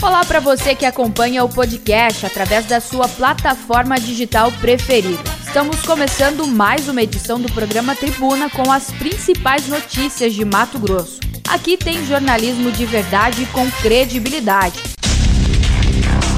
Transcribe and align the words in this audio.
Olá 0.00 0.24
para 0.24 0.38
você 0.38 0.76
que 0.76 0.86
acompanha 0.86 1.42
o 1.42 1.48
podcast 1.48 2.24
através 2.24 2.66
da 2.66 2.80
sua 2.80 3.08
plataforma 3.08 3.98
digital 3.98 4.52
preferida. 4.52 5.18
Estamos 5.44 5.82
começando 5.82 6.46
mais 6.46 6.88
uma 6.88 7.02
edição 7.02 7.40
do 7.40 7.52
programa 7.52 7.96
Tribuna 7.96 8.48
com 8.48 8.70
as 8.70 8.92
principais 8.92 9.66
notícias 9.66 10.34
de 10.34 10.44
Mato 10.44 10.78
Grosso. 10.78 11.18
Aqui 11.48 11.76
tem 11.76 12.06
jornalismo 12.06 12.70
de 12.70 12.86
verdade 12.86 13.44
com 13.46 13.68
credibilidade. 13.82 14.80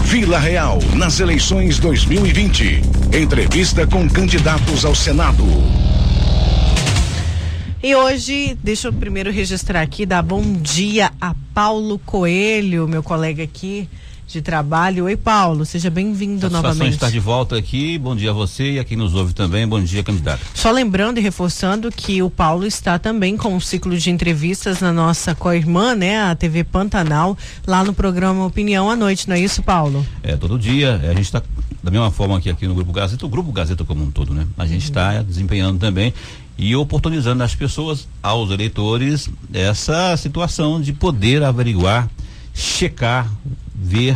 Vila 0.05 0.39
Real 0.39 0.79
nas 0.95 1.21
eleições 1.21 1.79
2020. 1.79 2.81
Entrevista 3.13 3.87
com 3.87 4.09
candidatos 4.09 4.87
ao 4.87 4.95
Senado. 4.95 5.45
E 7.83 7.95
hoje, 7.95 8.59
deixa 8.63 8.89
eu 8.89 8.93
primeiro 8.93 9.33
registrar 9.33 9.81
aqui, 9.81 10.05
dar 10.05 10.21
bom 10.21 10.43
dia 10.53 11.11
a 11.19 11.35
Paulo 11.55 11.99
Coelho, 11.99 12.87
meu 12.87 13.03
colega 13.03 13.43
aqui 13.43 13.89
de 14.27 14.43
trabalho. 14.43 15.07
Oi, 15.07 15.17
Paulo, 15.17 15.65
seja 15.65 15.89
bem-vindo 15.89 16.51
novamente. 16.51 16.93
estar 16.93 17.11
de 17.11 17.19
volta 17.19 17.57
aqui. 17.57 17.97
Bom 17.97 18.15
dia 18.15 18.31
a 18.31 18.35
você 18.35 18.73
e 18.73 18.79
a 18.79 18.85
quem 18.85 18.99
nos 18.99 19.15
ouve 19.15 19.33
também. 19.33 19.67
Bom 19.67 19.83
dia, 19.83 20.03
candidato. 20.03 20.43
Só 20.55 20.71
lembrando 20.71 21.17
e 21.17 21.23
reforçando 21.23 21.91
que 21.91 22.23
o 22.23 22.29
Paulo 22.29 22.67
está 22.67 22.99
também 22.99 23.35
com 23.35 23.55
um 23.55 23.61
ciclo 23.61 23.97
de 23.97 24.11
entrevistas 24.11 24.81
na 24.81 24.93
nossa 24.93 25.35
co-irmã, 25.35 25.95
né, 25.95 26.21
a 26.21 26.35
TV 26.35 26.63
Pantanal, 26.63 27.37
lá 27.67 27.83
no 27.83 27.95
programa 27.95 28.45
Opinião 28.45 28.91
à 28.91 28.95
Noite, 28.95 29.27
não 29.27 29.35
é 29.35 29.41
isso, 29.41 29.63
Paulo? 29.63 30.07
É, 30.23 30.37
todo 30.37 30.59
dia. 30.59 31.01
A 31.03 31.15
gente 31.15 31.21
está 31.21 31.43
da 31.83 31.91
mesma 31.91 32.11
forma 32.11 32.39
que 32.43 32.51
aqui 32.51 32.69
no 32.69 32.75
Grupo 32.75 32.93
Gazeta, 32.93 33.25
o 33.25 33.29
Grupo 33.29 33.51
Gazeta 33.53 33.87
como 33.87 34.05
um 34.05 34.11
todo, 34.11 34.35
né? 34.35 34.47
A 34.59 34.67
gente 34.67 34.85
está 34.85 35.15
uhum. 35.15 35.25
desempenhando 35.25 35.79
também 35.79 36.13
e 36.61 36.77
oportunizando 36.77 37.43
às 37.43 37.55
pessoas, 37.55 38.07
aos 38.23 38.51
eleitores, 38.51 39.31
essa 39.51 40.15
situação 40.19 40.79
de 40.79 40.93
poder 40.93 41.43
averiguar, 41.43 42.07
checar, 42.53 43.33
ver 43.75 44.15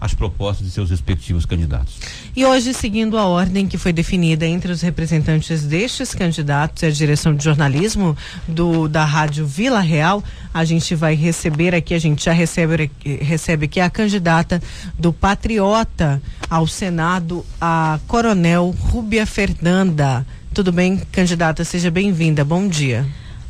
as 0.00 0.12
propostas 0.12 0.66
de 0.66 0.72
seus 0.72 0.90
respectivos 0.90 1.46
candidatos. 1.46 1.94
E 2.34 2.44
hoje, 2.44 2.74
seguindo 2.74 3.16
a 3.16 3.26
ordem 3.26 3.68
que 3.68 3.78
foi 3.78 3.92
definida 3.92 4.44
entre 4.44 4.72
os 4.72 4.82
representantes 4.82 5.62
destes 5.62 6.12
candidatos 6.12 6.82
e 6.82 6.86
a 6.86 6.90
direção 6.90 7.32
de 7.32 7.44
jornalismo 7.44 8.16
do 8.46 8.88
da 8.88 9.04
Rádio 9.04 9.46
Vila 9.46 9.80
Real, 9.80 10.22
a 10.52 10.64
gente 10.64 10.96
vai 10.96 11.14
receber 11.14 11.76
aqui, 11.76 11.94
a 11.94 11.98
gente 11.98 12.24
já 12.24 12.32
recebe, 12.32 12.90
recebe 13.20 13.66
aqui 13.66 13.78
a 13.78 13.88
candidata 13.88 14.60
do 14.98 15.12
Patriota 15.12 16.20
ao 16.50 16.66
Senado, 16.66 17.46
a 17.60 18.00
Coronel 18.08 18.74
Rúbia 18.76 19.24
Fernanda. 19.24 20.26
Tudo 20.54 20.70
bem, 20.70 20.98
candidata? 21.10 21.64
Seja 21.64 21.90
bem-vinda. 21.90 22.44
Bom 22.44 22.68
dia. 22.68 23.04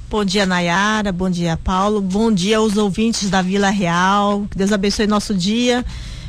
Bom 0.08 0.24
dia, 0.24 0.47
Nayara. 0.47 1.12
Bom 1.12 1.28
dia, 1.28 1.55
Paulo. 1.62 2.00
Bom 2.00 2.33
dia 2.33 2.56
aos 2.56 2.78
ouvintes 2.78 3.28
da 3.28 3.42
Vila 3.42 3.69
Real. 3.69 4.46
Que 4.50 4.56
Deus 4.56 4.72
abençoe 4.72 5.06
nosso 5.06 5.34
dia 5.34 5.84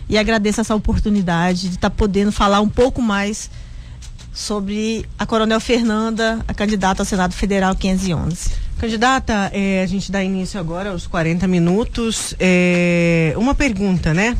e 0.09 0.17
agradeço 0.17 0.59
essa 0.59 0.75
oportunidade 0.75 1.69
de 1.69 1.75
estar 1.75 1.89
tá 1.89 1.95
podendo 1.95 2.29
falar 2.29 2.59
um 2.59 2.67
pouco 2.67 3.01
mais 3.01 3.49
sobre 4.33 5.05
a 5.17 5.25
Coronel 5.25 5.61
Fernanda, 5.61 6.43
a 6.45 6.53
candidata 6.53 7.03
ao 7.03 7.05
Senado 7.05 7.33
Federal 7.33 7.73
511. 7.73 8.51
Candidata, 8.77 9.49
eh, 9.53 9.81
a 9.81 9.87
gente 9.87 10.11
dá 10.11 10.21
início 10.21 10.59
agora 10.59 10.89
aos 10.89 11.07
40 11.07 11.47
minutos. 11.47 12.35
Eh, 12.37 13.33
uma 13.37 13.55
pergunta, 13.55 14.13
né? 14.13 14.35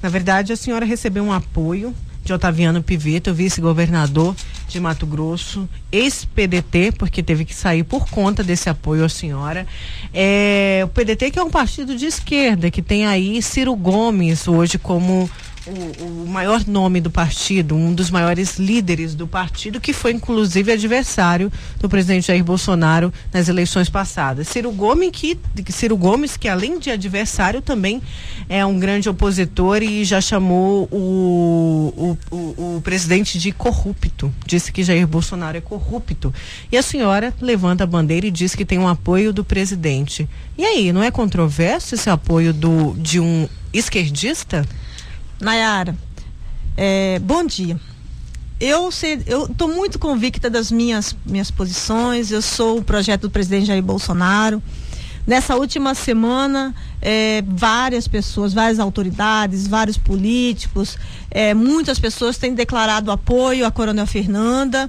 Na 0.00 0.08
verdade, 0.08 0.52
a 0.52 0.56
senhora 0.56 0.86
recebeu 0.86 1.24
um 1.24 1.32
apoio 1.32 1.92
de 2.24 2.32
Otaviano 2.32 2.82
Piveta, 2.82 3.32
vice-governador 3.32 4.34
de 4.68 4.80
Mato 4.80 5.06
Grosso, 5.06 5.68
ex-PDT, 5.90 6.92
porque 6.92 7.22
teve 7.22 7.44
que 7.44 7.54
sair 7.54 7.82
por 7.82 8.08
conta 8.08 8.42
desse 8.42 8.70
apoio 8.70 9.04
à 9.04 9.08
senhora. 9.08 9.66
É, 10.14 10.82
o 10.84 10.88
PDT 10.88 11.30
que 11.30 11.38
é 11.38 11.42
um 11.42 11.50
partido 11.50 11.96
de 11.96 12.06
esquerda, 12.06 12.70
que 12.70 12.80
tem 12.80 13.06
aí 13.06 13.42
Ciro 13.42 13.74
Gomes 13.74 14.48
hoje 14.48 14.78
como 14.78 15.28
o, 15.66 16.04
o, 16.04 16.28
maior 16.28 16.66
nome 16.66 17.00
do 17.00 17.10
partido, 17.10 17.74
um 17.74 17.94
dos 17.94 18.10
maiores 18.10 18.58
líderes 18.58 19.14
do 19.14 19.26
partido, 19.26 19.80
que 19.80 19.92
foi 19.92 20.12
inclusive 20.12 20.72
adversário 20.72 21.52
do 21.78 21.88
presidente 21.88 22.26
Jair 22.26 22.42
Bolsonaro 22.42 23.12
nas 23.32 23.48
eleições 23.48 23.88
passadas. 23.88 24.48
Ciro 24.48 24.72
Gomes, 24.72 25.10
que, 25.12 25.38
Ciro 25.68 25.96
Gomes, 25.96 26.36
que 26.36 26.48
além 26.48 26.78
de 26.78 26.90
adversário, 26.90 27.62
também 27.62 28.02
é 28.48 28.64
um 28.66 28.78
grande 28.78 29.08
opositor 29.08 29.82
e 29.82 30.04
já 30.04 30.20
chamou 30.20 30.88
o, 30.90 32.18
o, 32.30 32.36
o, 32.36 32.76
o 32.76 32.80
presidente 32.82 33.38
de 33.38 33.52
corrupto. 33.52 34.32
Disse 34.46 34.72
que 34.72 34.82
Jair 34.82 35.06
Bolsonaro 35.06 35.56
é 35.56 35.60
corrupto. 35.60 36.34
E 36.70 36.76
a 36.76 36.82
senhora 36.82 37.32
levanta 37.40 37.84
a 37.84 37.86
bandeira 37.86 38.26
e 38.26 38.30
diz 38.30 38.54
que 38.54 38.64
tem 38.64 38.78
um 38.78 38.88
apoio 38.88 39.32
do 39.32 39.44
presidente. 39.44 40.28
E 40.58 40.64
aí, 40.64 40.92
não 40.92 41.02
é 41.02 41.10
controverso 41.10 41.94
esse 41.94 42.10
apoio 42.10 42.52
do, 42.52 42.94
de 42.98 43.20
um 43.20 43.48
esquerdista? 43.72 44.66
Nayara, 45.42 45.96
é, 46.76 47.18
bom 47.18 47.44
dia. 47.44 47.78
Eu 48.60 48.90
estou 48.90 49.66
muito 49.66 49.98
convicta 49.98 50.48
das 50.48 50.70
minhas, 50.70 51.16
minhas 51.26 51.50
posições. 51.50 52.30
Eu 52.30 52.40
sou 52.40 52.78
o 52.78 52.84
projeto 52.84 53.22
do 53.22 53.30
presidente 53.30 53.66
Jair 53.66 53.82
Bolsonaro. 53.82 54.62
Nessa 55.26 55.56
última 55.56 55.96
semana, 55.96 56.72
é, 57.00 57.42
várias 57.44 58.06
pessoas, 58.06 58.54
várias 58.54 58.78
autoridades, 58.78 59.66
vários 59.66 59.98
políticos, 59.98 60.96
é, 61.28 61.52
muitas 61.54 61.98
pessoas 61.98 62.38
têm 62.38 62.54
declarado 62.54 63.10
apoio 63.10 63.66
à 63.66 63.70
Coronel 63.72 64.06
Fernanda, 64.06 64.88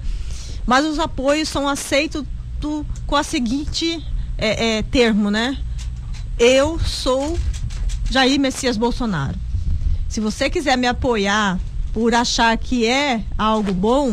mas 0.68 0.86
os 0.86 1.00
apoios 1.00 1.50
são 1.50 1.68
aceitos 1.68 2.24
do, 2.60 2.86
com 3.08 3.16
a 3.16 3.24
seguinte 3.24 4.06
é, 4.38 4.78
é 4.78 4.84
termo, 4.84 5.32
né? 5.32 5.58
Eu 6.38 6.80
sou 6.80 7.40
Jair 8.08 8.40
Messias 8.40 8.78
Bolsonaro. 8.78 9.53
Se 10.14 10.20
você 10.20 10.48
quiser 10.48 10.78
me 10.78 10.86
apoiar 10.86 11.60
por 11.92 12.14
achar 12.14 12.56
que 12.56 12.86
é 12.86 13.24
algo 13.36 13.74
bom, 13.74 14.12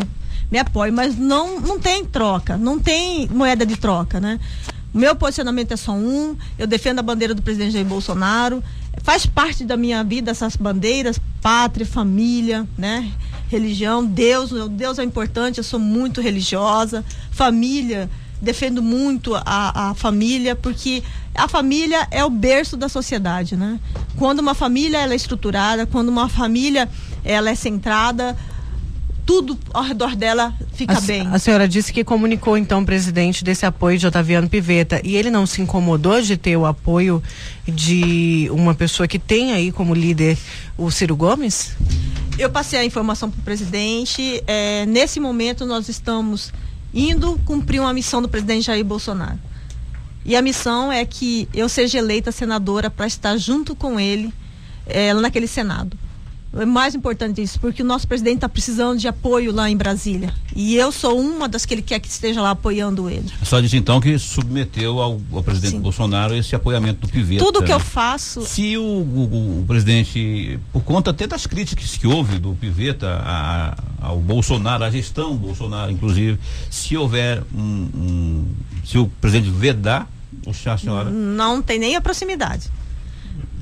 me 0.50 0.59
apoie, 0.59 0.91
mas 0.91 1.15
não, 1.15 1.61
não 1.61 1.78
tem 1.78 2.06
troca, 2.06 2.56
não 2.56 2.78
tem 2.78 3.28
moeda 3.28 3.66
de 3.66 3.77
troca, 3.77 4.19
né? 4.19 4.41
Meu 4.94 5.15
posicionamento 5.15 5.72
é 5.72 5.77
só 5.77 5.93
um, 5.93 6.34
eu 6.59 6.66
defendo 6.66 7.00
a 7.00 7.03
bandeira 7.03 7.34
do 7.34 7.43
presidente 7.43 7.72
Jair 7.72 7.84
Bolsonaro, 7.84 8.65
faz 9.03 9.27
parte 9.27 9.62
da 9.62 9.77
minha 9.77 10.03
vida 10.03 10.31
essas 10.31 10.56
bandeiras, 10.56 11.21
pátria, 11.43 11.84
família, 11.84 12.66
né? 12.78 13.12
Religião, 13.50 14.03
Deus, 14.03 14.53
Deus 14.71 14.99
é 14.99 15.05
importante, 15.05 15.59
eu 15.59 15.65
sou 15.65 15.78
muito 15.78 16.22
religiosa, 16.22 17.05
família, 17.31 18.09
defendo 18.41 18.83
muito 18.83 19.34
a, 19.34 19.91
a 19.91 19.95
família, 19.95 20.56
porque 20.56 21.03
a 21.34 21.47
família 21.49 22.06
é 22.11 22.25
o 22.25 22.31
berço 22.31 22.77
da 22.77 22.89
sociedade, 22.89 23.56
né? 23.56 23.78
Quando 24.17 24.41
uma 24.41 24.55
família 24.55 24.99
ela 24.99 25.12
é 25.12 25.17
estruturada, 25.17 25.87
quando 25.87 26.09
uma 26.09 26.28
família 26.28 26.89
ela 27.25 27.51
é 27.51 27.55
centrada, 27.55 28.37
tudo 29.31 29.56
ao 29.73 29.84
redor 29.84 30.17
dela 30.17 30.53
fica 30.73 30.99
a, 30.99 31.01
bem. 31.01 31.27
A 31.28 31.39
senhora 31.39 31.69
disse 31.69 31.93
que 31.93 32.03
comunicou 32.03 32.59
então 32.59 32.83
o 32.83 32.84
presidente 32.84 33.45
desse 33.45 33.65
apoio 33.65 33.97
de 33.97 34.05
Otaviano 34.05 34.49
Piveta 34.49 35.01
e 35.05 35.15
ele 35.15 35.31
não 35.31 35.47
se 35.47 35.62
incomodou 35.62 36.21
de 36.21 36.37
ter 36.37 36.57
o 36.57 36.67
apoio 36.67 37.22
de 37.65 38.49
uma 38.51 38.75
pessoa 38.75 39.07
que 39.07 39.21
tem 39.21 39.53
aí 39.53 39.71
como 39.71 39.95
líder 39.95 40.37
o 40.77 40.91
Ciro 40.91 41.15
Gomes? 41.15 41.77
Eu 42.39 42.51
passei 42.51 42.81
a 42.81 42.84
informação 42.84 43.31
para 43.31 43.39
o 43.39 43.43
presidente. 43.43 44.43
É, 44.49 44.84
nesse 44.87 45.21
momento 45.21 45.65
nós 45.65 45.89
estamos 45.89 46.53
indo 46.93 47.39
cumprir 47.45 47.81
uma 47.81 47.93
missão 47.93 48.21
do 48.21 48.28
presidente 48.28 48.67
Jair 48.67 48.84
Bolsonaro. 48.84 49.39
E 50.25 50.37
a 50.37 50.43
missão 50.43 50.93
é 50.93 51.05
que 51.05 51.49
eu 51.55 51.69
seja 51.69 51.99
eleita 51.99 52.31
senadora 52.31 52.91
para 52.91 53.06
estar 53.06 53.37
junto 53.37 53.75
com 53.75 53.99
ele 53.99 54.33
é, 54.87 55.15
naquele 55.15 55.47
Senado. 55.47 55.97
É 56.53 56.66
mais 56.66 56.97
importante 56.97 57.41
isso, 57.41 57.61
porque 57.61 57.81
o 57.81 57.84
nosso 57.84 58.09
presidente 58.09 58.37
está 58.37 58.49
precisando 58.49 58.99
de 58.99 59.06
apoio 59.06 59.53
lá 59.53 59.71
em 59.71 59.77
Brasília. 59.77 60.34
E 60.55 60.75
eu 60.75 60.91
sou 60.91 61.19
uma 61.19 61.49
das 61.49 61.65
que 61.65 61.72
ele 61.72 61.83
quer 61.83 62.00
que 62.00 62.09
esteja 62.09 62.43
lá 62.43 62.50
apoiando 62.50 63.09
ele. 63.09 63.31
Só 63.44 63.61
diz 63.61 63.72
então 63.72 64.00
que 64.00 64.19
submeteu 64.19 65.00
ao, 65.00 65.21
ao 65.33 65.44
presidente 65.44 65.75
Sim. 65.77 65.81
Bolsonaro 65.81 66.34
esse 66.34 66.55
apoiamento 66.56 67.06
do 67.06 67.09
Piveta. 67.09 67.44
Tudo 67.44 67.62
que 67.62 67.69
né? 67.69 67.75
eu 67.75 67.81
faço. 67.81 68.43
Se 68.43 68.77
o, 68.77 68.83
o, 68.83 69.60
o, 69.60 69.65
presidente, 69.65 70.59
por 70.72 70.83
conta 70.83 71.13
até 71.13 71.24
das 71.24 71.47
críticas 71.47 71.97
que 71.97 72.09
houve 72.09 72.41
do 72.41 72.53
Piveta 72.54 73.21
a, 73.24 73.77
ao 74.01 74.19
Bolsonaro, 74.19 74.83
à 74.83 74.91
gestão 74.91 75.36
Bolsonaro, 75.36 75.92
inclusive, 75.92 76.36
se 76.69 76.97
houver 76.97 77.45
um, 77.54 77.89
um 77.95 78.45
se 78.84 78.98
o 78.98 79.07
presidente 79.21 79.51
vedar, 79.51 80.10
o 80.45 80.51
a 80.51 80.77
senhora. 80.77 81.10
Não 81.10 81.63
tem 81.63 81.78
nem 81.78 81.95
a 81.95 82.01
proximidade. 82.01 82.69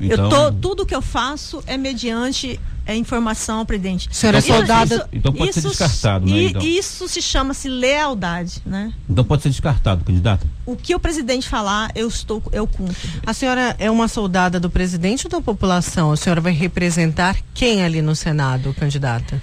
Então... 0.00 0.24
Eu 0.24 0.30
tô, 0.30 0.52
tudo 0.52 0.86
que 0.86 0.94
eu 0.94 1.02
faço 1.02 1.62
é 1.66 1.76
mediante 1.76 2.58
é 2.88 2.96
informação 2.96 3.58
ao 3.58 3.66
presidente. 3.66 4.08
Senhora 4.10 4.38
então, 4.38 4.56
soldada. 4.56 4.94
Isso, 4.94 5.04
então 5.12 5.32
pode 5.32 5.50
isso, 5.50 5.60
ser 5.60 5.68
descartado, 5.68 6.26
né? 6.26 6.42
Então. 6.44 6.62
Isso 6.62 7.06
se 7.06 7.20
chama-se 7.20 7.68
lealdade, 7.68 8.62
né? 8.64 8.94
Então 9.08 9.22
pode 9.22 9.42
ser 9.42 9.50
descartado, 9.50 10.02
candidata. 10.02 10.46
O 10.64 10.74
que 10.74 10.94
o 10.94 10.98
presidente 10.98 11.46
falar, 11.46 11.92
eu 11.94 12.08
estou, 12.08 12.42
eu 12.50 12.66
cumpro. 12.66 12.96
A 13.26 13.34
senhora 13.34 13.76
é 13.78 13.90
uma 13.90 14.08
soldada 14.08 14.58
do 14.58 14.70
presidente 14.70 15.26
ou 15.26 15.30
da 15.30 15.40
população? 15.42 16.10
A 16.10 16.16
senhora 16.16 16.40
vai 16.40 16.52
representar 16.52 17.36
quem 17.52 17.84
ali 17.84 18.00
no 18.00 18.16
Senado, 18.16 18.74
candidata? 18.74 19.38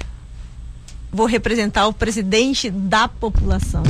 Vou 1.11 1.27
representar 1.27 1.87
o 1.87 1.93
presidente 1.93 2.71
da 2.71 3.07
população. 3.07 3.83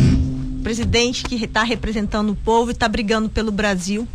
O 0.60 0.64
presidente 0.64 1.24
que 1.24 1.36
está 1.36 1.64
representando 1.64 2.32
o 2.32 2.36
povo 2.36 2.72
e 2.72 2.74
está 2.74 2.90
brigando 2.90 3.30
pelo 3.30 3.54
Brasil 3.54 4.06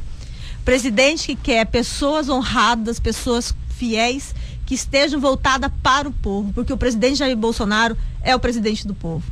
Presidente 0.65 1.29
que 1.29 1.37
quer 1.37 1.67
pessoas 1.67 2.29
honradas, 2.29 3.01
pessoas 3.01 3.55
fiéis, 3.77 4.35
que 4.71 4.75
estejam 4.77 5.19
voltadas 5.19 5.69
para 5.83 6.09
o 6.09 6.13
povo, 6.13 6.53
porque 6.53 6.73
o 6.73 6.77
presidente 6.77 7.17
Jair 7.17 7.37
Bolsonaro 7.37 7.97
é 8.23 8.37
o 8.37 8.39
presidente 8.39 8.87
do 8.87 8.95
povo. 8.95 9.25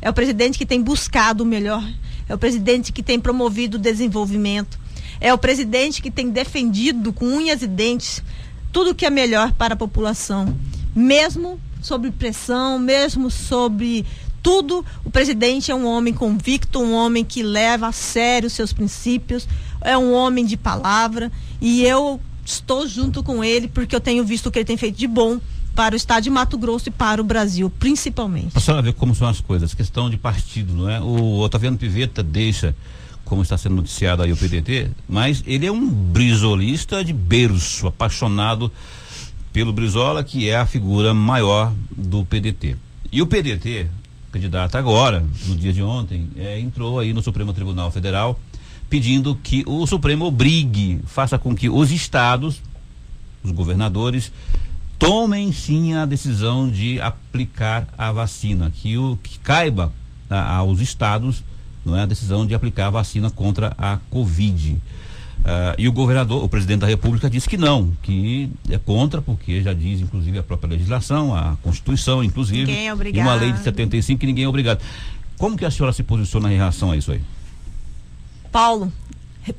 É 0.00 0.08
o 0.08 0.14
presidente 0.14 0.56
que 0.56 0.64
tem 0.64 0.80
buscado 0.80 1.42
o 1.42 1.46
melhor, 1.46 1.82
é 2.28 2.32
o 2.32 2.38
presidente 2.38 2.92
que 2.92 3.02
tem 3.02 3.18
promovido 3.18 3.76
o 3.76 3.80
desenvolvimento, 3.80 4.78
é 5.20 5.34
o 5.34 5.38
presidente 5.38 6.00
que 6.00 6.12
tem 6.12 6.30
defendido 6.30 7.12
com 7.12 7.26
unhas 7.26 7.60
e 7.60 7.66
dentes 7.66 8.22
tudo 8.70 8.94
que 8.94 9.04
é 9.04 9.10
melhor 9.10 9.52
para 9.54 9.74
a 9.74 9.76
população, 9.76 10.56
mesmo 10.94 11.58
sob 11.82 12.12
pressão, 12.12 12.78
mesmo 12.78 13.32
sobre 13.32 14.06
tudo, 14.44 14.86
o 15.04 15.10
presidente 15.10 15.72
é 15.72 15.74
um 15.74 15.86
homem 15.86 16.14
convicto, 16.14 16.78
um 16.78 16.94
homem 16.94 17.24
que 17.24 17.42
leva 17.42 17.88
a 17.88 17.92
sério 17.92 18.48
seus 18.48 18.72
princípios, 18.72 19.48
é 19.80 19.98
um 19.98 20.12
homem 20.12 20.46
de 20.46 20.56
palavra 20.56 21.32
e 21.60 21.84
eu 21.84 22.20
estou 22.44 22.86
junto 22.86 23.22
com 23.22 23.42
ele 23.42 23.68
porque 23.68 23.94
eu 23.94 24.00
tenho 24.00 24.24
visto 24.24 24.46
o 24.46 24.50
que 24.50 24.58
ele 24.58 24.64
tem 24.64 24.76
feito 24.76 24.96
de 24.96 25.06
bom 25.06 25.40
para 25.74 25.94
o 25.94 25.96
estado 25.96 26.22
de 26.22 26.30
Mato 26.30 26.56
Grosso 26.56 26.88
e 26.88 26.92
para 26.92 27.20
o 27.20 27.24
Brasil, 27.24 27.68
principalmente. 27.68 28.50
A 28.54 28.60
senhora 28.60 28.82
vê 28.82 28.92
como 28.92 29.14
são 29.14 29.26
as 29.28 29.40
coisas, 29.40 29.74
questão 29.74 30.08
de 30.08 30.16
partido, 30.16 30.72
não 30.72 30.88
é? 30.88 31.00
O 31.00 31.40
Otaviano 31.40 31.76
Piveta 31.76 32.22
deixa, 32.22 32.74
como 33.24 33.42
está 33.42 33.58
sendo 33.58 33.74
noticiado 33.74 34.22
aí 34.22 34.32
o 34.32 34.36
PDT, 34.36 34.90
mas 35.08 35.42
ele 35.46 35.66
é 35.66 35.72
um 35.72 35.88
brisolista 35.88 37.04
de 37.04 37.12
berço, 37.12 37.88
apaixonado 37.88 38.70
pelo 39.52 39.72
Brizola, 39.72 40.22
que 40.22 40.48
é 40.48 40.56
a 40.56 40.66
figura 40.66 41.12
maior 41.12 41.72
do 41.96 42.24
PDT. 42.24 42.76
E 43.10 43.20
o 43.22 43.26
PDT, 43.26 43.86
candidato 44.30 44.76
agora, 44.76 45.24
no 45.46 45.56
dia 45.56 45.72
de 45.72 45.82
ontem, 45.82 46.28
é, 46.36 46.58
entrou 46.58 46.98
aí 46.98 47.12
no 47.12 47.22
Supremo 47.22 47.52
Tribunal 47.52 47.90
Federal 47.90 48.38
pedindo 48.94 49.34
que 49.34 49.64
o 49.66 49.84
Supremo 49.88 50.24
obrigue, 50.24 51.00
faça 51.04 51.36
com 51.36 51.52
que 51.52 51.68
os 51.68 51.90
estados, 51.90 52.62
os 53.42 53.50
governadores, 53.50 54.30
tomem 55.00 55.50
sim 55.50 55.94
a 55.94 56.06
decisão 56.06 56.70
de 56.70 57.00
aplicar 57.00 57.88
a 57.98 58.12
vacina, 58.12 58.70
que 58.70 58.96
o 58.96 59.18
que 59.20 59.36
caiba 59.40 59.92
a, 60.30 60.58
aos 60.58 60.78
estados 60.78 61.42
não 61.84 61.96
é 61.96 62.02
a 62.02 62.06
decisão 62.06 62.46
de 62.46 62.54
aplicar 62.54 62.86
a 62.86 62.90
vacina 62.90 63.30
contra 63.30 63.74
a 63.76 63.98
Covid. 64.10 64.70
Uh, 64.70 64.80
e 65.76 65.88
o 65.88 65.92
governador, 65.92 66.44
o 66.44 66.48
presidente 66.48 66.82
da 66.82 66.86
República, 66.86 67.28
disse 67.28 67.48
que 67.48 67.56
não, 67.56 67.90
que 68.00 68.48
é 68.70 68.78
contra, 68.78 69.20
porque 69.20 69.60
já 69.60 69.72
diz, 69.72 70.00
inclusive, 70.02 70.38
a 70.38 70.42
própria 70.44 70.70
legislação, 70.70 71.34
a 71.34 71.56
Constituição, 71.64 72.22
inclusive, 72.22 72.70
é 72.70 72.84
e 73.12 73.18
uma 73.18 73.34
lei 73.34 73.50
de 73.50 73.58
75 73.58 74.20
que 74.20 74.26
ninguém 74.26 74.44
é 74.44 74.48
obrigado. 74.48 74.80
Como 75.36 75.56
que 75.56 75.64
a 75.64 75.70
senhora 75.72 75.92
se 75.92 76.04
posiciona 76.04 76.52
em 76.52 76.56
relação 76.56 76.92
a 76.92 76.96
isso 76.96 77.10
aí? 77.10 77.20
Paulo, 78.54 78.92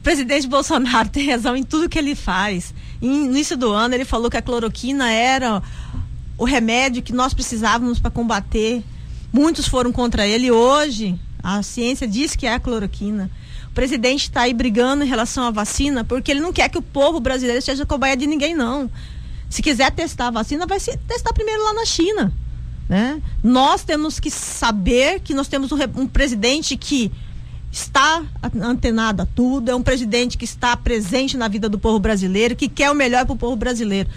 presidente 0.02 0.48
Bolsonaro 0.48 1.10
tem 1.10 1.30
razão 1.30 1.54
em 1.54 1.64
tudo 1.64 1.90
que 1.90 2.00
ele 2.00 2.16
faz. 2.16 2.74
no 3.02 3.26
início 3.26 3.58
do 3.58 3.70
ano, 3.70 3.94
ele 3.94 4.06
falou 4.06 4.32
que 4.32 4.38
a 4.38 4.42
cloroquina 4.42 5.12
era 5.12 5.62
o 6.38 6.46
remédio 6.46 7.04
que 7.04 7.12
nós 7.12 7.34
precisávamos 7.34 8.00
para 8.00 8.10
combater. 8.10 8.82
Muitos 9.34 9.68
foram 9.68 9.92
contra 9.92 10.26
ele. 10.26 10.50
Hoje, 10.50 11.20
a 11.44 11.62
ciência 11.62 12.08
diz 12.08 12.38
que 12.38 12.48
é 12.48 12.54
a 12.54 12.60
cloroquina. 12.60 13.30
O 13.68 13.72
presidente 13.72 14.30
está 14.30 14.44
aí 14.44 14.54
brigando 14.54 15.04
em 15.04 15.08
relação 15.08 15.44
à 15.44 15.52
vacina 15.52 16.06
porque 16.06 16.32
ele 16.32 16.40
não 16.40 16.54
quer 16.54 16.70
que 16.70 16.78
o 16.78 16.82
povo 16.82 17.20
brasileiro 17.20 17.62
seja 17.62 17.86
cobaia 17.86 18.16
de 18.16 18.26
ninguém, 18.26 18.56
não. 18.56 18.90
Se 19.50 19.62
quiser 19.62 19.92
testar 19.92 20.28
a 20.28 20.32
vacina, 20.32 20.66
vai 20.66 20.80
se 20.80 20.96
testar 21.00 21.34
primeiro 21.34 21.62
lá 21.66 21.74
na 21.74 21.86
China. 21.86 22.32
Né? 22.88 23.22
Nós 23.44 23.84
temos 23.84 24.22
que 24.22 24.32
saber 24.32 25.20
que 25.20 25.34
nós 25.34 25.50
temos 25.50 25.70
um, 25.74 25.78
um 25.98 26.08
presidente 26.08 26.78
que 26.78 27.12
está 27.76 28.24
antenado 28.62 29.22
a 29.22 29.26
tudo, 29.26 29.70
é 29.70 29.76
um 29.76 29.84
presidente 29.84 30.38
que 30.38 30.46
está 30.46 30.78
presente 30.78 31.36
na 31.36 31.50
vida 31.50 31.68
do 31.68 31.78
povo 31.78 32.00
brasileiro, 32.00 32.56
que 32.56 32.70
quer 32.70 32.90
o 32.90 32.96
melhor 32.96 33.26
para 33.26 33.34
o 33.34 33.38
povo 33.38 33.58
brasileiro. 33.58 34.10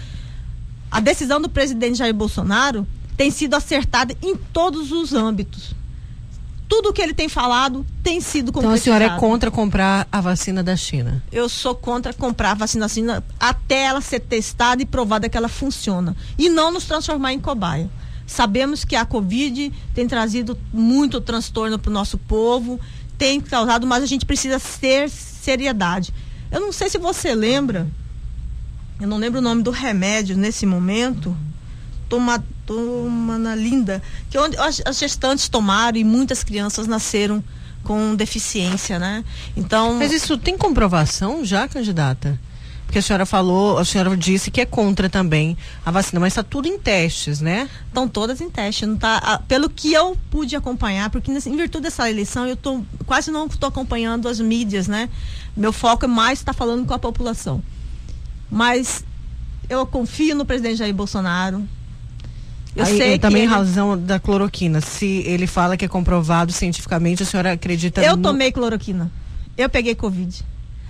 A 0.89 1.01
decisão 1.01 1.41
do 1.41 1.49
presidente 1.49 1.97
Jair 1.97 2.13
Bolsonaro 2.13 2.87
tem 3.17 3.29
sido 3.29 3.55
acertada 3.55 4.15
em 4.21 4.33
todos 4.33 4.93
os 4.93 5.13
âmbitos. 5.13 5.75
Tudo 6.69 6.93
que 6.93 7.01
ele 7.01 7.13
tem 7.13 7.27
falado 7.27 7.85
tem 8.01 8.21
sido 8.21 8.53
concretizado. 8.53 8.81
Então 8.81 8.93
a 8.93 8.99
senhora 8.99 9.17
é 9.17 9.19
contra 9.19 9.51
comprar 9.51 10.07
a 10.09 10.21
vacina 10.21 10.63
da 10.63 10.77
China? 10.77 11.21
Eu 11.29 11.49
sou 11.49 11.75
contra 11.75 12.13
comprar 12.13 12.51
a 12.51 12.53
vacina 12.55 12.85
da 12.85 12.93
China 12.93 13.23
até 13.37 13.83
ela 13.83 13.99
ser 13.99 14.21
testada 14.21 14.81
e 14.81 14.85
provada 14.85 15.27
que 15.27 15.35
ela 15.35 15.49
funciona. 15.49 16.15
E 16.37 16.47
não 16.47 16.71
nos 16.71 16.85
transformar 16.85 17.33
em 17.33 17.39
cobaia. 17.41 17.89
Sabemos 18.25 18.85
que 18.85 18.95
a 18.95 19.03
Covid 19.05 19.73
tem 19.93 20.07
trazido 20.07 20.55
muito 20.71 21.19
transtorno 21.19 21.79
para 21.79 21.89
o 21.89 21.93
nosso 21.93 22.15
povo 22.15 22.79
tem 23.19 23.41
causado, 23.41 23.85
mas 23.85 24.01
a 24.01 24.07
gente 24.07 24.25
precisa 24.25 24.59
ter 24.79 25.09
seriedade. 25.09 26.11
Eu 26.49 26.61
não 26.61 26.71
sei 26.71 26.89
se 26.89 26.97
você 26.97 27.35
lembra, 27.35 27.85
eu 28.99 29.07
não 29.07 29.17
lembro 29.17 29.39
o 29.39 29.41
nome 29.41 29.61
do 29.61 29.69
remédio 29.69 30.35
nesse 30.35 30.65
momento, 30.65 31.35
toma, 32.07 32.43
toma 32.65 33.37
na 33.37 33.53
linda, 33.53 34.01
que 34.29 34.37
onde 34.37 34.57
as, 34.57 34.81
as 34.85 34.97
gestantes 34.97 35.49
tomaram 35.49 35.97
e 35.97 36.03
muitas 36.03 36.43
crianças 36.43 36.87
nasceram 36.87 37.43
com 37.83 38.15
deficiência, 38.15 38.97
né? 38.97 39.23
Então. 39.55 39.95
Mas 39.95 40.11
isso 40.11 40.37
tem 40.37 40.57
comprovação 40.57 41.45
já, 41.45 41.67
candidata? 41.67 42.39
Porque 42.89 42.97
a 42.97 43.01
senhora 43.03 43.23
falou, 43.23 43.77
a 43.77 43.85
senhora 43.85 44.17
disse 44.17 44.49
que 44.49 44.59
é 44.59 44.65
contra 44.65 45.07
também 45.07 45.55
a 45.85 45.91
vacina, 45.91 46.19
mas 46.19 46.33
está 46.33 46.41
tudo 46.41 46.67
em 46.67 46.79
testes, 46.79 47.39
né? 47.39 47.69
Estão 47.85 48.07
todas 48.07 48.41
em 48.41 48.49
teste. 48.49 48.83
Não 48.87 48.97
tá, 48.97 49.43
pelo 49.47 49.69
que 49.69 49.93
eu 49.93 50.17
pude 50.31 50.55
acompanhar, 50.55 51.11
porque 51.11 51.31
em 51.31 51.55
virtude 51.55 51.83
dessa 51.83 52.09
eleição 52.09 52.47
eu 52.47 52.55
tô, 52.55 52.81
quase 53.05 53.29
não 53.29 53.45
estou 53.45 53.69
acompanhando 53.69 54.27
as 54.27 54.39
mídias, 54.39 54.87
né? 54.87 55.07
Meu 55.55 55.71
foco 55.71 56.05
é 56.05 56.07
mais 56.07 56.39
estar 56.39 56.51
tá 56.51 56.57
falando 56.57 56.83
com 56.83 56.91
a 56.91 56.97
população. 56.97 57.61
Mas 58.49 59.05
eu 59.69 59.85
confio 59.85 60.33
no 60.33 60.43
presidente 60.43 60.77
Jair 60.77 60.91
Bolsonaro. 60.91 61.63
Eu 62.75 62.85
Aí, 62.85 62.97
sei 62.97 63.19
também 63.19 63.43
ele... 63.43 63.51
razão 63.51 63.95
da 63.99 64.19
cloroquina. 64.19 64.81
Se 64.81 65.21
ele 65.27 65.45
fala 65.45 65.77
que 65.77 65.85
é 65.85 65.87
comprovado 65.87 66.51
cientificamente, 66.51 67.21
a 67.21 67.25
senhora 67.27 67.51
acredita 67.51 68.01
Eu 68.01 68.17
no... 68.17 68.23
tomei 68.23 68.51
cloroquina. 68.51 69.11
Eu 69.55 69.69
peguei 69.69 69.93
Covid. 69.93 70.43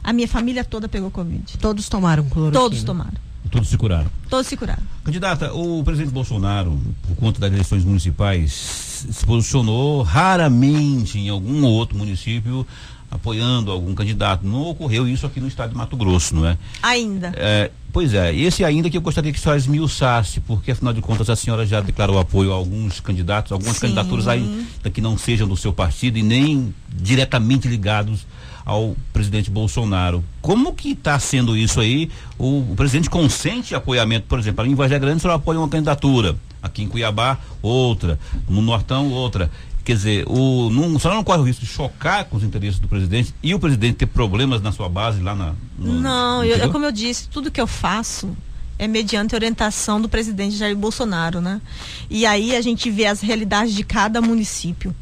A 0.04 0.14
minha 0.14 0.28
família 0.28 0.64
toda 0.64 0.88
pegou 0.88 1.12
Covid. 1.12 1.58
Todos 1.58 1.90
tomaram 1.90 2.24
cloroquina? 2.24 2.60
Todos 2.60 2.84
tomaram. 2.84 3.30
Todos 3.50 3.70
se 3.70 3.78
curaram? 3.78 4.12
Todos 4.30 4.48
se 4.48 4.56
curaram. 4.56 4.84
Candidata, 5.04 5.54
o 5.54 5.84
presidente 5.84 6.14
Bolsonaro, 6.14 6.80
por 7.08 7.16
conta 7.16 7.40
das 7.40 7.52
eleições 7.52 7.84
municipais, 7.84 8.52
se 8.54 9.26
posicionou 9.26 10.04
raramente 10.04 11.18
em 11.18 11.30
algum 11.30 11.64
outro 11.64 11.98
município 11.98 12.66
apoiando 13.12 13.72
algum 13.72 13.94
candidato. 13.96 14.46
Não 14.46 14.62
ocorreu 14.68 15.08
isso 15.08 15.26
aqui 15.26 15.40
no 15.40 15.48
estado 15.48 15.72
de 15.72 15.76
Mato 15.76 15.98
Grosso, 15.98 16.36
não 16.36 16.46
é? 16.46 16.58
Ainda. 16.82 17.32
É, 17.36 17.72
pois 17.92 18.14
é, 18.14 18.34
esse 18.36 18.64
ainda 18.64 18.90
que 18.90 18.98
eu 18.98 19.02
gostaria 19.02 19.32
que 19.32 19.40
a 19.40 19.42
senhora 19.42 19.58
esmiuçasse, 19.58 20.40
porque 20.42 20.72
afinal 20.72 20.94
de 20.94 21.02
contas 21.02 21.30
a 21.30 21.36
senhora 21.36 21.66
já 21.66 21.82
declarou 21.82 22.20
apoio 22.20 22.52
a 22.52 22.56
alguns 22.56 23.00
candidatos, 23.00 23.52
algumas 23.52 23.76
Sim. 23.76 23.82
candidaturas 23.82 24.28
ainda 24.28 24.90
que 24.94 25.02
não 25.02 25.18
sejam 25.18 25.48
do 25.48 25.58
seu 25.58 25.74
partido 25.74 26.18
e 26.18 26.24
nem 26.24 26.74
diretamente 26.88 27.68
ligados 27.68 28.26
ao 28.70 28.96
presidente 29.12 29.50
Bolsonaro. 29.50 30.24
Como 30.42 30.74
que 30.74 30.92
está 30.92 31.18
sendo 31.18 31.58
isso 31.58 31.80
aí? 31.80 32.12
O, 32.38 32.60
o, 32.72 32.76
presidente 32.76 33.10
consente 33.10 33.74
apoiamento, 33.74 34.28
por 34.28 34.38
exemplo, 34.38 34.64
em 34.64 34.76
Vargem 34.76 35.00
Grande 35.00 35.24
só 35.24 35.32
apoia 35.32 35.58
uma 35.58 35.68
candidatura, 35.68 36.36
aqui 36.62 36.84
em 36.84 36.88
Cuiabá 36.88 37.40
outra, 37.64 38.20
no 38.48 38.62
Nortão 38.62 39.10
outra. 39.10 39.50
Quer 39.84 39.96
dizer, 39.96 40.26
o, 40.28 40.70
não, 40.70 41.00
só 41.00 41.12
não 41.12 41.24
corre 41.24 41.40
o 41.40 41.44
risco 41.44 41.66
de 41.66 41.72
chocar 41.72 42.26
com 42.26 42.38
os 42.38 42.44
interesses 42.44 42.80
do 42.80 42.88
presidente 42.88 43.34
e 43.42 43.56
o 43.56 43.60
presidente 43.60 43.96
ter 43.96 44.06
problemas 44.06 44.62
na 44.62 44.72
sua 44.72 44.88
base 44.88 45.20
lá 45.20 45.34
na. 45.34 45.56
No, 45.76 46.00
não, 46.00 46.44
eu, 46.44 46.64
é 46.64 46.68
como 46.68 46.86
eu 46.86 46.92
disse, 46.92 47.28
tudo 47.28 47.50
que 47.50 47.60
eu 47.60 47.66
faço 47.66 48.38
é 48.78 48.88
mediante 48.88 49.34
orientação 49.34 50.00
do 50.00 50.08
presidente 50.08 50.56
Jair 50.56 50.78
Bolsonaro, 50.78 51.42
né? 51.42 51.60
E 52.08 52.24
aí 52.24 52.56
a 52.56 52.62
gente 52.62 52.92
vê 52.92 53.08
as 53.08 53.20
realidades 53.20 53.74
de 53.74 53.84
cada 53.84 54.22
município. 54.22 54.96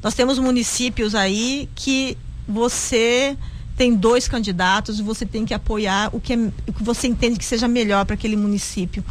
Nós 0.00 0.14
temos 0.14 0.38
municípios 0.38 1.16
aí 1.16 1.68
que 1.74 2.16
você 2.48 3.36
tem 3.78 3.94
dois 3.94 4.26
candidatos 4.26 4.98
você 4.98 5.24
tem 5.24 5.44
que 5.44 5.54
apoiar 5.54 6.10
o 6.12 6.20
que, 6.20 6.32
é, 6.32 6.36
o 6.66 6.72
que 6.72 6.82
você 6.82 7.06
entende 7.06 7.38
que 7.38 7.44
seja 7.44 7.68
melhor 7.68 8.04
para 8.04 8.14
aquele 8.14 8.36
município. 8.36 9.04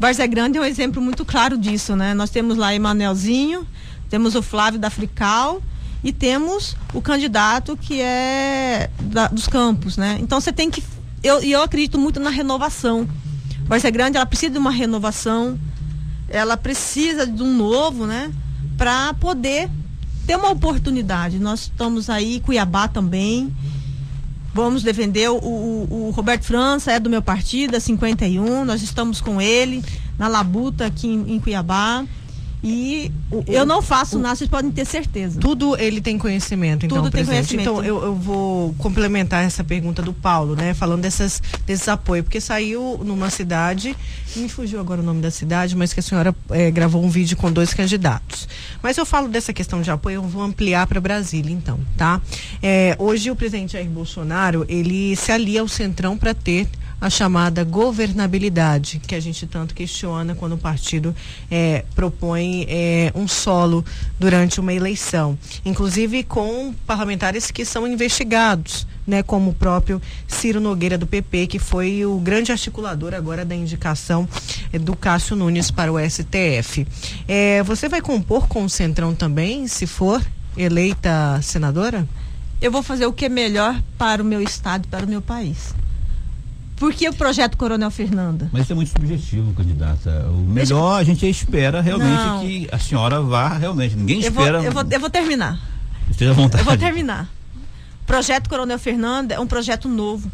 Várzea 0.00 0.26
Grande 0.26 0.56
é 0.56 0.60
um 0.60 0.64
exemplo 0.64 1.00
muito 1.02 1.26
claro 1.26 1.58
disso, 1.58 1.94
né? 1.94 2.14
Nós 2.14 2.30
temos 2.30 2.56
lá 2.56 2.74
Emanuelzinho, 2.74 3.66
temos 4.08 4.34
o 4.34 4.42
Flávio 4.42 4.80
da 4.80 4.88
Frical 4.88 5.62
e 6.02 6.10
temos 6.10 6.74
o 6.94 7.02
candidato 7.02 7.76
que 7.76 8.00
é 8.00 8.90
da, 8.98 9.28
dos 9.28 9.46
campos, 9.46 9.98
né? 9.98 10.18
Então 10.20 10.40
você 10.40 10.52
tem 10.52 10.70
que 10.70 10.82
eu, 11.22 11.40
eu 11.40 11.62
acredito 11.62 11.98
muito 11.98 12.18
na 12.18 12.30
renovação. 12.30 13.06
Várzea 13.66 13.90
Grande 13.90 14.16
ela 14.16 14.26
precisa 14.26 14.52
de 14.52 14.58
uma 14.58 14.70
renovação, 14.70 15.58
ela 16.30 16.56
precisa 16.56 17.26
de 17.26 17.42
um 17.42 17.54
novo, 17.54 18.06
né? 18.06 18.32
Para 18.78 19.12
poder 19.14 19.70
ter 20.26 20.36
uma 20.36 20.50
oportunidade. 20.50 21.38
Nós 21.38 21.60
estamos 21.60 22.08
aí, 22.10 22.40
Cuiabá 22.40 22.88
também. 22.88 23.54
Vamos 24.52 24.82
defender 24.82 25.30
o, 25.30 25.36
o, 25.36 26.08
o, 26.08 26.10
Roberto 26.10 26.44
França, 26.44 26.92
é 26.92 27.00
do 27.00 27.10
meu 27.10 27.20
partido, 27.20 27.74
é 27.76 27.80
51. 27.80 28.64
Nós 28.64 28.82
estamos 28.82 29.20
com 29.20 29.40
ele 29.40 29.84
na 30.16 30.28
labuta 30.28 30.86
aqui 30.86 31.08
em, 31.08 31.34
em 31.34 31.40
Cuiabá. 31.40 32.04
E 32.66 33.12
eu 33.46 33.66
não 33.66 33.82
faço 33.82 34.18
nada, 34.18 34.34
vocês 34.36 34.48
podem 34.48 34.70
ter 34.70 34.86
certeza. 34.86 35.38
Tudo 35.38 35.76
ele 35.76 36.00
tem 36.00 36.16
conhecimento, 36.16 36.86
então, 36.86 36.96
Tudo 36.96 37.10
presidente. 37.10 37.48
tem 37.48 37.58
conhecimento. 37.58 37.84
Então, 37.84 37.84
eu, 37.84 38.02
eu, 38.02 38.14
vou 38.14 38.72
complementar 38.78 39.44
essa 39.44 39.62
pergunta 39.62 40.00
do 40.00 40.14
Paulo, 40.14 40.56
né? 40.56 40.72
Falando 40.72 41.02
dessas, 41.02 41.42
desses 41.66 41.86
apoios, 41.88 42.24
porque 42.24 42.40
saiu 42.40 42.98
numa 43.04 43.28
cidade, 43.28 43.94
me 44.34 44.48
fugiu 44.48 44.80
agora 44.80 45.02
o 45.02 45.04
nome 45.04 45.20
da 45.20 45.30
cidade, 45.30 45.76
mas 45.76 45.92
que 45.92 46.00
a 46.00 46.02
senhora 46.02 46.34
é, 46.48 46.70
gravou 46.70 47.04
um 47.04 47.10
vídeo 47.10 47.36
com 47.36 47.52
dois 47.52 47.74
candidatos. 47.74 48.48
Mas 48.82 48.96
eu 48.96 49.04
falo 49.04 49.28
dessa 49.28 49.52
questão 49.52 49.82
de 49.82 49.90
apoio, 49.90 50.14
eu 50.14 50.22
vou 50.22 50.42
ampliar 50.42 50.86
para 50.86 50.98
Brasília, 51.02 51.52
então, 51.52 51.78
tá? 51.98 52.18
É, 52.62 52.96
hoje 52.98 53.30
o 53.30 53.36
presidente 53.36 53.74
Jair 53.74 53.90
Bolsonaro, 53.90 54.64
ele 54.70 55.14
se 55.16 55.30
alia 55.30 55.60
ao 55.60 55.68
Centrão 55.68 56.16
para 56.16 56.32
ter 56.32 56.66
a 57.04 57.10
chamada 57.10 57.62
governabilidade, 57.64 58.98
que 58.98 59.14
a 59.14 59.20
gente 59.20 59.46
tanto 59.46 59.74
questiona 59.74 60.34
quando 60.34 60.54
o 60.54 60.58
partido 60.58 61.14
é, 61.50 61.84
propõe 61.94 62.64
é, 62.66 63.12
um 63.14 63.28
solo 63.28 63.84
durante 64.18 64.58
uma 64.58 64.72
eleição. 64.72 65.38
Inclusive 65.66 66.24
com 66.24 66.72
parlamentares 66.86 67.50
que 67.50 67.62
são 67.62 67.86
investigados. 67.86 68.86
Né, 69.06 69.22
como 69.22 69.50
o 69.50 69.54
próprio 69.54 70.00
Ciro 70.26 70.62
Nogueira 70.62 70.96
do 70.96 71.06
PP, 71.06 71.46
que 71.46 71.58
foi 71.58 72.06
o 72.06 72.18
grande 72.18 72.50
articulador 72.50 73.12
agora 73.12 73.44
da 73.44 73.54
indicação 73.54 74.26
é, 74.72 74.78
do 74.78 74.96
Cássio 74.96 75.36
Nunes 75.36 75.70
para 75.70 75.92
o 75.92 75.98
STF. 75.98 76.86
É, 77.28 77.62
você 77.64 77.86
vai 77.86 78.00
compor 78.00 78.48
com 78.48 78.64
o 78.64 78.70
Centrão 78.70 79.14
também, 79.14 79.68
se 79.68 79.86
for 79.86 80.24
eleita 80.56 81.38
senadora? 81.42 82.08
Eu 82.62 82.72
vou 82.72 82.82
fazer 82.82 83.04
o 83.04 83.12
que 83.12 83.26
é 83.26 83.28
melhor 83.28 83.78
para 83.98 84.22
o 84.22 84.24
meu 84.24 84.40
estado, 84.40 84.88
para 84.88 85.04
o 85.04 85.08
meu 85.08 85.20
país. 85.20 85.74
Por 86.76 86.92
que 86.92 87.08
o 87.08 87.14
projeto 87.14 87.56
Coronel 87.56 87.90
Fernanda? 87.90 88.48
Mas 88.52 88.62
isso 88.62 88.72
é 88.72 88.74
muito 88.74 88.90
subjetivo, 88.90 89.52
candidata. 89.52 90.26
O 90.30 90.38
melhor 90.38 90.98
a 90.98 91.04
gente 91.04 91.28
espera 91.28 91.80
realmente 91.80 92.10
Não. 92.10 92.40
que 92.40 92.68
a 92.70 92.78
senhora 92.78 93.20
vá 93.20 93.56
realmente. 93.56 93.94
Ninguém 93.94 94.22
eu 94.22 94.28
espera. 94.28 94.58
Vou, 94.58 94.66
eu, 94.66 94.72
vou, 94.72 94.84
eu 94.90 95.00
vou 95.00 95.10
terminar. 95.10 95.60
Esteja 96.10 96.32
à 96.32 96.34
vontade. 96.34 96.62
Eu 96.62 96.64
vou 96.64 96.76
terminar. 96.76 97.28
O 98.02 98.06
projeto 98.06 98.48
Coronel 98.48 98.78
Fernanda 98.78 99.34
é 99.34 99.40
um 99.40 99.46
projeto 99.46 99.88
novo. 99.88 100.30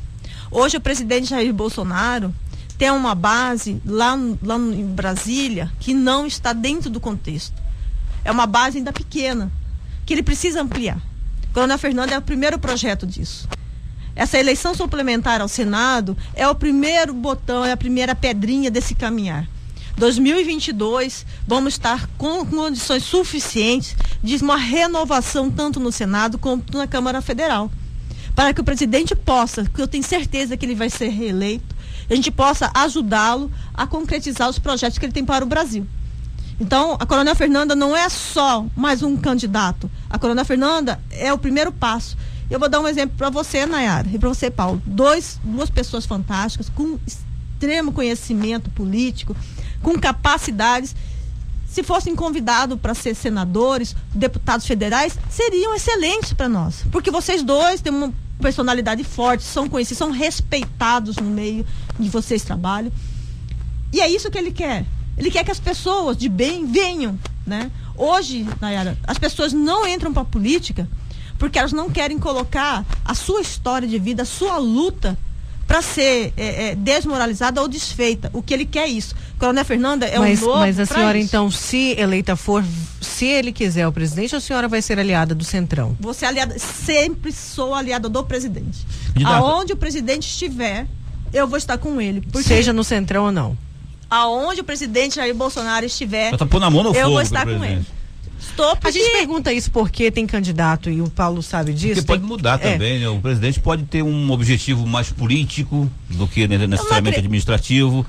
Hoje 0.50 0.76
o 0.76 0.80
presidente 0.80 1.28
Jair 1.28 1.52
Bolsonaro 1.52 2.34
tem 2.76 2.90
uma 2.90 3.14
base 3.14 3.80
lá, 3.84 4.18
lá 4.42 4.56
em 4.56 4.86
Brasília 4.86 5.70
que 5.78 5.92
não 5.92 6.26
está 6.26 6.52
dentro 6.54 6.88
do 6.88 6.98
contexto. 6.98 7.54
É 8.24 8.32
uma 8.32 8.46
base 8.46 8.78
ainda 8.78 8.92
pequena, 8.92 9.52
que 10.06 10.14
ele 10.14 10.22
precisa 10.22 10.62
ampliar. 10.62 11.00
Coronel 11.52 11.78
Fernanda 11.78 12.14
é 12.14 12.18
o 12.18 12.22
primeiro 12.22 12.58
projeto 12.58 13.06
disso. 13.06 13.46
Essa 14.20 14.38
eleição 14.38 14.74
suplementar 14.74 15.40
ao 15.40 15.48
Senado 15.48 16.14
é 16.34 16.46
o 16.46 16.54
primeiro 16.54 17.14
botão, 17.14 17.64
é 17.64 17.72
a 17.72 17.76
primeira 17.76 18.14
pedrinha 18.14 18.70
desse 18.70 18.94
caminhar. 18.94 19.48
2022, 19.96 21.24
vamos 21.48 21.72
estar 21.72 22.06
com 22.18 22.44
condições 22.44 23.02
suficientes 23.02 23.96
de 24.22 24.36
uma 24.36 24.58
renovação 24.58 25.50
tanto 25.50 25.80
no 25.80 25.90
Senado 25.90 26.36
quanto 26.36 26.76
na 26.76 26.86
Câmara 26.86 27.22
Federal. 27.22 27.70
Para 28.36 28.52
que 28.52 28.60
o 28.60 28.64
presidente 28.64 29.16
possa, 29.16 29.64
que 29.64 29.80
eu 29.80 29.88
tenho 29.88 30.04
certeza 30.04 30.54
que 30.54 30.66
ele 30.66 30.74
vai 30.74 30.90
ser 30.90 31.08
reeleito, 31.08 31.74
a 32.10 32.14
gente 32.14 32.30
possa 32.30 32.70
ajudá-lo 32.74 33.50
a 33.72 33.86
concretizar 33.86 34.50
os 34.50 34.58
projetos 34.58 34.98
que 34.98 35.06
ele 35.06 35.14
tem 35.14 35.24
para 35.24 35.46
o 35.46 35.48
Brasil. 35.48 35.86
Então, 36.60 36.94
a 37.00 37.06
Coronel 37.06 37.34
Fernanda 37.34 37.74
não 37.74 37.96
é 37.96 38.06
só 38.10 38.66
mais 38.76 39.02
um 39.02 39.16
candidato. 39.16 39.90
A 40.10 40.18
Coronel 40.18 40.44
Fernanda 40.44 41.00
é 41.10 41.32
o 41.32 41.38
primeiro 41.38 41.72
passo. 41.72 42.18
Eu 42.50 42.58
vou 42.58 42.68
dar 42.68 42.80
um 42.80 42.88
exemplo 42.88 43.16
para 43.16 43.30
você, 43.30 43.64
Nayara, 43.64 44.08
e 44.12 44.18
para 44.18 44.28
você, 44.28 44.50
Paulo. 44.50 44.82
Dois, 44.84 45.38
duas 45.44 45.70
pessoas 45.70 46.04
fantásticas, 46.04 46.68
com 46.68 46.98
extremo 47.06 47.92
conhecimento 47.92 48.68
político, 48.70 49.36
com 49.80 49.96
capacidades. 49.98 50.96
Se 51.68 51.84
fossem 51.84 52.16
convidados 52.16 52.76
para 52.80 52.92
ser 52.92 53.14
senadores, 53.14 53.94
deputados 54.12 54.66
federais, 54.66 55.16
seriam 55.30 55.72
excelentes 55.76 56.32
para 56.32 56.48
nós. 56.48 56.84
Porque 56.90 57.12
vocês 57.12 57.44
dois 57.44 57.80
têm 57.80 57.92
uma 57.92 58.12
personalidade 58.40 59.04
forte, 59.04 59.44
são 59.44 59.68
conhecidos, 59.68 59.98
são 59.98 60.10
respeitados 60.10 61.16
no 61.18 61.30
meio 61.30 61.64
de 62.00 62.08
vocês 62.08 62.42
trabalham. 62.42 62.90
E 63.92 64.00
é 64.00 64.10
isso 64.10 64.28
que 64.28 64.38
ele 64.38 64.50
quer. 64.50 64.84
Ele 65.16 65.30
quer 65.30 65.44
que 65.44 65.50
as 65.52 65.60
pessoas 65.60 66.16
de 66.16 66.28
bem 66.28 66.66
venham, 66.66 67.16
né? 67.46 67.70
Hoje, 67.96 68.44
Nayara, 68.60 68.98
as 69.06 69.18
pessoas 69.18 69.52
não 69.52 69.86
entram 69.86 70.12
para 70.12 70.22
a 70.22 70.24
política 70.24 70.88
porque 71.40 71.58
elas 71.58 71.72
não 71.72 71.90
querem 71.90 72.18
colocar 72.18 72.84
a 73.02 73.14
sua 73.14 73.40
história 73.40 73.88
de 73.88 73.98
vida, 73.98 74.22
a 74.22 74.26
sua 74.26 74.58
luta 74.58 75.18
para 75.66 75.80
ser 75.80 76.34
é, 76.36 76.68
é, 76.68 76.74
desmoralizada 76.74 77.62
ou 77.62 77.66
desfeita. 77.66 78.28
O 78.34 78.42
que 78.42 78.52
ele 78.52 78.66
quer 78.66 78.84
é 78.84 78.88
isso. 78.88 79.14
Coronel 79.38 79.64
Fernanda 79.64 80.04
é 80.04 80.18
mas, 80.18 80.42
um 80.42 80.46
novo 80.46 80.58
Mas 80.58 80.78
a 80.78 80.84
senhora, 80.84 81.16
isso. 81.16 81.28
então, 81.28 81.50
se 81.50 81.94
eleita 81.98 82.36
for, 82.36 82.62
se 83.00 83.24
ele 83.24 83.52
quiser 83.52 83.86
o 83.86 83.92
presidente, 83.92 84.36
a 84.36 84.40
senhora 84.40 84.68
vai 84.68 84.82
ser 84.82 84.98
aliada 84.98 85.34
do 85.34 85.44
Centrão? 85.44 85.96
Você 86.00 86.26
aliada, 86.26 86.58
sempre 86.58 87.32
sou 87.32 87.74
aliada 87.74 88.08
do 88.08 88.22
presidente. 88.22 88.86
Aonde 89.24 89.72
o 89.72 89.76
presidente 89.76 90.28
estiver, 90.28 90.86
eu 91.32 91.48
vou 91.48 91.56
estar 91.56 91.78
com 91.78 92.00
ele. 92.00 92.22
Seja 92.42 92.72
no 92.72 92.84
Centrão 92.84 93.26
ou 93.26 93.32
não. 93.32 93.56
Aonde 94.10 94.60
o 94.60 94.64
presidente 94.64 95.16
Jair 95.16 95.34
Bolsonaro 95.34 95.86
estiver, 95.86 96.36
tá 96.36 96.44
eu 96.44 96.48
fogo 97.04 97.10
vou 97.12 97.22
estar 97.22 97.46
com 97.46 97.58
presidente. 97.58 97.72
ele. 97.72 97.99
Estou 98.50 98.76
A 98.82 98.90
gente 98.90 99.10
pergunta 99.12 99.52
isso 99.52 99.70
porque 99.70 100.10
tem 100.10 100.26
candidato 100.26 100.90
e 100.90 101.00
o 101.00 101.08
Paulo 101.08 101.42
sabe 101.42 101.72
disso. 101.72 101.94
Porque 101.96 102.06
pode 102.06 102.20
tem- 102.20 102.28
mudar 102.28 102.60
é. 102.62 102.72
também, 102.72 102.98
né? 102.98 103.08
O 103.08 103.20
presidente 103.20 103.58
pode 103.60 103.84
ter 103.84 104.02
um 104.02 104.30
objetivo 104.30 104.86
mais 104.86 105.10
político 105.10 105.90
do 106.10 106.26
que 106.26 106.46
ne- 106.46 106.66
necessariamente 106.66 107.18
administrativo. 107.18 108.04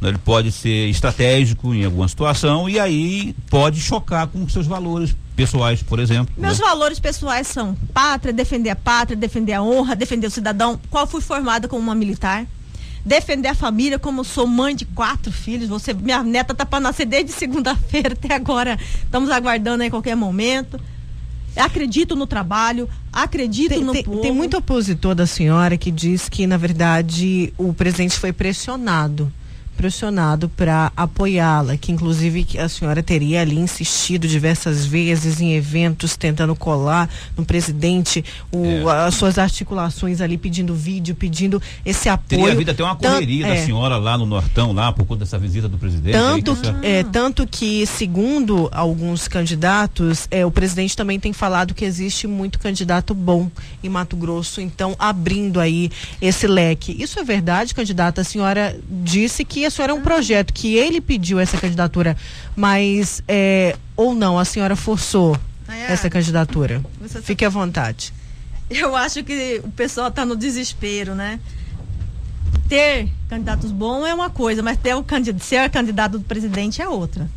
né? 0.00 0.10
Ele 0.10 0.18
pode 0.18 0.52
ser 0.52 0.88
estratégico 0.90 1.72
em 1.74 1.84
alguma 1.84 2.06
situação 2.06 2.68
e 2.68 2.78
aí 2.78 3.34
pode 3.48 3.80
chocar 3.80 4.26
com 4.26 4.46
seus 4.48 4.66
valores 4.66 5.16
pessoais, 5.34 5.82
por 5.82 5.98
exemplo. 5.98 6.34
Meus 6.36 6.58
né? 6.58 6.64
valores 6.66 6.98
pessoais 7.00 7.46
são 7.46 7.74
pátria, 7.94 8.32
defender 8.32 8.70
a 8.70 8.76
pátria, 8.76 9.16
defender 9.16 9.54
a 9.54 9.62
honra, 9.62 9.96
defender 9.96 10.26
o 10.26 10.30
cidadão. 10.30 10.78
Qual 10.90 11.06
fui 11.06 11.20
formada 11.20 11.66
como 11.66 11.82
uma 11.82 11.94
militar? 11.94 12.46
Defender 13.06 13.48
a 13.50 13.54
família, 13.54 14.00
como 14.00 14.20
eu 14.22 14.24
sou 14.24 14.48
mãe 14.48 14.74
de 14.74 14.84
quatro 14.84 15.30
filhos. 15.30 15.68
Você, 15.68 15.94
minha 15.94 16.24
neta 16.24 16.52
tá 16.52 16.66
para 16.66 16.80
nascer 16.80 17.06
desde 17.06 17.30
segunda-feira 17.30 18.14
até 18.14 18.34
agora. 18.34 18.76
Estamos 19.04 19.30
aguardando 19.30 19.84
aí 19.84 19.88
qualquer 19.90 20.16
momento. 20.16 20.80
Acredito 21.54 22.16
no 22.16 22.26
trabalho, 22.26 22.88
acredito 23.12 23.68
Tem, 23.70 23.82
no 23.84 23.92
tem- 23.92 24.02
povo. 24.02 24.20
tem 24.20 24.32
muito 24.32 24.56
opositor 24.58 25.14
da 25.14 25.26
senhora 25.26 25.76
que 25.78 25.90
diz 25.90 26.28
que, 26.28 26.46
na 26.48 26.56
verdade, 26.56 27.54
o 27.56 27.72
presidente 27.72 28.18
foi 28.18 28.32
pressionado. 28.32 29.32
Pressionado 29.76 30.48
para 30.48 30.90
apoiá-la, 30.96 31.76
que 31.76 31.92
inclusive 31.92 32.44
que 32.44 32.58
a 32.58 32.68
senhora 32.68 33.02
teria 33.02 33.42
ali 33.42 33.56
insistido 33.58 34.26
diversas 34.26 34.86
vezes 34.86 35.40
em 35.40 35.52
eventos 35.54 36.16
tentando 36.16 36.56
colar 36.56 37.10
no 37.36 37.44
presidente 37.44 38.24
o, 38.50 38.64
É. 38.90 39.06
as 39.06 39.14
suas 39.14 39.38
articulações 39.38 40.20
ali 40.20 40.38
pedindo 40.38 40.74
vídeo, 40.74 41.14
pedindo 41.14 41.60
esse 41.84 42.08
apoio. 42.08 42.40
Teria 42.40 42.52
havido 42.52 42.70
até 42.70 42.82
uma 42.82 42.96
correria 42.96 43.46
é. 43.46 43.54
da 43.54 43.64
senhora 43.64 43.96
lá 43.98 44.16
no 44.16 44.24
Nortão, 44.24 44.72
lá, 44.72 44.90
por 44.92 45.04
conta 45.04 45.20
dessa 45.24 45.38
visita 45.38 45.68
do 45.68 45.76
presidente. 45.76 46.16
aí, 46.16 46.42
Tanto, 46.42 46.56
que 46.56 46.68
essa- 46.68 46.80
é, 46.82 47.02
tanto 47.04 47.46
que, 47.46 47.86
segundo 47.86 48.68
alguns 48.72 49.28
candidatos, 49.28 50.26
é, 50.30 50.44
o 50.46 50.50
presidente 50.50 50.96
também 50.96 51.20
tem 51.20 51.32
falado 51.32 51.74
que 51.74 51.84
existe 51.84 52.26
muito 52.26 52.58
candidato 52.58 53.14
bom 53.14 53.50
em 53.82 53.88
Mato 53.90 54.16
Grosso, 54.16 54.60
então 54.60 54.96
abrindo 54.98 55.60
aí 55.60 55.90
esse 56.22 56.46
leque. 56.46 56.96
Isso 56.98 57.18
é 57.20 57.24
verdade, 57.24 57.74
candidata? 57.74 58.22
A 58.22 58.24
senhora 58.24 58.74
disse 58.88 59.44
que 59.44 59.65
a 59.66 59.70
senhora 59.70 59.92
é 59.92 59.94
um 59.94 60.00
projeto, 60.02 60.52
que 60.52 60.74
ele 60.76 61.00
pediu 61.00 61.38
essa 61.38 61.58
candidatura, 61.58 62.16
mas 62.54 63.22
é, 63.28 63.76
ou 63.96 64.14
não, 64.14 64.38
a 64.38 64.44
senhora 64.44 64.74
forçou 64.76 65.36
Nayara, 65.66 65.92
essa 65.92 66.08
candidatura. 66.10 66.82
tá- 67.12 67.20
Fique 67.22 67.44
à 67.44 67.48
vontade. 67.48 68.12
Eu 68.70 68.96
acho 68.96 69.22
que 69.22 69.60
o 69.64 69.70
pessoal 69.70 70.08
está 70.08 70.24
no 70.24 70.34
desespero, 70.36 71.14
né? 71.14 71.38
Ter 72.68 73.08
candidatos 73.28 73.70
bons 73.70 74.04
é 74.06 74.14
uma 74.14 74.28
coisa, 74.30 74.62
mas 74.62 74.76
ter 74.76 74.94
o 74.94 75.02
candidato, 75.04 75.42
ser 75.44 75.70
candidato 75.70 76.18
do 76.18 76.24
presidente 76.24 76.82
é 76.82 76.88
outra. 76.88 77.28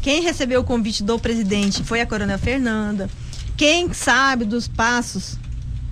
Quem 0.00 0.22
recebeu 0.22 0.60
o 0.60 0.64
convite 0.64 1.02
do 1.02 1.18
presidente 1.18 1.82
foi 1.84 2.00
a 2.00 2.06
Coronel 2.06 2.38
Fernanda. 2.38 3.10
Quem 3.56 3.92
sabe 3.92 4.44
dos 4.44 4.66
passos 4.68 5.36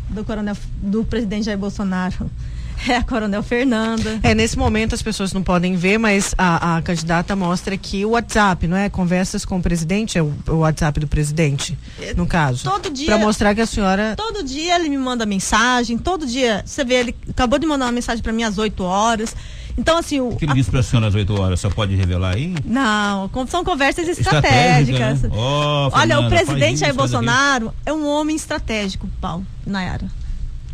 do 0.08 0.24
coronel 0.24 0.56
do 0.80 1.04
presidente 1.04 1.44
Jair 1.46 1.58
Bolsonaro 1.58 2.30
é 2.88 2.96
a 2.96 3.02
Coronel 3.02 3.42
Fernanda. 3.42 4.18
É, 4.22 4.34
nesse 4.34 4.56
momento 4.58 4.94
as 4.94 5.02
pessoas 5.02 5.32
não 5.32 5.42
podem 5.42 5.74
ver, 5.76 5.98
mas 5.98 6.34
a, 6.36 6.76
a 6.76 6.82
candidata 6.82 7.34
mostra 7.36 7.74
aqui 7.74 8.04
o 8.04 8.10
WhatsApp, 8.10 8.66
não 8.66 8.76
é? 8.76 8.88
Conversas 8.88 9.44
com 9.44 9.58
o 9.58 9.62
presidente, 9.62 10.18
é 10.18 10.22
o, 10.22 10.32
o 10.48 10.56
WhatsApp 10.58 10.98
do 11.00 11.06
presidente, 11.06 11.76
no 12.16 12.26
caso. 12.26 12.64
Todo 12.64 12.90
dia- 12.90 13.06
Para 13.06 13.18
mostrar 13.18 13.54
que 13.54 13.60
a 13.60 13.66
senhora. 13.66 14.14
Todo 14.16 14.42
dia 14.42 14.76
ele 14.76 14.88
me 14.88 14.98
manda 14.98 15.24
mensagem, 15.26 15.96
todo 15.98 16.26
dia, 16.26 16.62
você 16.64 16.84
vê, 16.84 16.94
ele 16.94 17.16
acabou 17.30 17.58
de 17.58 17.66
mandar 17.66 17.86
uma 17.86 17.92
mensagem 17.92 18.22
para 18.22 18.32
mim 18.32 18.42
às 18.42 18.58
8 18.58 18.82
horas. 18.82 19.34
Então, 19.78 19.98
assim, 19.98 20.20
o, 20.20 20.28
O 20.30 20.36
que 20.36 20.46
ele 20.46 20.52
a- 20.52 20.54
disse 20.54 20.70
para 20.70 20.80
a 20.80 20.82
senhora 20.82 21.08
às 21.08 21.14
8 21.14 21.38
horas? 21.38 21.60
Só 21.60 21.68
pode 21.68 21.94
revelar 21.94 22.34
aí? 22.34 22.54
Não, 22.64 23.28
são 23.46 23.62
conversas 23.62 24.08
Estratégica, 24.08 25.10
estratégicas. 25.10 25.22
né? 25.22 25.28
Ó, 25.32 25.90
Olha, 25.92 26.16
Fernanda, 26.16 26.26
o 26.26 26.28
presidente 26.30 26.74
isso, 26.76 26.80
Jair 26.80 26.94
Bolsonaro 26.94 27.74
é 27.84 27.92
um 27.92 28.06
homem 28.06 28.34
estratégico, 28.36 29.06
Paulo, 29.20 29.46
Nayara. 29.66 30.06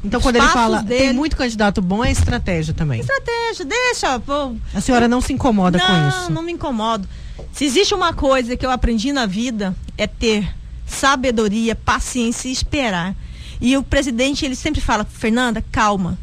Então, 0.05 0.21
quando 0.21 0.37
ele 0.37 0.49
fala 0.49 0.83
dele- 0.83 1.01
tem 1.01 1.13
muito 1.13 1.37
candidato 1.37 1.81
bom, 1.81 2.05
é 2.05 2.11
estratégia 2.11 2.75
também. 2.75 3.01
Estratégia, 3.01 3.65
deixa, 3.65 4.19
pô. 4.19 4.55
A 4.75 4.81
senhora 4.81 5.07
não 5.07 5.21
se 5.21 5.33
incomoda 5.33 5.79
não, 5.79 5.87
com 5.87 6.09
isso. 6.09 6.33
não 6.33 6.43
me 6.43 6.53
incomodo. 6.53 7.09
Se 7.53 7.65
existe 7.65 7.95
uma 7.95 8.13
coisa 8.13 8.57
que 8.57 8.65
eu 8.67 8.71
aprendi 8.71 9.13
na 9.13 9.27
vida 9.27 9.75
é 9.97 10.07
ter 10.07 10.49
sabedoria, 10.87 11.75
paciência 11.75 12.49
e 12.49 12.53
esperar. 12.53 13.15
E 13.61 13.77
o 13.77 13.83
presidente 13.83 14.45
ele 14.45 14.57
sempre 14.57 14.81
fala, 14.81 15.05
Fernanda, 15.05 15.63
calma, 15.71 16.19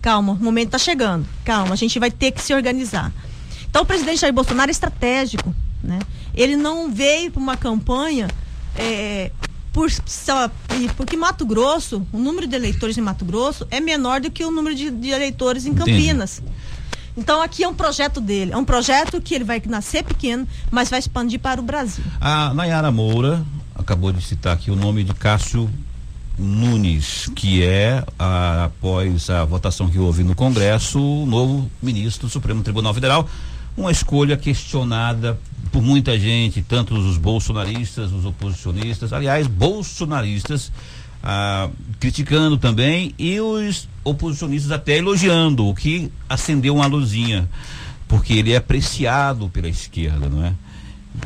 calma, 0.00 0.32
o 0.34 0.36
momento 0.36 0.66
está 0.68 0.78
chegando, 0.78 1.26
calma, 1.44 1.72
a 1.72 1.76
gente 1.76 1.98
vai 1.98 2.10
ter 2.10 2.30
que 2.30 2.40
se 2.40 2.54
organizar. 2.54 3.12
Então 3.68 3.82
o 3.82 3.86
presidente 3.86 4.20
Jair 4.20 4.32
Bolsonaro 4.32 4.70
é 4.70 4.72
estratégico, 4.72 5.52
né? 5.82 5.98
Ele 6.32 6.56
não 6.56 6.90
veio 6.92 7.30
para 7.32 7.40
uma 7.42 7.56
campanha 7.56 8.28
é, 8.76 9.30
por, 9.76 9.90
porque 10.96 11.18
Mato 11.18 11.44
Grosso, 11.44 12.06
o 12.10 12.18
número 12.18 12.46
de 12.46 12.56
eleitores 12.56 12.96
em 12.96 13.02
Mato 13.02 13.26
Grosso 13.26 13.66
é 13.70 13.78
menor 13.78 14.22
do 14.22 14.30
que 14.30 14.42
o 14.42 14.50
número 14.50 14.74
de, 14.74 14.90
de 14.90 15.10
eleitores 15.10 15.66
em 15.66 15.74
Campinas. 15.74 16.38
Entendi. 16.38 16.56
Então 17.14 17.42
aqui 17.42 17.62
é 17.62 17.68
um 17.68 17.74
projeto 17.74 18.18
dele, 18.18 18.52
é 18.52 18.56
um 18.56 18.64
projeto 18.64 19.20
que 19.20 19.34
ele 19.34 19.44
vai 19.44 19.62
nascer 19.66 20.02
pequeno, 20.02 20.48
mas 20.70 20.88
vai 20.88 20.98
expandir 20.98 21.38
para 21.38 21.60
o 21.60 21.64
Brasil. 21.64 22.02
A 22.18 22.54
Nayara 22.54 22.90
Moura 22.90 23.44
acabou 23.74 24.12
de 24.12 24.22
citar 24.22 24.54
aqui 24.54 24.70
o 24.70 24.76
nome 24.76 25.04
de 25.04 25.12
Cássio 25.12 25.70
Nunes, 26.38 27.30
que 27.34 27.62
é, 27.62 28.02
a, 28.18 28.64
após 28.64 29.28
a 29.28 29.44
votação 29.44 29.90
que 29.90 29.98
houve 29.98 30.24
no 30.24 30.34
Congresso, 30.34 30.98
o 30.98 31.26
novo 31.26 31.70
ministro 31.82 32.28
do 32.28 32.30
Supremo 32.30 32.62
Tribunal 32.62 32.94
Federal. 32.94 33.28
Uma 33.76 33.90
escolha 33.90 34.38
questionada 34.38 35.38
por 35.70 35.82
muita 35.82 36.18
gente, 36.18 36.62
tanto 36.62 36.94
os 36.94 37.16
bolsonaristas, 37.16 38.12
os 38.12 38.24
oposicionistas, 38.24 39.12
aliás, 39.12 39.46
bolsonaristas 39.46 40.72
ah, 41.22 41.68
criticando 41.98 42.56
também 42.56 43.12
e 43.18 43.40
os 43.40 43.88
oposicionistas 44.04 44.70
até 44.70 44.98
elogiando, 44.98 45.66
o 45.66 45.74
que 45.74 46.10
acendeu 46.28 46.76
uma 46.76 46.86
luzinha, 46.86 47.48
porque 48.06 48.34
ele 48.34 48.52
é 48.52 48.56
apreciado 48.56 49.48
pela 49.48 49.68
esquerda, 49.68 50.28
não 50.28 50.44
é? 50.44 50.54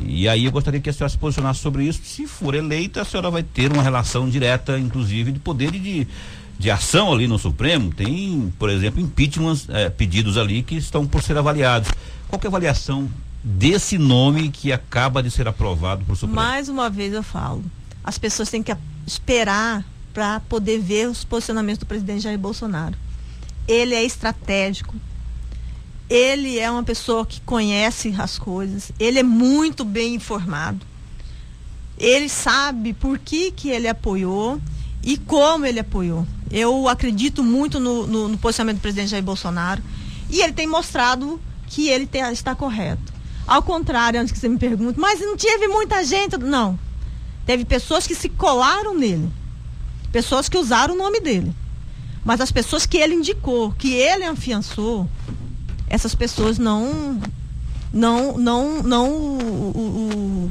E 0.03 0.29
aí 0.29 0.45
eu 0.45 0.53
gostaria 0.53 0.81
que 0.81 0.89
a 0.89 0.93
senhora 0.93 1.11
se 1.11 1.19
posicionasse 1.19 1.61
sobre 1.61 1.85
isso. 1.85 2.01
Se 2.05 2.27
for 2.27 2.55
eleita, 2.55 3.03
a 3.03 3.05
senhora 3.05 3.31
vai 3.31 3.43
ter 3.43 3.73
uma 3.73 3.83
relação 3.83 4.29
direta, 4.31 4.79
inclusive, 4.79 5.33
de 5.33 5.39
poder 5.39 5.73
de, 5.73 6.07
de 6.59 6.71
ação 6.71 7.13
ali 7.13 7.27
no 7.27 7.39
Supremo. 7.39 7.93
Tem, 7.93 8.53
por 8.59 8.71
exemplo, 8.71 9.01
impeachment, 9.01 9.59
é, 9.69 9.91
pedidos 9.91 10.39
ali 10.39 10.63
que 10.63 10.77
estão 10.77 11.07
por 11.07 11.23
ser 11.23 11.37
avaliados. 11.37 11.91
Qual 12.29 12.41
é 12.41 12.47
a 12.47 12.49
avaliação 12.49 13.09
desse 13.43 13.97
nome 13.99 14.51
que 14.51 14.73
acaba 14.73 15.23
de 15.23 15.31
ser 15.31 15.49
aprovado 15.49 16.05
por 16.05 16.17
Supremo? 16.17 16.35
Mais 16.35 16.69
uma 16.69 16.91
vez 16.91 17.13
eu 17.13 17.23
falo, 17.23 17.65
as 18.05 18.19
pessoas 18.19 18.51
têm 18.51 18.63
que 18.63 18.75
esperar 19.07 19.85
para 20.13 20.41
poder 20.41 20.79
ver 20.79 21.09
os 21.09 21.25
posicionamentos 21.25 21.79
do 21.79 21.87
presidente 21.87 22.23
Jair 22.23 22.39
Bolsonaro. 22.39 22.97
Ele 23.67 23.95
é 23.95 24.05
estratégico, 24.05 24.95
ele 26.09 26.59
é 26.59 26.71
uma 26.71 26.83
pessoa 26.83 27.25
que 27.25 27.41
conhece 27.43 28.15
as 28.19 28.39
coisas, 28.39 28.93
ele 28.99 29.19
é 29.21 29.23
muito 29.23 29.85
bem 29.85 30.15
informado. 30.15 30.85
Ele 31.97 32.29
sabe 32.29 32.95
por 32.95 33.19
que, 33.19 33.51
que 33.51 33.69
ele 33.69 33.87
apoiou 33.87 34.61
e 35.03 35.17
como 35.19 35.67
ele 35.67 35.81
apoiou. 35.81 36.27
Eu 36.51 36.89
acredito 36.89 37.45
muito 37.45 37.79
no, 37.79 38.07
no, 38.07 38.29
no 38.29 38.39
posicionamento 38.39 38.79
do 38.79 38.83
presidente 38.83 39.11
Jair 39.11 39.23
Bolsonaro 39.23 39.83
e 40.29 40.41
ele 40.41 40.53
tem 40.53 40.67
mostrado 40.67 41.41
que 41.69 41.89
ele 41.89 42.07
tem, 42.07 42.23
está 42.33 42.55
correto. 42.55 43.20
Ao 43.47 43.63
contrário, 43.63 44.21
antes 44.21 44.33
que 44.33 44.39
você 44.39 44.49
me 44.49 44.59
pergunte, 44.59 44.99
mas 44.99 45.21
não 45.21 45.37
teve 45.37 45.69
muita 45.69 46.05
gente. 46.05 46.37
Não. 46.37 46.79
Teve 47.45 47.65
pessoas 47.65 48.07
que 48.07 48.15
se 48.15 48.29
colaram 48.29 48.95
nele. 48.95 49.31
Pessoas 50.13 50.49
que 50.49 50.59
usaram 50.59 50.95
o 50.95 50.99
nome 50.99 51.21
dele. 51.21 51.55
Mas 52.25 52.41
as 52.41 52.53
pessoas 52.53 52.87
que 52.87 52.99
ele 52.99 53.15
indicou, 53.15 53.73
que 53.73 53.95
ele 53.95 54.25
afiançou, 54.25 55.09
essas 55.89 56.15
pessoas 56.15 56.59
não 56.59 57.21
não 57.93 58.39
não 58.39 58.83
não 58.83 59.11
o, 59.11 59.73
o, 59.75 60.51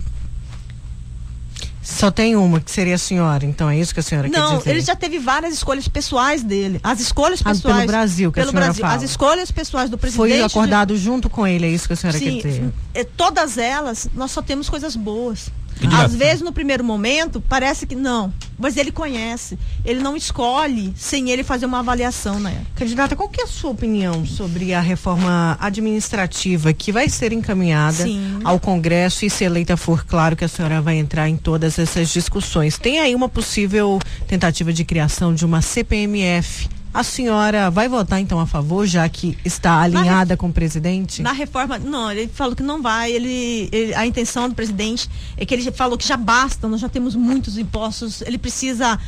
só 1.89 2.11
tem 2.11 2.35
uma, 2.35 2.59
que 2.59 2.71
seria 2.71 2.95
a 2.95 2.97
senhora, 2.97 3.45
então 3.45 3.69
é 3.69 3.77
isso 3.77 3.93
que 3.93 3.99
a 3.99 4.03
senhora 4.03 4.27
não, 4.27 4.33
quer 4.33 4.57
dizer? 4.57 4.69
Não, 4.69 4.75
ele 4.75 4.81
já 4.81 4.95
teve 4.95 5.19
várias 5.19 5.53
escolhas 5.53 5.87
pessoais 5.87 6.43
dele. 6.43 6.79
As 6.83 6.99
escolhas 6.99 7.41
pessoais. 7.41 7.65
Ah, 7.65 7.79
pelo 7.79 7.87
Brasil, 7.87 8.31
que 8.31 8.35
pelo 8.35 8.49
a 8.49 8.51
senhora 8.51 8.65
Brasil. 8.67 8.81
Fala. 8.81 8.95
As 8.95 9.03
escolhas 9.03 9.51
pessoais 9.51 9.89
do 9.89 9.97
presidente. 9.97 10.27
Foi 10.27 10.41
acordado 10.41 10.93
de... 10.93 10.99
junto 10.99 11.29
com 11.29 11.45
ele, 11.45 11.65
é 11.65 11.69
isso 11.69 11.87
que 11.87 11.93
a 11.93 11.95
senhora 11.95 12.17
Sim, 12.17 12.39
quer 12.39 12.47
dizer? 12.47 12.73
É, 12.93 13.03
todas 13.03 13.57
elas, 13.57 14.07
nós 14.13 14.31
só 14.31 14.41
temos 14.41 14.69
coisas 14.69 14.95
boas. 14.95 15.51
Às 15.87 16.13
vezes, 16.13 16.41
no 16.41 16.51
primeiro 16.51 16.83
momento, 16.83 17.41
parece 17.41 17.85
que 17.85 17.95
não, 17.95 18.33
mas 18.57 18.75
ele 18.77 18.91
conhece. 18.91 19.57
Ele 19.85 20.01
não 20.01 20.15
escolhe 20.15 20.93
sem 20.95 21.29
ele 21.29 21.43
fazer 21.43 21.65
uma 21.65 21.79
avaliação, 21.79 22.39
né? 22.39 22.61
Candidata, 22.75 23.15
qual 23.15 23.29
que 23.29 23.41
é 23.41 23.43
a 23.45 23.47
sua 23.47 23.71
opinião 23.71 24.25
sobre 24.25 24.73
a 24.73 24.81
reforma 24.81 25.57
administrativa 25.59 26.73
que 26.73 26.91
vai 26.91 27.07
ser 27.09 27.31
encaminhada 27.31 28.03
Sim. 28.03 28.39
ao 28.43 28.59
Congresso 28.59 29.25
e 29.25 29.29
se 29.29 29.43
eleita 29.43 29.77
for, 29.77 30.05
claro 30.05 30.35
que 30.35 30.43
a 30.43 30.47
senhora 30.47 30.81
vai 30.81 30.97
entrar 30.97 31.29
em 31.29 31.37
todas 31.37 31.79
essas 31.79 32.09
discussões. 32.09 32.77
Tem 32.77 32.99
aí 32.99 33.15
uma 33.15 33.29
possível 33.29 33.99
tentativa 34.27 34.73
de 34.73 34.83
criação 34.83 35.33
de 35.33 35.45
uma 35.45 35.61
CPMF 35.61 36.78
a 36.93 37.03
senhora 37.03 37.69
vai 37.69 37.87
votar 37.87 38.19
então 38.19 38.39
a 38.39 38.47
favor, 38.47 38.85
já 38.85 39.07
que 39.07 39.37
está 39.45 39.79
alinhada 39.79 40.35
com 40.35 40.47
o 40.47 40.53
presidente? 40.53 41.21
Na 41.21 41.31
reforma, 41.31 41.77
não, 41.77 42.11
ele 42.11 42.27
falou 42.27 42.55
que 42.55 42.63
não 42.63 42.81
vai. 42.81 43.11
Ele, 43.11 43.69
ele, 43.71 43.93
a 43.93 44.05
intenção 44.05 44.49
do 44.49 44.55
presidente 44.55 45.07
é 45.37 45.45
que 45.45 45.53
ele 45.53 45.71
falou 45.71 45.97
que 45.97 46.07
já 46.07 46.17
basta, 46.17 46.67
nós 46.67 46.81
já 46.81 46.89
temos 46.89 47.15
muitos 47.15 47.57
impostos. 47.57 48.21
Ele 48.21 48.37
precisa 48.37 48.99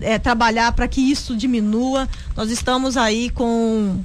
é, 0.00 0.18
trabalhar 0.18 0.72
para 0.72 0.86
que 0.86 1.00
isso 1.00 1.34
diminua. 1.34 2.08
Nós 2.36 2.50
estamos 2.50 2.96
aí 2.96 3.30
com 3.30 4.00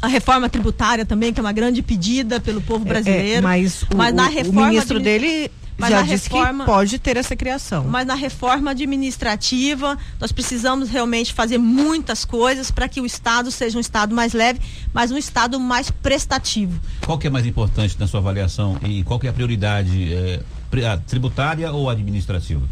a 0.00 0.08
reforma 0.08 0.48
tributária 0.48 1.04
também, 1.04 1.32
que 1.32 1.38
é 1.38 1.42
uma 1.42 1.52
grande 1.52 1.82
pedida 1.82 2.40
pelo 2.40 2.60
povo 2.62 2.84
brasileiro. 2.84 3.24
É, 3.24 3.34
é, 3.34 3.40
mas, 3.40 3.82
o, 3.82 3.96
mas 3.96 4.14
na 4.14 4.26
reforma 4.26 4.62
o 4.62 4.66
ministro 4.66 4.98
dele 4.98 5.50
mas 5.82 5.90
já 5.90 6.02
disse 6.02 6.30
reforma, 6.30 6.64
que 6.64 6.70
pode 6.70 6.98
ter 6.98 7.16
essa 7.16 7.36
criação. 7.36 7.84
Mas 7.84 8.06
na 8.06 8.14
reforma 8.14 8.70
administrativa, 8.70 9.98
nós 10.20 10.32
precisamos 10.32 10.88
realmente 10.88 11.34
fazer 11.34 11.58
muitas 11.58 12.24
coisas 12.24 12.70
para 12.70 12.88
que 12.88 13.00
o 13.00 13.06
Estado 13.06 13.50
seja 13.50 13.76
um 13.76 13.80
Estado 13.80 14.14
mais 14.14 14.32
leve, 14.32 14.60
mas 14.94 15.10
um 15.10 15.18
Estado 15.18 15.58
mais 15.58 15.90
prestativo. 15.90 16.80
Qual 17.04 17.18
que 17.18 17.26
é 17.26 17.30
mais 17.30 17.46
importante 17.46 17.96
na 17.98 18.06
sua 18.06 18.20
avaliação 18.20 18.78
e 18.82 19.02
qual 19.02 19.18
que 19.18 19.26
é 19.26 19.30
a 19.30 19.32
prioridade, 19.32 20.14
é, 20.14 20.40
a 20.86 20.96
tributária 20.96 21.70
ou 21.72 21.90
administrativa? 21.90 22.62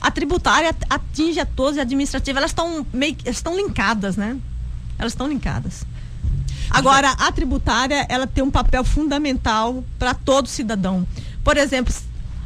A 0.00 0.10
tributária 0.10 0.74
atinge 0.90 1.40
a 1.40 1.46
todos 1.46 1.76
e 1.76 1.78
a 1.78 1.82
administrativa, 1.82 2.38
elas 2.38 2.50
estão 2.50 2.86
meio 2.92 3.16
estão 3.24 3.56
linkadas, 3.56 4.16
né? 4.16 4.36
Elas 4.98 5.12
estão 5.12 5.26
linkadas. 5.26 5.86
Agora, 6.70 7.10
a 7.10 7.32
tributária, 7.32 8.06
ela 8.08 8.26
tem 8.26 8.42
um 8.42 8.50
papel 8.50 8.84
fundamental 8.84 9.84
para 9.98 10.12
todo 10.12 10.48
cidadão. 10.48 11.06
Por 11.42 11.56
exemplo, 11.56 11.94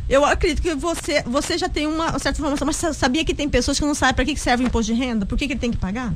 eu 0.09 0.25
acredito 0.25 0.63
que 0.63 0.75
você, 0.75 1.23
você 1.23 1.59
já 1.59 1.69
tem 1.69 1.87
uma 1.87 2.19
certa 2.19 2.41
informação, 2.41 2.67
mas 2.67 2.77
sabia 2.97 3.25
que 3.25 3.35
tem 3.35 3.49
pessoas 3.49 3.79
que 3.79 3.85
não 3.85 3.95
sabem 3.95 4.15
para 4.15 4.25
que 4.25 4.37
serve 4.37 4.65
o 4.65 4.67
imposto 4.67 4.93
de 4.93 4.99
renda? 4.99 5.27
Por 5.27 5.37
que, 5.37 5.47
que 5.47 5.53
ele 5.53 5.61
tem 5.61 5.71
que 5.71 5.77
pagar? 5.77 6.15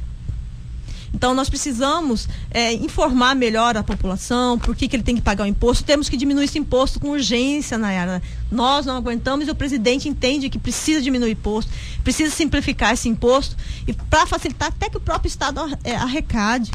Então, 1.14 1.34
nós 1.34 1.48
precisamos 1.48 2.26
é, 2.50 2.72
informar 2.72 3.34
melhor 3.34 3.76
a 3.76 3.82
população 3.82 4.58
por 4.58 4.74
que, 4.74 4.88
que 4.88 4.96
ele 4.96 5.02
tem 5.02 5.14
que 5.14 5.20
pagar 5.20 5.44
o 5.44 5.46
imposto. 5.46 5.84
Temos 5.84 6.08
que 6.08 6.16
diminuir 6.16 6.44
esse 6.44 6.58
imposto 6.58 6.98
com 6.98 7.10
urgência, 7.10 7.76
Nayara. 7.76 8.22
Nós 8.50 8.86
não 8.86 8.96
aguentamos 8.96 9.46
e 9.46 9.50
o 9.50 9.54
presidente 9.54 10.08
entende 10.08 10.48
que 10.48 10.58
precisa 10.58 11.02
diminuir 11.02 11.28
o 11.28 11.32
imposto, 11.32 11.70
precisa 12.02 12.34
simplificar 12.34 12.94
esse 12.94 13.08
imposto 13.08 13.56
e 13.86 13.92
para 13.92 14.26
facilitar 14.26 14.68
até 14.68 14.88
que 14.88 14.96
o 14.96 15.00
próprio 15.00 15.28
Estado 15.28 15.60
é, 15.84 15.94
arrecade. 15.94 16.70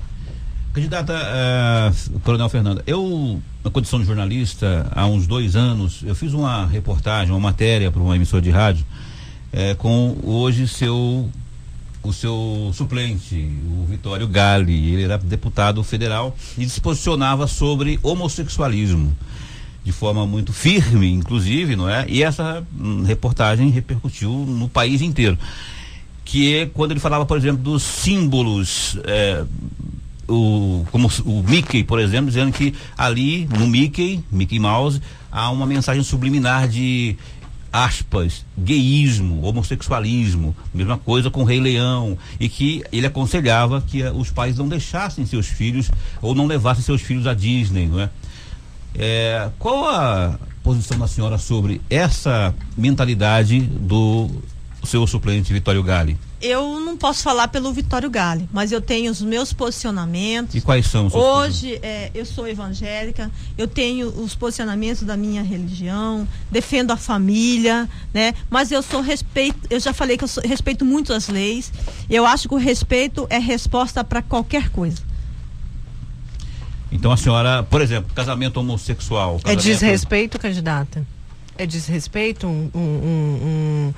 Candidata 0.72 1.14
uh, 1.14 2.20
Coronel 2.20 2.50
Fernanda, 2.50 2.84
eu, 2.86 3.42
na 3.68 3.72
condição 3.72 4.00
de 4.00 4.06
jornalista, 4.06 4.90
há 4.96 5.06
uns 5.06 5.28
dois 5.28 5.58
anos, 5.58 6.02
eu 6.06 6.16
fiz 6.16 6.32
uma 6.32 6.66
reportagem, 6.66 7.34
uma 7.34 7.40
matéria 7.40 7.92
para 7.92 8.02
uma 8.02 8.16
emissora 8.16 8.42
de 8.42 8.50
rádio 8.50 8.86
eh, 9.52 9.76
com 9.76 10.18
hoje 10.24 10.68
seu 10.70 11.30
o 12.02 12.14
seu 12.14 12.72
suplente, 12.74 13.36
o 13.36 13.86
Vitório 13.86 14.26
Gali, 14.26 14.94
ele 14.94 15.04
era 15.04 15.18
deputado 15.18 15.84
federal 15.84 16.34
e 16.58 16.70
se 16.70 16.80
posicionava 16.80 17.46
sobre 17.46 18.00
homossexualismo 18.02 19.14
de 19.84 19.92
forma 19.92 20.26
muito 20.26 20.54
firme, 20.54 21.12
inclusive, 21.12 21.76
não 21.76 21.90
é? 21.90 22.06
E 22.08 22.24
essa 22.24 22.66
hum, 22.80 23.04
reportagem 23.04 23.70
repercutiu 23.70 24.32
no 24.32 24.70
país 24.70 25.02
inteiro. 25.02 25.38
Que 26.24 26.56
é 26.58 26.66
quando 26.66 26.92
ele 26.92 27.00
falava, 27.02 27.26
por 27.26 27.38
exemplo, 27.38 27.62
dos 27.62 27.84
símbolos 27.84 28.98
eh, 29.04 29.44
o, 30.28 30.86
como 30.92 31.10
o 31.26 31.44
Mickey, 31.44 31.84
por 31.84 32.00
exemplo, 32.00 32.28
dizendo 32.28 32.52
que 32.52 32.74
ali 32.98 33.48
no 33.58 33.68
Mickey, 33.68 34.24
Mickey 34.32 34.60
Mouse, 34.60 35.02
há 35.32 35.50
uma 35.50 35.66
mensagem 35.66 36.04
subliminar 36.04 36.68
de 36.68 37.16
aspas, 37.72 38.46
gayismo, 38.58 39.44
homossexualismo, 39.44 40.56
mesma 40.74 40.98
coisa 40.98 41.30
com 41.30 41.42
o 41.42 41.44
Rei 41.44 41.60
Leão, 41.60 42.18
e 42.40 42.50
que 42.50 42.84
ele 42.92 43.06
aconselhava 43.06 43.82
que 43.82 44.02
uh, 44.04 44.18
os 44.18 44.32
pais 44.32 44.58
não 44.58 44.68
deixassem 44.68 45.26
seus 45.26 45.48
filhos 45.48 45.92
ou 46.22 46.34
não 46.34 46.48
levassem 46.48 46.84
seus 46.84 47.02
filhos 47.02 47.28
à 47.28 47.34
Disney, 47.34 47.88
não 47.88 48.00
é? 48.00 48.10
é 48.96 49.50
qual 49.60 49.88
a 49.90 50.40
posição 50.64 50.98
da 50.98 51.08
senhora 51.08 51.38
sobre 51.38 51.82
essa 51.90 52.54
mentalidade 52.76 53.62
do 53.62 54.30
seu 54.84 55.06
suplente 55.06 55.54
Vitório 55.54 55.84
Gali? 55.84 56.18
Eu 56.42 56.80
não 56.80 56.96
posso 56.96 57.24
falar 57.24 57.48
pelo 57.48 57.72
Vitório 57.74 58.10
Gale, 58.10 58.48
mas 58.54 58.72
eu 58.72 58.80
tenho 58.80 59.12
os 59.12 59.22
meus 59.22 59.52
posicionamentos. 59.54 60.56
E 60.56 60.62
quais 60.62 60.86
são 60.86 61.08
os 61.08 61.14
seus 61.14 61.24
Hoje 61.24 61.80
é, 61.82 62.12
eu 62.14 62.26
sou 62.26 62.48
evangélica, 62.48 63.32
eu 63.58 63.68
tenho 63.68 64.08
os 64.08 64.36
posicionamentos 64.36 65.04
da 65.04 65.18
minha 65.18 65.42
religião, 65.42 66.28
defendo 66.52 66.92
a 66.92 66.98
família, 66.98 67.90
né? 68.14 68.34
Mas 68.50 68.72
eu 68.72 68.84
sou 68.84 69.02
respeito, 69.02 69.60
eu 69.70 69.80
já 69.80 69.94
falei 69.94 70.18
que 70.18 70.24
eu 70.24 70.28
sou, 70.28 70.44
respeito 70.44 70.86
muito 70.86 71.12
as 71.12 71.28
leis. 71.28 71.72
Eu 72.10 72.26
acho 72.26 72.48
que 72.48 72.54
o 72.54 72.58
respeito 72.58 73.26
é 73.30 73.40
resposta 73.40 74.04
para 74.04 74.22
qualquer 74.22 74.70
coisa. 74.70 75.02
Então 76.92 77.12
a 77.12 77.18
senhora, 77.18 77.64
por 77.64 77.82
exemplo, 77.82 78.12
casamento 78.14 78.58
homossexual. 78.58 79.38
É 79.38 79.56
Casamento... 79.56 79.64
desrespeito, 79.64 80.40
candidata? 80.40 81.06
É 81.58 81.66
desrespeito 81.66 82.46
um, 82.46 82.70
um, 82.74 82.80
um, 82.80 83.40
um 83.44 83.94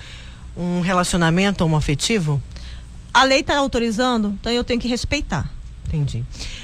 relacionamento 0.82 1.64
homoafetivo? 1.64 2.42
A 3.14 3.24
lei 3.24 3.40
está 3.40 3.58
autorizando, 3.58 4.38
então 4.40 4.52
eu 4.52 4.64
tenho 4.64 4.80
que 4.80 4.88
respeitar. 4.88 5.50
Entendi. 5.90 6.24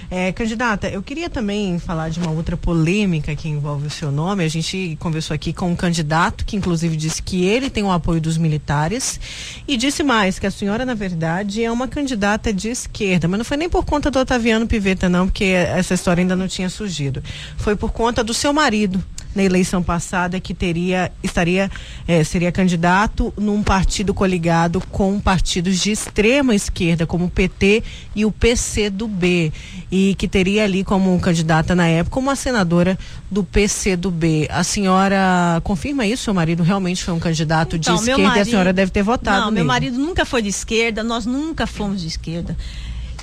É, 0.09 0.31
candidata, 0.31 0.87
eu 0.87 1.01
queria 1.01 1.31
também 1.31 1.79
falar 1.79 2.09
de 2.09 2.19
uma 2.19 2.29
outra 2.29 2.55
polêmica 2.55 3.35
que 3.35 3.49
envolve 3.49 3.87
o 3.87 3.89
seu 3.89 4.11
nome. 4.11 4.43
A 4.43 4.47
gente 4.47 4.95
conversou 4.99 5.33
aqui 5.33 5.51
com 5.51 5.71
um 5.71 5.75
candidato 5.75 6.45
que, 6.45 6.55
inclusive, 6.55 6.95
disse 6.95 7.23
que 7.23 7.43
ele 7.43 7.71
tem 7.71 7.83
o 7.83 7.91
apoio 7.91 8.21
dos 8.21 8.37
militares 8.37 9.19
e 9.67 9.75
disse 9.75 10.03
mais 10.03 10.37
que 10.37 10.45
a 10.45 10.51
senhora, 10.51 10.85
na 10.85 10.93
verdade, 10.93 11.63
é 11.63 11.71
uma 11.71 11.87
candidata 11.87 12.53
de 12.53 12.69
esquerda, 12.69 13.27
mas 13.27 13.39
não 13.39 13.45
foi 13.45 13.57
nem 13.57 13.67
por 13.67 13.83
conta 13.83 14.11
do 14.11 14.19
Otaviano 14.19 14.67
Piveta, 14.67 15.09
não, 15.09 15.25
porque 15.25 15.45
essa 15.45 15.95
história 15.95 16.21
ainda 16.21 16.35
não 16.35 16.47
tinha 16.47 16.69
surgido. 16.69 17.23
Foi 17.57 17.75
por 17.75 17.91
conta 17.91 18.23
do 18.23 18.33
seu 18.33 18.53
marido, 18.53 19.03
na 19.35 19.43
eleição 19.43 19.83
passada 19.83 20.39
que 20.39 20.53
teria 20.53 21.11
estaria 21.21 21.69
eh, 22.07 22.23
seria 22.23 22.51
candidato 22.51 23.33
num 23.37 23.61
partido 23.61 24.13
coligado 24.13 24.81
com 24.89 25.19
partidos 25.19 25.79
de 25.81 25.91
extrema 25.91 26.55
esquerda 26.55 27.05
como 27.05 27.25
o 27.25 27.29
PT 27.29 27.83
e 28.15 28.25
o 28.25 28.31
PC 28.31 28.89
do 28.89 29.07
B 29.07 29.51
e 29.91 30.15
que 30.17 30.27
teria 30.27 30.63
ali 30.63 30.83
como 30.83 31.19
candidata 31.19 31.75
na 31.75 31.85
época 31.87 32.17
uma 32.19 32.35
senadora 32.35 32.97
do 33.29 33.43
PC 33.43 33.97
do 33.97 34.09
B. 34.09 34.47
A 34.49 34.63
senhora 34.63 35.59
confirma 35.63 36.05
isso? 36.05 36.23
Seu 36.23 36.33
marido 36.33 36.63
realmente 36.63 37.03
foi 37.03 37.13
um 37.13 37.19
candidato 37.19 37.75
Então, 37.75 37.93
de 37.95 37.99
esquerda 38.01 38.21
e 38.21 38.25
a 38.25 38.29
marido- 38.29 38.49
senhora 38.49 38.71
deve 38.73 38.91
ter 38.91 39.03
votado 39.03 39.45
Não, 39.45 39.51
meu 39.51 39.65
marido 39.65 39.97
nunca 39.97 40.25
foi 40.25 40.41
de 40.41 40.49
esquerda, 40.49 41.03
nós 41.03 41.25
nunca 41.25 41.67
fomos 41.67 42.01
de 42.01 42.07
esquerda. 42.07 42.55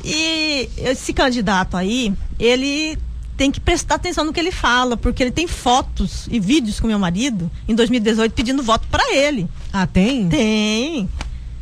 E 0.05 0.69
esse 0.77 1.13
candidato 1.13 1.77
aí, 1.77 2.13
ele 2.39 2.99
tem 3.43 3.51
que 3.51 3.59
prestar 3.59 3.97
atenção 3.97 4.25
no 4.25 4.33
que 4.33 4.39
ele 4.39 4.53
fala, 4.53 4.97
porque 4.97 5.21
ele 5.21 5.33
tem 5.33 5.49
fotos 5.49 6.29
e 6.31 6.39
vídeos 6.39 6.79
com 6.79 6.87
meu 6.87 6.99
marido 6.99 7.51
em 7.67 7.75
2018 7.75 8.33
pedindo 8.33 8.63
voto 8.63 8.87
para 8.89 9.17
ele. 9.17 9.49
Ah, 9.73 9.85
tem? 9.85 10.29
Tem. 10.29 11.11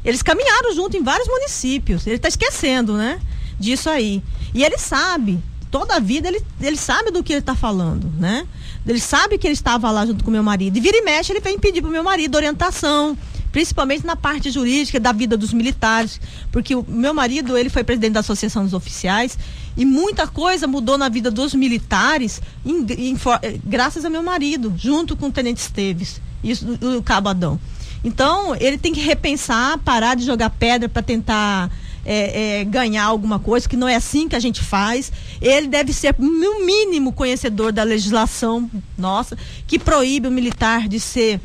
Eles 0.05 0.23
caminharam 0.23 0.75
junto 0.75 0.99
em 0.99 1.03
vários 1.03 1.27
municípios. 1.27 2.07
Ele 2.07 2.17
está 2.17 2.29
esquecendo, 2.29 2.99
né? 2.99 3.19
Disso 3.59 3.89
aí. 3.89 4.23
E 4.53 4.63
ele 4.63 4.77
sabe. 4.77 5.39
Toda 5.71 5.97
a 5.97 6.01
vida 6.01 6.29
ele, 6.29 6.45
ele 6.61 6.77
sabe 6.77 7.11
do 7.11 7.23
que 7.23 7.33
ele 7.33 7.41
está 7.41 7.55
falando, 7.55 8.13
né? 8.19 8.47
Ele 8.87 9.01
sabe 9.01 9.39
que 9.39 9.47
ele 9.47 9.55
estava 9.55 9.91
lá 9.91 10.05
junto 10.05 10.23
com 10.23 10.31
meu 10.31 10.43
marido. 10.43 10.77
E 10.77 10.81
vira 10.83 10.99
e 10.99 11.03
mexe, 11.03 11.33
ele 11.33 11.41
vem 11.41 11.59
pedir 11.59 11.81
pro 11.81 11.91
meu 11.91 12.05
marido 12.05 12.35
orientação. 12.35 13.17
Principalmente 13.53 14.07
na 14.07 14.17
parte 14.17 14.51
jurídica 14.51 15.01
da 15.01 15.13
vida 15.13 15.37
dos 15.37 15.53
militares. 15.53 16.21
Porque 16.53 16.75
o 16.75 16.85
meu 16.89 17.13
marido, 17.13 17.57
ele 17.57 17.69
foi 17.69 17.83
presidente 17.85 18.13
da 18.13 18.21
Associação 18.21 18.65
dos 18.65 18.73
Oficiais. 18.75 19.39
E 19.77 19.85
muita 19.85 20.27
coisa 20.27 20.67
mudou 20.67 20.99
na 20.99 21.09
vida 21.09 21.31
dos 21.31 21.55
militares 21.55 22.41
em- 22.65 22.87
em 23.13 23.19
eh, 23.43 23.59
graças 23.65 24.05
a 24.05 24.11
meu 24.11 24.23
marido, 24.23 24.75
junto 24.77 25.17
com 25.17 25.27
o 25.27 25.33
Tenente 25.33 25.61
Esteves 25.61 26.21
e 26.43 26.53
o, 26.53 27.03
Cabo. 27.03 27.59
Então, 28.03 28.57
ele 28.57 28.79
tem 28.79 28.93
que 28.93 29.01
repensar, 29.01 29.79
parar 29.79 30.15
de 30.15 30.25
jogar 30.25 30.51
pedra 30.51 30.89
para 30.89 31.03
tentar 31.03 31.71
é, 32.05 32.61
é, 32.61 32.65
ganhar 32.65 33.05
alguma 33.05 33.39
coisa, 33.39 33.69
que 33.69 33.77
não 33.77 33.87
é 33.87 33.95
assim 33.95 34.27
que 34.29 34.35
a 34.35 34.41
gente 34.41 34.63
faz. 34.63 35.13
Ele 35.41 35.69
deve 35.69 35.93
ser, 35.93 36.15
no 36.19 36.65
mínimo, 36.65 37.13
conhecedor 37.13 37.73
da 37.73 37.83
legislação 37.83 38.71
nossa, 38.97 39.37
que 39.67 39.79
proíbe 39.79 40.29
o 40.29 40.31
militar 40.31 40.89
de 40.89 40.99
ser 40.99 41.41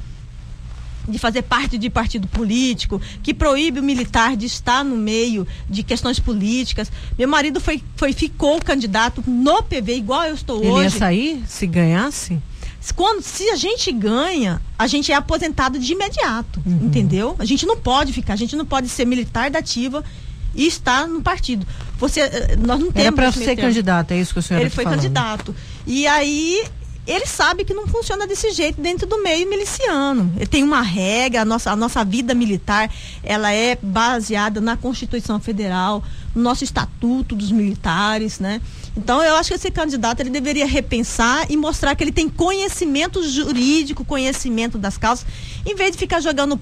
de 1.07 1.17
fazer 1.19 1.41
parte 1.43 1.77
de 1.77 1.89
partido 1.89 2.27
político, 2.27 3.01
que 3.21 3.33
proíbe 3.33 3.79
o 3.79 3.83
militar 3.83 4.35
de 4.35 4.45
estar 4.45 4.83
no 4.83 4.95
meio 4.95 5.47
de 5.69 5.83
questões 5.83 6.19
políticas. 6.19 6.91
Meu 7.17 7.27
marido 7.27 7.59
foi, 7.61 7.81
foi 7.95 8.13
ficou 8.13 8.59
candidato 8.61 9.23
no 9.25 9.61
PV, 9.63 9.95
igual 9.95 10.23
eu 10.25 10.33
estou 10.35 10.57
Ele 10.59 10.67
ia 10.67 10.73
hoje. 10.73 10.97
sair 10.97 11.43
se 11.47 11.67
ganhasse? 11.67 12.39
Quando, 12.95 13.23
se 13.23 13.49
a 13.49 13.55
gente 13.55 13.91
ganha, 13.91 14.61
a 14.77 14.85
gente 14.85 15.11
é 15.11 15.15
aposentado 15.15 15.79
de 15.79 15.91
imediato, 15.93 16.61
entendeu? 16.67 17.35
A 17.39 17.45
gente 17.45 17.65
não 17.65 17.77
pode 17.77 18.13
ficar, 18.13 18.33
a 18.33 18.35
gente 18.35 18.55
não 18.55 18.65
pode 18.65 18.87
ser 18.89 19.05
militar 19.05 19.49
da 19.49 19.57
ativa 19.57 20.03
e 20.53 20.67
estar 20.67 21.07
no 21.07 21.19
partido. 21.21 21.65
Você, 21.97 22.21
eh, 22.21 22.55
nós 22.57 22.79
não 22.79 22.91
temos 22.91 23.07
Era 23.07 23.11
para 23.11 23.31
ser 23.31 23.55
candidato, 23.55 24.11
é 24.11 24.19
isso 24.19 24.33
que 24.33 24.39
o 24.39 24.43
senhor 24.43 24.59
Ele 24.59 24.67
está 24.67 24.75
foi 24.75 24.83
falando. 24.83 24.99
candidato. 24.99 25.55
E 25.87 26.05
aí 26.05 26.63
ele 27.07 27.25
sabe 27.25 27.63
que 27.63 27.73
não 27.73 27.87
funciona 27.87 28.25
desse 28.25 28.51
jeito 28.51 28.81
dentro 28.81 29.05
do 29.05 29.21
meio 29.21 29.47
miliciano. 29.47 30.31
Ele 30.35 30.47
tem 30.47 30.63
uma 30.63 30.81
regra, 30.81 31.41
a 31.41 31.45
nossa, 31.45 31.71
a 31.71 31.75
nossa 31.75 32.03
vida 32.03 32.33
militar, 32.33 32.91
ela 33.23 33.51
é 33.51 33.77
baseada 33.81 34.59
na 34.59 34.75
Constituição 34.75 35.39
Federal, 35.39 36.03
no 36.33 36.41
nosso 36.41 36.63
estatuto 36.63 37.35
dos 37.35 37.51
militares, 37.51 38.39
né? 38.39 38.59
Então 38.97 39.21
eu 39.23 39.35
acho 39.35 39.49
que 39.49 39.55
esse 39.55 39.69
candidato 39.69 40.21
ele 40.21 40.29
deveria 40.29 40.65
repensar 40.65 41.45
e 41.49 41.57
mostrar 41.57 41.95
que 41.95 42.03
ele 42.03 42.11
tem 42.11 42.27
conhecimento 42.27 43.21
jurídico, 43.27 44.03
conhecimento 44.03 44.77
das 44.77 44.97
causas, 44.97 45.25
em 45.65 45.75
vez 45.75 45.91
de 45.91 45.97
ficar 45.97 46.21
jogando 46.21 46.59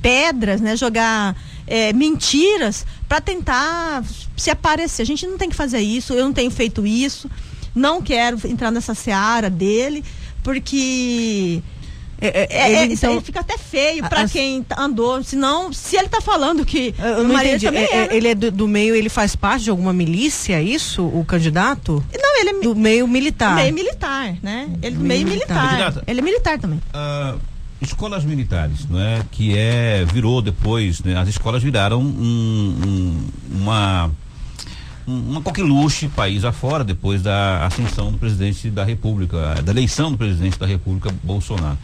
pedras, 0.00 0.60
né? 0.60 0.76
Jogar 0.76 1.36
é, 1.66 1.92
mentiras 1.92 2.86
para 3.08 3.20
tentar 3.20 4.04
se 4.36 4.50
aparecer. 4.50 5.02
A 5.02 5.06
gente 5.06 5.26
não 5.26 5.36
tem 5.36 5.50
que 5.50 5.56
fazer 5.56 5.80
isso. 5.80 6.14
Eu 6.14 6.24
não 6.24 6.32
tenho 6.32 6.50
feito 6.50 6.86
isso. 6.86 7.28
Não 7.76 8.00
quero 8.02 8.38
entrar 8.48 8.70
nessa 8.72 8.94
seara 8.94 9.48
dele, 9.50 10.02
porque 10.42 11.62
É, 12.18 12.28
é, 12.28 12.46
é, 12.50 12.72
é, 12.72 12.82
ele, 12.84 12.94
isso 12.94 13.04
então, 13.04 13.20
fica 13.20 13.40
até 13.40 13.58
feio 13.58 14.02
para 14.08 14.26
quem 14.26 14.62
tá- 14.62 14.80
andou. 14.80 15.22
Senão, 15.22 15.70
se 15.70 15.96
ele 15.96 16.08
tá 16.08 16.18
falando 16.22 16.64
que 16.64 16.94
eu 16.98 17.24
não 17.24 17.34
entendi. 17.38 17.66
também 17.66 17.82
É- 17.84 17.94
é, 17.94 17.96
é- 18.06 18.16
ele 18.16 18.28
é 18.28 18.34
do, 18.34 18.50
do 18.50 18.66
meio, 18.66 18.94
ele 18.94 19.10
faz 19.10 19.36
parte 19.36 19.64
de 19.64 19.70
alguma 19.70 19.92
milícia, 19.92 20.54
é 20.54 20.62
isso, 20.62 21.02
o 21.04 21.22
candidato? 21.26 22.02
Não, 22.18 22.40
ele 22.40 22.50
é 22.50 22.60
Do 22.62 22.74
meio 22.74 23.06
militar. 23.06 23.54
meio 23.54 23.74
militar, 23.74 24.34
né? 24.42 24.70
Ele 24.82 24.96
do 24.96 25.02
Meio 25.04 25.26
meio 25.26 25.36
militar. 25.36 25.72
militar. 25.76 26.02
Ele 26.06 26.20
é 26.20 26.22
militar 26.22 26.58
também. 26.58 26.80
Ah, 26.94 27.34
escolas 27.82 28.24
militares, 28.24 28.88
não 28.88 28.98
é? 28.98 29.20
Que 29.30 29.54
é 29.54 30.06
virou 30.10 30.40
depois, 30.40 31.02
né? 31.02 31.18
As 31.18 31.28
escolas 31.28 31.62
viraram 31.62 32.00
um, 32.00 32.74
um- 32.86 33.60
uma 33.60 34.10
um- 35.06 35.30
uma 35.32 35.40
coqueluche 35.40 36.08
país 36.08 36.44
afora 36.44 36.82
depois 36.84 37.22
da 37.22 37.66
ascensão 37.66 38.10
do 38.12 38.18
presidente 38.18 38.68
da 38.70 38.84
República, 38.84 39.54
da 39.62 39.72
eleição 39.72 40.10
do 40.12 40.18
presidente 40.18 40.58
da 40.58 40.66
República 40.66 41.10
Bolsonaro. 41.22 41.78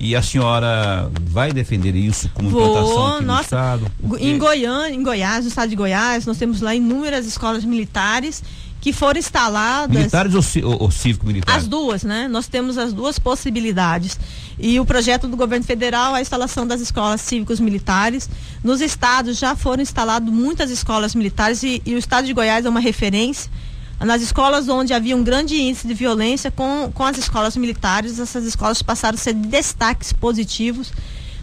E 0.00 0.14
a 0.14 0.22
senhora 0.22 1.10
vai 1.28 1.52
defender 1.52 1.96
isso 1.96 2.30
como 2.32 2.50
implantação 2.50 3.06
aqui 3.16 3.24
no 3.24 3.26
estado? 3.42 3.86
Porque- 4.00 4.24
Em 4.24 4.38
Goiânia, 4.38 4.94
em 4.94 5.02
Goiás, 5.02 5.42
no 5.44 5.48
estado 5.48 5.68
de 5.70 5.74
Goiás, 5.76 6.24
nós 6.24 6.38
temos 6.38 6.60
lá 6.60 6.72
inúmeras 6.74 7.26
escolas 7.26 7.64
militares 7.64 8.42
que 8.80 8.92
foram 8.92 9.18
instaladas. 9.18 9.96
Militares 9.96 10.34
ou, 10.34 10.42
ci- 10.42 10.62
ou, 10.62 10.82
ou 10.84 10.90
cívico-militares? 10.90 11.62
As 11.62 11.68
duas, 11.68 12.02
né? 12.04 12.28
Nós 12.28 12.46
temos 12.46 12.78
as 12.78 12.92
duas 12.92 13.18
possibilidades. 13.18 14.18
E 14.58 14.78
o 14.80 14.84
projeto 14.84 15.26
do 15.28 15.36
governo 15.36 15.64
federal 15.64 16.14
a 16.14 16.20
instalação 16.20 16.66
das 16.66 16.80
escolas 16.80 17.20
cívicos 17.20 17.60
militares. 17.60 18.28
Nos 18.62 18.80
estados 18.80 19.38
já 19.38 19.54
foram 19.56 19.82
instaladas 19.82 20.28
muitas 20.32 20.70
escolas 20.70 21.14
militares 21.14 21.62
e, 21.62 21.82
e 21.84 21.94
o 21.94 21.98
estado 21.98 22.26
de 22.26 22.32
Goiás 22.32 22.64
é 22.64 22.68
uma 22.68 22.80
referência. 22.80 23.50
Nas 24.00 24.22
escolas 24.22 24.68
onde 24.68 24.94
havia 24.94 25.16
um 25.16 25.24
grande 25.24 25.56
índice 25.60 25.86
de 25.88 25.92
violência 25.94 26.52
com, 26.52 26.88
com 26.94 27.02
as 27.04 27.18
escolas 27.18 27.56
militares, 27.56 28.20
essas 28.20 28.44
escolas 28.44 28.80
passaram 28.80 29.16
a 29.16 29.20
ser 29.20 29.32
destaques 29.34 30.12
positivos 30.12 30.92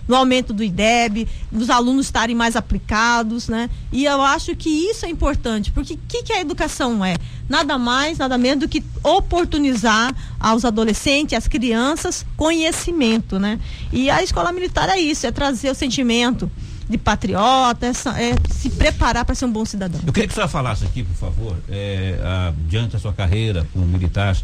no 0.08 0.16
aumento 0.16 0.54
do 0.54 0.64
IDEB, 0.64 1.28
dos 1.52 1.70
alunos 1.70 2.06
estarem 2.06 2.36
mais 2.36 2.56
aplicados, 2.56 3.48
né? 3.48 3.70
E 3.92 4.06
eu 4.06 4.22
acho 4.22 4.56
que 4.56 4.70
isso 4.70 5.06
é 5.06 5.10
importante, 5.10 5.72
porque 5.72 5.94
o 5.96 6.00
que, 6.08 6.24
que 6.24 6.34
a 6.34 6.40
educação 6.42 7.04
é? 7.04 7.16
Nada 7.50 7.78
mais, 7.78 8.18
nada 8.18 8.38
menos 8.38 8.60
do 8.62 8.68
que 8.70 8.84
oportunizar 9.04 10.16
aos 10.40 10.64
adolescentes, 10.66 11.38
às 11.38 11.48
crianças, 11.48 12.26
conhecimento, 12.38 13.40
né? 13.40 13.60
E 13.92 14.10
a 14.10 14.24
escola 14.24 14.52
militar 14.52 14.88
é 14.90 14.98
isso, 15.00 15.26
é 15.28 15.32
trazer 15.32 15.70
o 15.70 15.76
sentimento 15.76 16.50
de 16.88 16.98
patriota, 16.98 17.88
essa- 17.88 18.20
é 18.22 18.36
se 18.52 18.70
preparar 18.70 19.26
para 19.26 19.34
ser 19.34 19.46
um 19.46 19.52
bom 19.52 19.66
cidadão. 19.66 20.00
Eu 20.06 20.14
queria 20.14 20.28
que 20.28 20.34
senhora 20.34 20.50
falasse 20.52 20.86
aqui, 20.86 21.04
por 21.04 21.16
favor, 21.16 21.58
é, 21.68 22.20
a- 22.24 22.54
diante 22.68 22.94
da 22.94 23.00
sua 23.00 23.12
carreira 23.14 23.68
como 23.74 23.86
militar, 23.86 24.38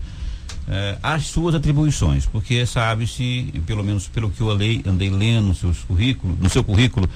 é, 0.68 0.98
as 1.02 1.28
suas 1.28 1.56
atribuições, 1.56 2.26
porque 2.26 2.66
sabe-se, 2.66 3.54
pelo 3.66 3.84
menos 3.84 4.08
pelo 4.08 4.30
que 4.30 4.42
eu 4.42 4.50
andei, 4.50 4.82
andei 4.86 5.10
lendo 5.10 5.48
no, 5.48 5.56
seus 5.56 5.80
currículo, 5.80 6.38
no 6.40 6.50
seu 6.50 6.64
currículo, 6.64 7.10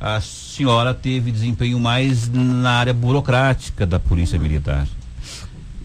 a 0.00 0.20
senhora 0.20 0.92
teve 0.92 1.30
desempenho 1.30 1.78
mais 1.80 2.28
na 2.30 2.70
área 2.72 2.92
burocrática 2.92 3.86
da 3.86 3.98
Polícia 3.98 4.38
Militar. 4.38 4.86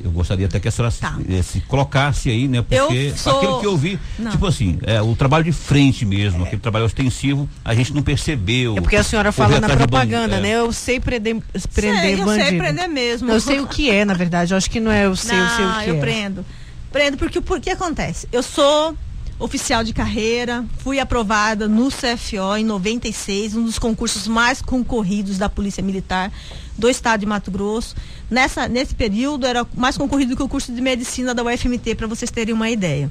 eu 0.03 0.09
gostaria 0.09 0.47
até 0.47 0.59
que 0.59 0.67
a 0.67 0.71
senhora 0.71 0.91
Tá. 0.91 1.15
se, 1.15 1.31
eh, 1.35 1.43
se 1.43 1.61
colocasse 1.61 2.27
aí, 2.31 2.47
né? 2.47 2.63
Porque 2.63 2.95
Eu 3.11 3.15
sou- 3.15 3.37
aquilo 3.37 3.59
que 3.59 3.67
eu 3.67 3.77
vi, 3.77 3.99
Não. 4.17 4.31
tipo 4.31 4.47
assim, 4.47 4.79
é, 4.81 4.99
o 4.99 5.15
trabalho 5.15 5.43
de 5.43 5.51
frente 5.51 6.05
mesmo, 6.07 6.43
aquele 6.43 6.59
trabalho 6.59 6.85
ostensivo, 6.85 7.47
a 7.63 7.75
gente 7.75 7.93
não 7.93 8.01
percebeu. 8.01 8.75
É 8.77 8.81
porque 8.81 8.95
a 8.95 9.03
senhora 9.03 9.31
fala 9.31 9.59
na 9.59 9.69
propaganda, 9.69 10.27
bandido, 10.29 10.41
né? 10.41 10.49
é. 10.49 10.57
Eu 10.57 10.73
sei 10.73 10.99
prender, 10.99 11.35
prender 11.71 12.01
sei, 12.01 12.13
eu 12.19 12.25
bandido. 12.25 12.47
sei 12.49 12.57
prender 12.57 12.89
mesmo. 12.89 13.29
Eu 13.31 13.39
sei 13.39 13.59
o 13.59 13.67
que 13.67 13.91
é, 13.91 14.03
na 14.03 14.15
verdade. 14.15 14.53
Eu 14.53 14.57
acho 14.57 14.71
que 14.71 14.79
não 14.79 14.91
é 14.91 15.05
eu 15.05 15.15
sei, 15.15 15.39
eu 15.39 15.47
sei 15.49 15.65
o 15.65 15.69
Não, 15.69 15.83
que 15.83 15.89
eu 15.91 15.95
é. 15.97 15.99
prendo. 15.99 16.45
Prendo 16.91 17.17
porque 17.17 17.39
o 17.39 17.43
que 17.61 17.69
acontece? 17.69 18.27
Eu 18.31 18.43
sou 18.43 18.95
oficial 19.39 19.83
de 19.83 19.93
carreira, 19.93 20.63
fui 20.79 20.99
aprovada 20.99 21.67
no 21.67 21.89
CFO 21.89 22.57
em 22.57 22.63
96, 22.63 23.55
um 23.55 23.63
dos 23.63 23.79
concursos 23.79 24.27
mais 24.27 24.61
concorridos 24.61 25.37
da 25.37 25.49
Polícia 25.49 25.81
Militar 25.81 26.31
do 26.77 26.87
estado 26.89 27.21
de 27.21 27.25
Mato 27.25 27.49
Grosso. 27.49 27.95
Nessa, 28.29 28.67
nesse 28.67 28.93
período 28.93 29.47
era 29.47 29.65
mais 29.75 29.97
concorrido 29.97 30.35
que 30.35 30.43
o 30.43 30.47
curso 30.47 30.71
de 30.71 30.81
medicina 30.81 31.33
da 31.33 31.43
UFMT, 31.43 31.95
para 31.95 32.07
vocês 32.07 32.29
terem 32.29 32.53
uma 32.53 32.69
ideia. 32.69 33.09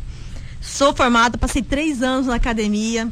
Sou 0.61 0.95
formada, 0.95 1.37
passei 1.39 1.63
três 1.63 2.03
anos 2.03 2.27
na 2.27 2.35
academia, 2.37 3.09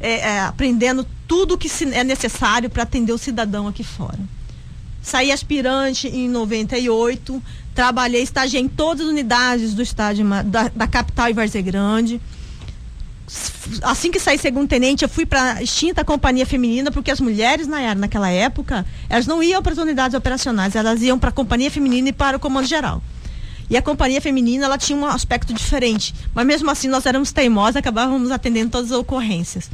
é, 0.00 0.12
é, 0.20 0.40
aprendendo 0.40 1.06
tudo 1.28 1.58
que 1.58 1.68
se- 1.68 1.92
é 1.94 2.02
necessário 2.02 2.68
para 2.70 2.82
atender 2.82 3.12
o 3.12 3.18
cidadão 3.18 3.68
aqui 3.68 3.84
fora. 3.84 4.18
Saí 5.02 5.30
aspirante 5.30 6.08
em 6.08 6.28
98, 6.28 7.40
trabalhei, 7.80 8.22
estagiei 8.22 8.62
em 8.62 8.68
todas 8.68 9.06
as 9.06 9.10
unidades 9.10 9.72
do 9.72 9.82
Ma- 10.22 10.42
da, 10.42 10.68
da 10.68 10.86
capital 10.86 11.30
e 11.30 11.32
Várzea 11.32 11.62
Grande. 11.62 12.20
Assim 13.82 14.10
que 14.10 14.20
saí 14.20 14.36
segundo 14.36 14.68
tenente, 14.68 15.02
eu 15.02 15.08
fui 15.08 15.24
para 15.24 15.54
a 15.54 15.62
extinta 15.62 16.04
companhia 16.04 16.44
feminina, 16.44 16.90
porque 16.90 17.10
as 17.10 17.20
mulheres 17.20 17.66
na 17.66 17.94
naquela 17.94 18.28
época, 18.28 18.84
elas 19.08 19.26
não 19.26 19.42
iam 19.42 19.62
para 19.62 19.72
as 19.72 19.78
unidades 19.78 20.14
operacionais, 20.14 20.74
elas 20.76 21.00
iam 21.00 21.18
para 21.18 21.30
a 21.30 21.32
companhia 21.32 21.70
feminina 21.70 22.10
e 22.10 22.12
para 22.12 22.36
o 22.36 22.40
comando 22.40 22.66
geral. 22.66 23.02
E 23.70 23.76
a 23.78 23.82
companhia 23.82 24.20
feminina, 24.20 24.66
ela 24.66 24.76
tinha 24.76 24.98
um 24.98 25.06
aspecto 25.06 25.54
diferente, 25.54 26.14
mas 26.34 26.44
mesmo 26.44 26.70
assim 26.70 26.88
nós 26.88 27.06
éramos 27.06 27.32
teimosos, 27.32 27.76
acabávamos 27.76 28.30
atendendo 28.30 28.72
todas 28.72 28.92
as 28.92 28.98
ocorrências. 28.98 29.70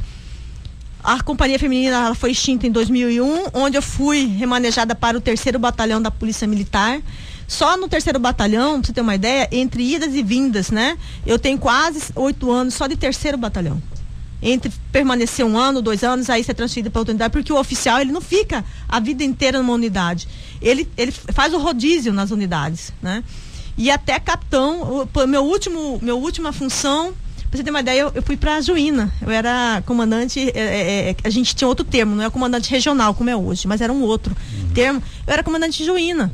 A 1.03 1.21
companhia 1.21 1.59
feminina 1.59 1.95
ela 2.05 2.15
foi 2.15 2.31
extinta 2.31 2.67
em 2.67 2.71
2001, 2.71 3.47
onde 3.53 3.77
eu 3.77 3.81
fui 3.81 4.27
remanejada 4.27 4.95
para 4.95 5.17
o 5.17 5.21
terceiro 5.21 5.59
batalhão 5.59 6.01
da 6.01 6.11
Polícia 6.11 6.47
Militar. 6.47 7.01
Só 7.47 7.77
no 7.77 7.87
terceiro 7.87 8.19
batalhão, 8.19 8.79
pra 8.81 8.87
você 8.87 8.93
ter 8.93 9.01
uma 9.01 9.15
ideia, 9.15 9.47
entre 9.51 9.81
idas 9.95 10.13
e 10.13 10.21
vindas, 10.21 10.69
né? 10.69 10.97
Eu 11.25 11.39
tenho 11.39 11.57
quase 11.57 12.01
oito 12.15 12.51
anos 12.51 12.73
só 12.73 12.87
de 12.87 12.95
terceiro 12.97 13.37
batalhão. 13.37 13.81
Entre 14.41 14.71
permanecer 14.91 15.45
um 15.45 15.57
ano, 15.57 15.81
dois 15.81 16.03
anos, 16.03 16.29
aí 16.29 16.43
ser 16.43 16.53
transferido 16.53 16.91
para 16.91 16.99
outra 16.99 17.13
unidade, 17.13 17.31
porque 17.31 17.51
o 17.51 17.57
oficial 17.59 17.99
ele 18.01 18.11
não 18.11 18.21
fica 18.21 18.63
a 18.87 18.99
vida 18.99 19.23
inteira 19.23 19.57
numa 19.59 19.73
unidade. 19.73 20.27
Ele, 20.61 20.87
ele 20.97 21.11
faz 21.11 21.53
o 21.53 21.57
rodízio 21.57 22.11
nas 22.13 22.29
unidades, 22.31 22.91
né? 23.01 23.23
E 23.77 23.89
até 23.89 24.19
capitão, 24.19 25.07
o- 25.13 25.27
meu 25.27 25.43
último, 25.43 25.99
meu 26.01 26.19
última 26.19 26.51
função 26.51 27.13
Pra 27.49 27.55
você 27.57 27.63
ter 27.63 27.69
uma 27.69 27.79
ideia, 27.79 28.01
eu, 28.01 28.11
eu 28.13 28.21
fui 28.21 28.35
pra 28.35 28.59
Juína. 28.59 29.09
Eu 29.21 29.31
era 29.31 29.81
comandante, 29.85 30.51
é, 30.53 30.59
é, 30.59 31.09
é, 31.11 31.15
a 31.23 31.29
gente 31.29 31.55
tinha 31.55 31.65
outro 31.65 31.85
termo, 31.85 32.13
não 32.13 32.25
é 32.25 32.29
comandante 32.29 32.69
regional 32.69 33.13
como 33.13 33.29
é 33.29 33.37
hoje, 33.37 33.69
mas 33.69 33.79
era 33.79 33.91
um 33.93 34.01
outro 34.01 34.35
termo. 34.73 35.01
Eu 35.25 35.31
era 35.31 35.41
comandante 35.43 35.77
de 35.77 35.85
Juína. 35.85 36.29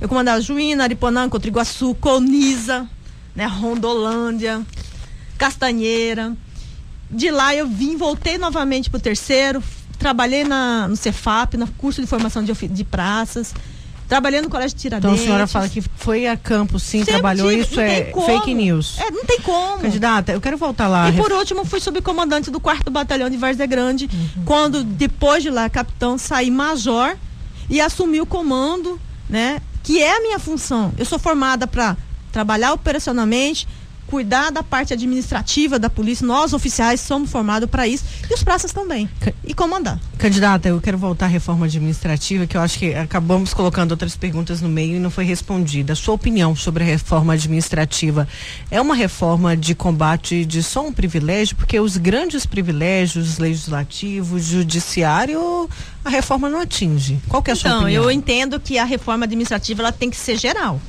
Eu 0.00 0.08
comandava 0.08 0.40
Juína, 0.40 0.84
Ariponã, 0.84 1.28
Cotriguaçu, 1.28 1.94
Colniza, 1.94 2.86
né, 3.34 3.46
Rondolândia, 3.46 4.62
Castanheira. 5.38 6.36
De 7.10 7.30
lá 7.30 7.54
eu 7.54 7.66
vim, 7.66 7.96
voltei 7.96 8.38
novamente 8.38 8.90
pro 8.90 8.98
terceiro, 9.00 9.62
trabalhei 9.98 10.44
na, 10.44 10.88
no 10.88 10.96
Cefap, 10.96 11.56
no 11.56 11.66
curso 11.66 12.00
de 12.00 12.06
formação 12.06 12.42
de, 12.42 12.52
de 12.52 12.84
praças, 12.84 13.54
trabalhei 14.08 14.40
no 14.40 14.48
Colégio 14.48 14.74
Então 14.74 15.00
Tiradentes. 15.00 15.20
a 15.20 15.24
senhora 15.24 15.46
fala 15.46 15.68
que 15.68 15.80
foi 15.96 16.26
a 16.26 16.36
campo, 16.36 16.78
sim, 16.78 16.98
Sempre 17.00 17.12
trabalhou. 17.12 17.50
tive, 17.50 17.62
Isso 17.62 17.80
é 17.80 18.12
fake 18.26 18.54
news. 18.54 18.98
É, 18.98 19.10
não 19.10 19.24
tem 19.24 19.40
como. 19.40 19.78
Candidata, 19.80 20.32
eu 20.32 20.40
quero 20.40 20.56
voltar 20.56 20.88
lá. 20.88 21.08
E 21.08 21.12
por 21.12 21.30
último, 21.32 21.64
fui 21.64 21.78
subcomandante 21.80 22.50
do 22.50 22.58
4 22.58 22.90
Batalhão 22.90 23.30
de 23.30 23.36
Várzea 23.36 23.66
Grande, 23.66 24.08
quando 24.44 24.82
depois 24.82 25.42
de 25.42 25.50
lá, 25.50 25.68
capitão, 25.68 26.18
saí 26.18 26.50
major 26.50 27.16
e 27.70 27.80
assumi 27.80 28.20
o 28.20 28.26
comando, 28.26 28.98
né? 29.28 29.60
Que 29.84 30.02
é 30.02 30.16
a 30.16 30.20
minha 30.20 30.38
função. 30.38 30.92
Eu 30.98 31.04
sou 31.04 31.18
formada 31.18 31.66
para 31.66 31.96
trabalhar 32.32 32.72
operacionalmente, 32.72 33.68
cuidar 34.14 34.50
da 34.50 34.62
parte 34.62 34.92
administrativa 34.92 35.76
da 35.76 35.90
polícia. 35.90 36.24
Nós, 36.24 36.52
oficiais, 36.52 37.00
somos 37.00 37.28
formados 37.32 37.68
para 37.68 37.84
isso. 37.88 38.04
E 38.30 38.32
os 38.32 38.44
praças 38.44 38.72
também. 38.72 39.08
E 39.44 39.52
comandar. 39.52 39.98
Candidata, 40.16 40.68
eu 40.68 40.80
quero 40.80 40.96
voltar 40.96 41.26
à 41.26 41.28
reforma 41.28 41.66
administrativa, 41.66 42.46
que 42.46 42.56
eu 42.56 42.60
acho 42.60 42.78
que 42.78 42.94
acabamos 42.94 43.52
colocando 43.52 43.90
outras 43.90 44.14
perguntas 44.14 44.60
no 44.60 44.68
meio 44.68 44.94
e 44.94 45.00
não 45.00 45.10
foi 45.10 45.24
respondida. 45.24 45.96
Sua 45.96 46.14
opinião 46.14 46.54
sobre 46.54 46.84
a 46.84 46.86
reforma 46.86 47.32
administrativa 47.32 48.28
é 48.70 48.80
uma 48.80 48.94
reforma 48.94 49.56
de 49.56 49.74
combate 49.74 50.44
de 50.44 50.62
só 50.62 50.86
um 50.86 50.92
privilégio? 50.92 51.56
Porque 51.56 51.80
os 51.80 51.96
grandes 51.96 52.46
privilégios, 52.46 53.38
legislativo, 53.38 54.38
judiciário, 54.38 55.68
a 56.04 56.08
reforma 56.08 56.48
não 56.48 56.60
atinge. 56.60 57.18
Qual 57.28 57.42
que 57.42 57.50
é 57.50 57.54
a 57.54 57.56
sua 57.56 57.68
Então, 57.68 57.80
opinião? 57.82 58.04
eu 58.04 58.10
entendo 58.12 58.60
que 58.60 58.78
a 58.78 58.84
reforma 58.84 59.24
administrativa 59.24 59.82
ela 59.82 59.92
tem 59.92 60.08
que 60.08 60.16
ser 60.16 60.36
geral. 60.38 60.80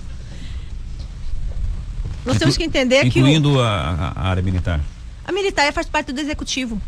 Nós 2.26 2.38
temos 2.38 2.58
que 2.58 2.64
entender 2.64 3.02
que 3.10 3.20
o- 3.20 3.22
Incluindo 3.22 3.62
a, 3.62 4.14
a 4.16 4.28
área 4.30 4.42
militar. 4.42 4.80
a 5.28 5.32
militar 5.32 5.72
faz 5.74 5.88
parte 5.88 6.12
do 6.12 6.20
executivo. 6.20 6.82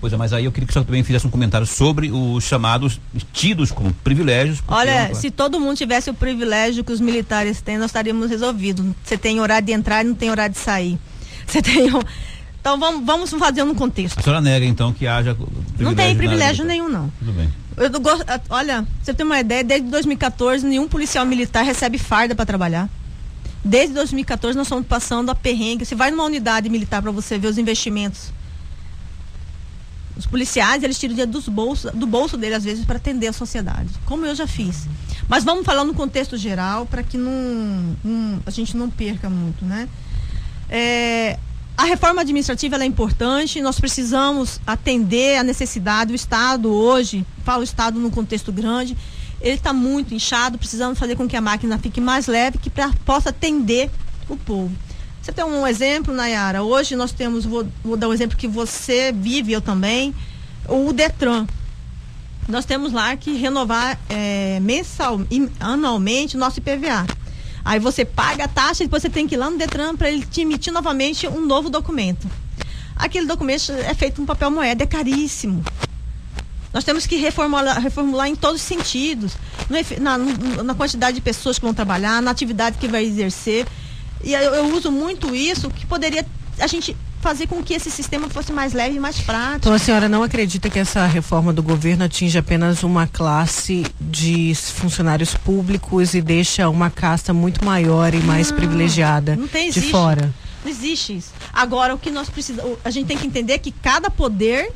Pois 0.00 0.12
é, 0.12 0.16
mas 0.16 0.32
aí 0.32 0.44
eu 0.46 0.52
queria 0.52 0.66
que 0.66 0.72
você 0.72 0.82
também 0.82 1.02
fizesse 1.02 1.26
um 1.26 1.30
comentário 1.30 1.66
sobre 1.66 2.10
os 2.10 2.42
chamados 2.44 2.98
tidos 3.32 3.70
como 3.70 3.92
privilégios. 3.92 4.62
Olha, 4.66 5.08
não- 5.08 5.14
se 5.14 5.30
todo 5.30 5.60
mundo 5.60 5.76
tivesse 5.76 6.08
o 6.10 6.14
privilégio 6.14 6.82
que 6.82 6.92
os 6.92 7.00
militares 7.00 7.60
têm, 7.60 7.76
nós 7.76 7.86
estaríamos 7.86 8.30
resolvidos. 8.30 8.84
Você 9.04 9.18
tem 9.18 9.40
horário 9.40 9.66
de 9.66 9.72
entrar 9.72 10.02
e 10.04 10.08
não 10.08 10.14
tem 10.14 10.30
horário 10.30 10.54
de 10.54 10.60
sair. 10.60 10.98
Você 11.46 11.60
tem. 11.60 11.94
o- 11.94 12.02
Então 12.60 12.78
vamos, 12.78 13.04
vamos 13.04 13.30
fazer 13.30 13.62
um 13.62 13.74
contexto. 13.74 14.18
A 14.18 14.22
senhora 14.22 14.40
nega 14.40 14.64
então 14.64 14.92
que 14.92 15.06
haja 15.06 15.36
Não 15.78 15.94
tem 15.94 16.16
privilégio 16.16 16.64
nenhum. 16.64 16.88
não. 16.88 17.10
Tudo 17.18 17.32
bem. 17.32 17.50
Eu 17.76 18.00
gosto, 18.00 18.24
olha, 18.50 18.86
você 19.02 19.12
tem 19.14 19.24
uma 19.24 19.40
ideia, 19.40 19.64
desde 19.64 19.88
2014 19.88 20.66
nenhum 20.66 20.86
policial 20.86 21.24
militar 21.26 21.62
recebe 21.64 21.96
farda 21.98 22.34
para 22.34 22.44
trabalhar. 22.46 22.88
Desde 23.64 23.94
2014 23.94 24.56
nós 24.56 24.66
estamos 24.66 24.86
passando 24.86 25.30
a 25.30 25.34
perrengue. 25.34 25.84
Você 25.84 25.94
vai 25.94 26.10
numa 26.10 26.24
unidade 26.24 26.68
militar 26.68 27.02
para 27.02 27.10
você 27.10 27.38
ver 27.38 27.48
os 27.48 27.58
investimentos. 27.58 28.32
Os 30.16 30.26
policiais, 30.26 30.82
eles 30.82 30.98
tiram 30.98 31.14
dinheiro 31.14 31.30
dos 31.32 31.48
bolsos, 31.48 31.90
do 31.92 32.06
bolso 32.06 32.36
dele 32.36 32.54
às 32.54 32.64
vezes 32.64 32.84
para 32.84 32.96
atender 32.96 33.28
a 33.28 33.32
sociedade, 33.32 33.88
como 34.04 34.26
eu 34.26 34.34
já 34.34 34.46
fiz. 34.46 34.86
Mas 35.28 35.44
vamos 35.44 35.64
falar 35.64 35.84
no 35.84 35.94
contexto 35.94 36.36
geral 36.36 36.84
para 36.84 37.02
que 37.02 37.16
não, 37.16 37.96
não- 38.04 38.40
a 38.44 38.50
gente 38.50 38.76
não 38.76 38.90
perca 38.90 39.30
muito, 39.30 39.64
né? 39.64 39.88
É, 40.68 41.38
a 41.76 41.84
reforma 41.84 42.20
administrativa 42.20 42.76
é 42.76 42.84
importante, 42.84 43.62
nós 43.62 43.80
precisamos 43.80 44.60
atender 44.66 45.38
a 45.38 45.42
necessidade. 45.42 46.12
O 46.12 46.14
Estado 46.14 46.70
hoje, 46.70 47.24
falo 47.44 47.60
o 47.62 47.64
Estado 47.64 47.98
num 47.98 48.10
contexto 48.10 48.52
grande, 48.52 48.96
ele 49.40 49.56
está 49.56 49.72
muito 49.72 50.14
inchado, 50.14 50.58
precisamos 50.58 50.98
fazer 50.98 51.16
com 51.16 51.28
que 51.28 51.36
a 51.36 51.40
máquina 51.40 51.78
fique 51.78 52.00
mais 52.00 52.26
leve, 52.26 52.58
que 52.58 52.68
pra, 52.68 52.90
possa 53.04 53.30
atender 53.30 53.90
o 54.28 54.36
povo. 54.36 54.72
Você 55.22 55.32
tem 55.32 55.44
um 55.44 55.66
exemplo, 55.66 56.14
Nayara? 56.14 56.62
Hoje 56.62 56.96
nós 56.96 57.12
temos, 57.12 57.44
vou, 57.44 57.66
vou 57.84 57.96
dar 57.96 58.08
um 58.08 58.12
exemplo 58.12 58.36
que 58.36 58.48
você 58.48 59.12
vive, 59.12 59.52
eu 59.52 59.60
também, 59.60 60.14
o 60.68 60.92
Detran. 60.92 61.46
Nós 62.48 62.64
temos 62.64 62.92
lá 62.92 63.16
que 63.16 63.34
renovar 63.36 63.98
é, 64.08 64.58
mensal, 64.60 65.20
anualmente 65.58 66.36
o 66.36 66.38
nosso 66.38 66.58
IPVA. 66.58 67.06
Aí 67.64 67.78
você 67.78 68.04
paga 68.04 68.44
a 68.44 68.48
taxa 68.48 68.82
e 68.82 68.86
depois 68.86 69.02
você 69.02 69.10
tem 69.10 69.26
que 69.26 69.34
ir 69.34 69.38
lá 69.38 69.50
no 69.50 69.58
Detran 69.58 69.94
para 69.94 70.10
ele 70.10 70.24
te 70.24 70.40
emitir 70.40 70.72
novamente 70.72 71.28
um 71.28 71.44
novo 71.44 71.68
documento. 71.68 72.28
Aquele 72.96 73.26
documento 73.26 73.72
é 73.72 73.94
feito 73.94 74.20
em 74.20 74.26
papel 74.26 74.50
moeda, 74.50 74.84
é 74.84 74.86
caríssimo. 74.86 75.62
Nós 76.72 76.84
temos 76.84 77.06
que 77.06 77.16
reformular, 77.16 77.80
reformular 77.80 78.28
em 78.28 78.36
todos 78.36 78.60
os 78.60 78.66
sentidos, 78.66 79.32
na, 80.00 80.18
na 80.62 80.74
quantidade 80.74 81.16
de 81.16 81.20
pessoas 81.20 81.58
que 81.58 81.64
vão 81.64 81.74
trabalhar, 81.74 82.22
na 82.22 82.30
atividade 82.30 82.78
que 82.78 82.86
vai 82.86 83.04
exercer. 83.04 83.66
E 84.22 84.32
eu, 84.32 84.54
eu 84.54 84.74
uso 84.74 84.92
muito 84.92 85.34
isso, 85.34 85.68
que 85.70 85.84
poderia 85.86 86.24
a 86.60 86.66
gente 86.66 86.96
fazer 87.20 87.46
com 87.46 87.62
que 87.62 87.74
esse 87.74 87.90
sistema 87.90 88.28
fosse 88.28 88.52
mais 88.52 88.72
leve 88.72 88.96
e 88.96 89.00
mais 89.00 89.18
prático. 89.20 89.58
Então 89.58 89.72
a 89.74 89.78
senhora 89.78 90.08
não 90.08 90.22
acredita 90.22 90.70
que 90.70 90.78
essa 90.78 91.06
reforma 91.06 91.52
do 91.52 91.62
governo 91.62 92.04
atinge 92.04 92.38
apenas 92.38 92.82
uma 92.82 93.06
classe 93.06 93.84
de 94.00 94.54
funcionários 94.54 95.34
públicos 95.34 96.14
e 96.14 96.22
deixa 96.22 96.68
uma 96.68 96.88
casta 96.88 97.32
muito 97.34 97.64
maior 97.64 98.14
e 98.14 98.18
mais 98.18 98.50
Não, 98.50 98.56
privilegiada 98.56 99.36
não 99.36 99.48
tem, 99.48 99.70
de 99.70 99.78
existe. 99.78 99.90
fora? 99.90 100.32
Não 100.64 100.70
existe 100.70 101.16
isso. 101.16 101.30
Agora, 101.52 101.94
o 101.94 101.98
que 101.98 102.10
nós 102.10 102.30
precisamos. 102.30 102.78
A 102.84 102.90
gente 102.90 103.06
tem 103.06 103.18
que 103.18 103.26
entender 103.26 103.58
que 103.58 103.70
cada 103.70 104.10
poder 104.10 104.70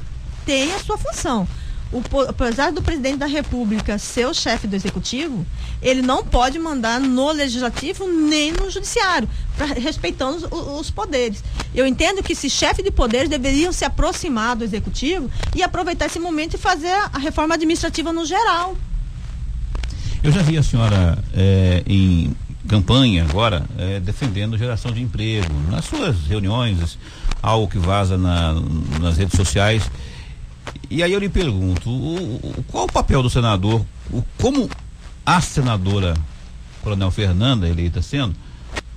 tem 0.45 0.73
a 0.75 0.79
sua 0.79 0.99
função. 0.99 1.47
O, 1.95 2.03
apesar 2.29 2.73
do 2.73 2.83
presidente 2.83 3.19
da 3.19 3.27
República 3.27 3.97
ser 3.99 4.27
o 4.27 4.35
chefe 4.35 4.67
do 4.67 4.75
executivo, 4.75 5.47
ele 5.81 6.03
não 6.03 6.25
pode 6.25 6.59
mandar 6.59 6.99
no 6.99 7.31
legislativo 7.31 8.09
nem 8.09 8.51
no 8.51 8.69
judiciário, 8.69 9.29
pra- 9.57 9.67
respeitando 9.67 10.49
os, 10.51 10.81
os 10.81 10.91
poderes. 10.91 11.45
Eu 11.73 11.87
entendo 11.87 12.21
que 12.21 12.33
esses 12.33 12.51
chefes 12.53 12.85
de 12.85 12.91
poderes 12.91 13.29
deveriam 13.29 13.73
se 13.73 13.85
aproximar 13.85 14.57
do 14.57 14.65
executivo 14.65 15.31
e 15.55 15.63
aproveitar 15.63 16.07
esse 16.07 16.19
momento 16.19 16.55
e 16.55 16.59
fazer 16.59 16.91
a, 17.13 17.17
reforma 17.19 17.55
administrativa 17.55 18.13
no 18.13 18.27
geral. 18.27 18.77
Eu 20.21 20.33
já 20.33 20.43
vi 20.43 20.59
a 20.59 20.63
senhora 20.65 21.17
eh, 21.33 21.85
em 21.87 22.35
campanha 22.67 23.25
agora 23.25 23.65
é, 23.79 24.01
defendendo 24.01 24.59
geração 24.59 24.91
de 24.91 25.01
emprego. 25.01 25.47
Nas 25.71 25.85
suas 25.85 26.17
reuniões, 26.27 26.99
algo 27.43 27.69
que 27.69 27.79
vaza 27.79 28.19
na, 28.19 28.55
nas 29.01 29.17
redes 29.17 29.37
sociais. 29.37 29.89
E 30.91 31.03
aí 31.03 31.13
eu 31.13 31.19
lhe 31.19 31.29
pergunto, 31.29 31.91
o, 31.91 32.37
o, 32.37 32.65
qual 32.69 32.85
o 32.85 32.93
papel 32.93 33.23
do 33.23 33.31
senador, 33.31 33.85
o, 34.13 34.23
como 34.41 34.69
a 35.25 35.41
senadora 35.41 36.15
Coronel 36.83 37.11
Fernanda, 37.11 37.69
eleita 37.69 38.03
sendo, 38.03 38.35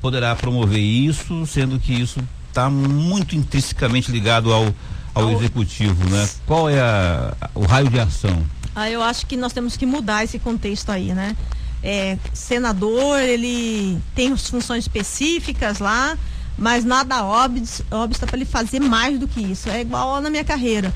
poderá 0.02 0.36
promover 0.36 0.80
isso, 0.80 1.46
sendo 1.46 1.80
que 1.80 1.94
isso 1.94 2.20
está 2.50 2.70
muito 2.70 3.36
intrinsecamente 3.36 4.12
ligado 4.12 4.52
ao, 4.52 4.66
ao, 5.14 5.24
ao 5.24 5.32
executivo, 5.32 6.10
né? 6.10 6.30
Qual 6.46 6.70
é 6.70 6.80
a, 6.80 7.34
o 7.56 7.66
raio 7.66 7.90
de 7.90 8.00
ação? 8.00 8.44
Ah, 8.76 8.90
eu 8.90 9.02
acho 9.02 9.26
que 9.26 9.38
nós 9.38 9.54
temos 9.54 9.76
que 9.78 9.86
mudar 9.86 10.24
esse 10.24 10.38
contexto 10.38 10.92
aí, 10.92 11.14
né? 11.14 11.36
É, 11.82 12.18
senador, 12.34 13.20
ele 13.20 13.98
tem 14.14 14.36
funções 14.36 14.84
específicas 14.84 15.80
lá, 15.80 16.18
mas 16.58 16.84
nada 16.84 17.24
obsta 17.26 18.28
para 18.28 18.36
ele 18.36 18.46
fazer 18.46 18.80
mais 18.80 19.20
do 19.20 19.28
que 19.28 19.42
isso. 19.42 19.70
É 19.70 19.82
igual 19.82 20.20
na 20.22 20.30
minha 20.30 20.44
carreira. 20.44 20.94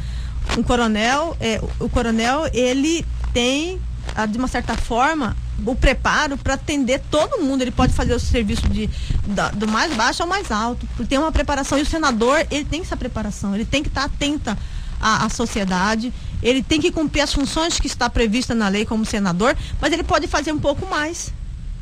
Um 0.58 0.64
coronel, 0.64 1.36
é, 1.40 1.62
o 1.80 1.90
coronel, 1.90 2.50
ele 2.54 3.06
tem, 3.34 3.80
ah, 4.16 4.26
de 4.26 4.38
uma 4.38 4.48
certa 4.48 4.76
forma, 4.76 5.36
o 5.66 5.76
preparo 5.76 6.38
para 6.38 6.56
atender 6.56 7.02
todo 7.10 7.42
mundo. 7.42 7.62
Ele 7.62 7.72
pode 7.72 7.94
fazer 7.94 8.14
o 8.14 8.20
serviço 8.20 8.68
de, 8.68 8.90
da, 9.28 9.50
do 9.50 9.68
mais 9.68 9.94
baixo 9.94 10.24
ao 10.24 10.30
mais 10.30 10.52
alto. 10.52 10.88
Tem 11.08 11.18
uma 11.18 11.32
preparação. 11.32 11.78
E 11.78 11.82
o 11.82 11.86
senador, 11.86 12.46
ele 12.52 12.66
tem 12.66 12.82
essa 12.82 12.98
preparação. 12.98 13.56
Ele 13.56 13.66
tem 13.66 13.82
que 13.82 13.90
estar 13.90 14.02
tá 14.02 14.08
atenta 14.08 14.58
à, 15.00 15.26
à 15.26 15.30
sociedade. 15.30 16.12
Ele 16.42 16.62
tem 16.64 16.82
que 16.82 16.92
cumprir 16.92 17.22
as 17.22 17.34
funções 17.34 17.80
que 17.80 17.88
está 17.88 18.10
prevista 18.10 18.56
na 18.56 18.68
lei 18.68 18.86
como 18.86 19.06
senador, 19.06 19.56
mas 19.80 19.94
ele 19.94 20.04
pode 20.04 20.28
fazer 20.28 20.52
um 20.52 20.60
pouco 20.60 20.86
mais. 20.88 21.32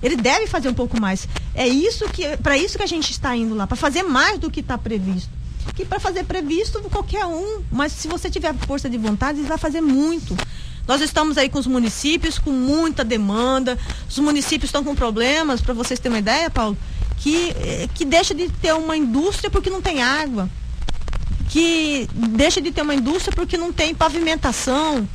Ele 0.02 0.16
deve 0.16 0.48
fazer 0.48 0.70
um 0.70 0.74
pouco 0.74 1.00
mais. 1.00 1.28
É 1.54 1.68
isso 1.68 2.08
que, 2.10 2.38
para 2.38 2.58
isso 2.58 2.78
que 2.78 2.84
a 2.84 2.88
gente 2.88 3.12
está 3.12 3.36
indo 3.36 3.56
lá, 3.56 3.68
para 3.68 3.76
fazer 3.76 4.04
mais 4.04 4.38
do 4.38 4.50
que 4.50 4.60
está 4.60 4.78
previsto. 4.78 5.39
Que 5.76 5.86
para 5.86 6.00
fazer 6.00 6.26
previsto 6.26 6.82
qualquer 6.90 7.26
um, 7.26 7.62
mas 7.72 7.92
se 7.92 8.08
você 8.08 8.30
tiver 8.30 8.54
força 8.68 8.90
de 8.90 8.98
vontade, 8.98 9.42
vai 9.42 9.58
fazer 9.58 9.82
muito. 9.82 10.36
Nós 10.88 11.02
estamos 11.02 11.38
aí 11.38 11.50
com 11.50 11.60
os 11.60 11.68
municípios 11.68 12.40
com 12.40 12.52
muita 12.52 13.04
demanda. 13.04 13.78
Os 14.10 14.18
municípios 14.18 14.70
estão 14.70 14.84
com 14.84 14.96
problemas, 14.96 15.62
para 15.62 15.74
vocês 15.74 16.00
terem 16.00 16.16
uma 16.16 16.20
ideia, 16.20 16.50
Paulo, 16.50 16.78
que, 17.18 17.52
eh, 17.52 17.88
que 17.94 18.04
deixa 18.04 18.34
de 18.34 18.50
ter 18.50 18.74
uma 18.74 18.98
indústria 18.98 19.50
porque 19.52 19.70
não 19.70 19.82
tem 19.82 20.02
água. 20.02 20.50
Que 21.50 22.08
deixa 22.14 22.60
de 22.60 22.72
ter 22.72 22.82
uma 22.82 22.96
indústria 22.96 23.32
porque 23.36 23.58
não 23.58 23.72
tem 23.72 23.94
pavimentação 23.94 25.08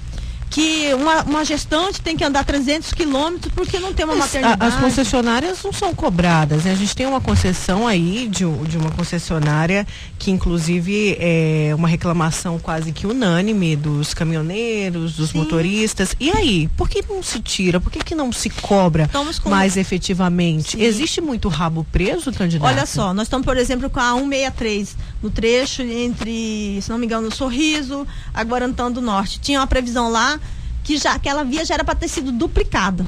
que 0.55 0.95
uma, 0.95 1.25
uma 1.25 1.45
gestante 1.45 2.01
tem 2.01 2.17
que 2.17 2.23
andar 2.23 2.45
300 2.45 2.93
quilômetros 2.93 3.53
porque 3.53 3.81
não 3.81 3.93
tem 3.93 4.05
uma 4.05 4.15
maternidade. 4.15 4.65
As 4.65 4.77
concessionárias 4.77 5.61
não 5.65 5.73
são 5.73 5.93
cobradas, 5.93 6.63
né? 6.63 6.71
A 6.71 6.77
gente 6.77 6.95
tem 6.95 7.07
uma 7.07 7.21
concessão 7.21 7.89
aí 7.89 8.29
de, 8.29 8.45
de 8.69 8.79
uma 8.79 8.93
concessionária 8.93 9.85
que 10.17 10.31
inclusive 10.31 11.17
é 11.19 11.73
uma 11.75 11.89
reclamação 11.89 12.61
quase 12.61 12.93
que 12.93 13.05
unânime 13.05 13.75
dos 13.75 14.15
caminhoneiros, 14.15 15.17
dos 15.17 15.31
Sim. 15.31 15.39
motoristas. 15.39 16.15
E 16.21 16.31
aí, 16.31 16.69
por 16.77 16.89
que 16.89 17.03
não 17.03 17.21
se 17.21 17.41
tira? 17.41 17.81
Por 17.81 17.91
que, 17.91 17.99
que 17.99 18.15
não 18.15 18.31
se 18.31 18.49
cobra 18.49 19.11
com... 19.43 19.51
mais 19.51 19.77
efetivamente? 19.77 20.77
Sim. 20.77 20.83
Existe 20.83 21.21
muito 21.21 21.49
rabo 21.49 21.85
preso, 21.91 22.33
candidato? 22.33 22.71
Olha 22.71 22.87
só, 22.87 23.13
nós 23.13 23.27
estamos, 23.27 23.45
por 23.45 23.57
exemplo, 23.57 23.91
com 23.91 23.99
a 23.99 24.15
163 24.15 24.97
no 25.25 25.31
trecho 25.31 25.81
entre, 25.81 26.79
se 26.83 26.91
não 26.91 26.99
me 26.99 27.07
engano, 27.07 27.35
Sorriso, 27.35 28.07
a 28.35 28.43
Guarantã 28.43 28.93
do 28.93 29.01
Norte. 29.01 29.41
Tinha 29.41 29.59
uma 29.59 29.67
previsão 29.67 30.11
lá 30.11 30.39
que 30.85 30.99
já 30.99 31.13
aquela 31.13 31.43
via 31.43 31.65
já 31.65 31.73
era 31.73 31.83
para 31.83 31.95
ter 31.95 32.09
sido 32.09 32.31
duplicada. 32.31 33.07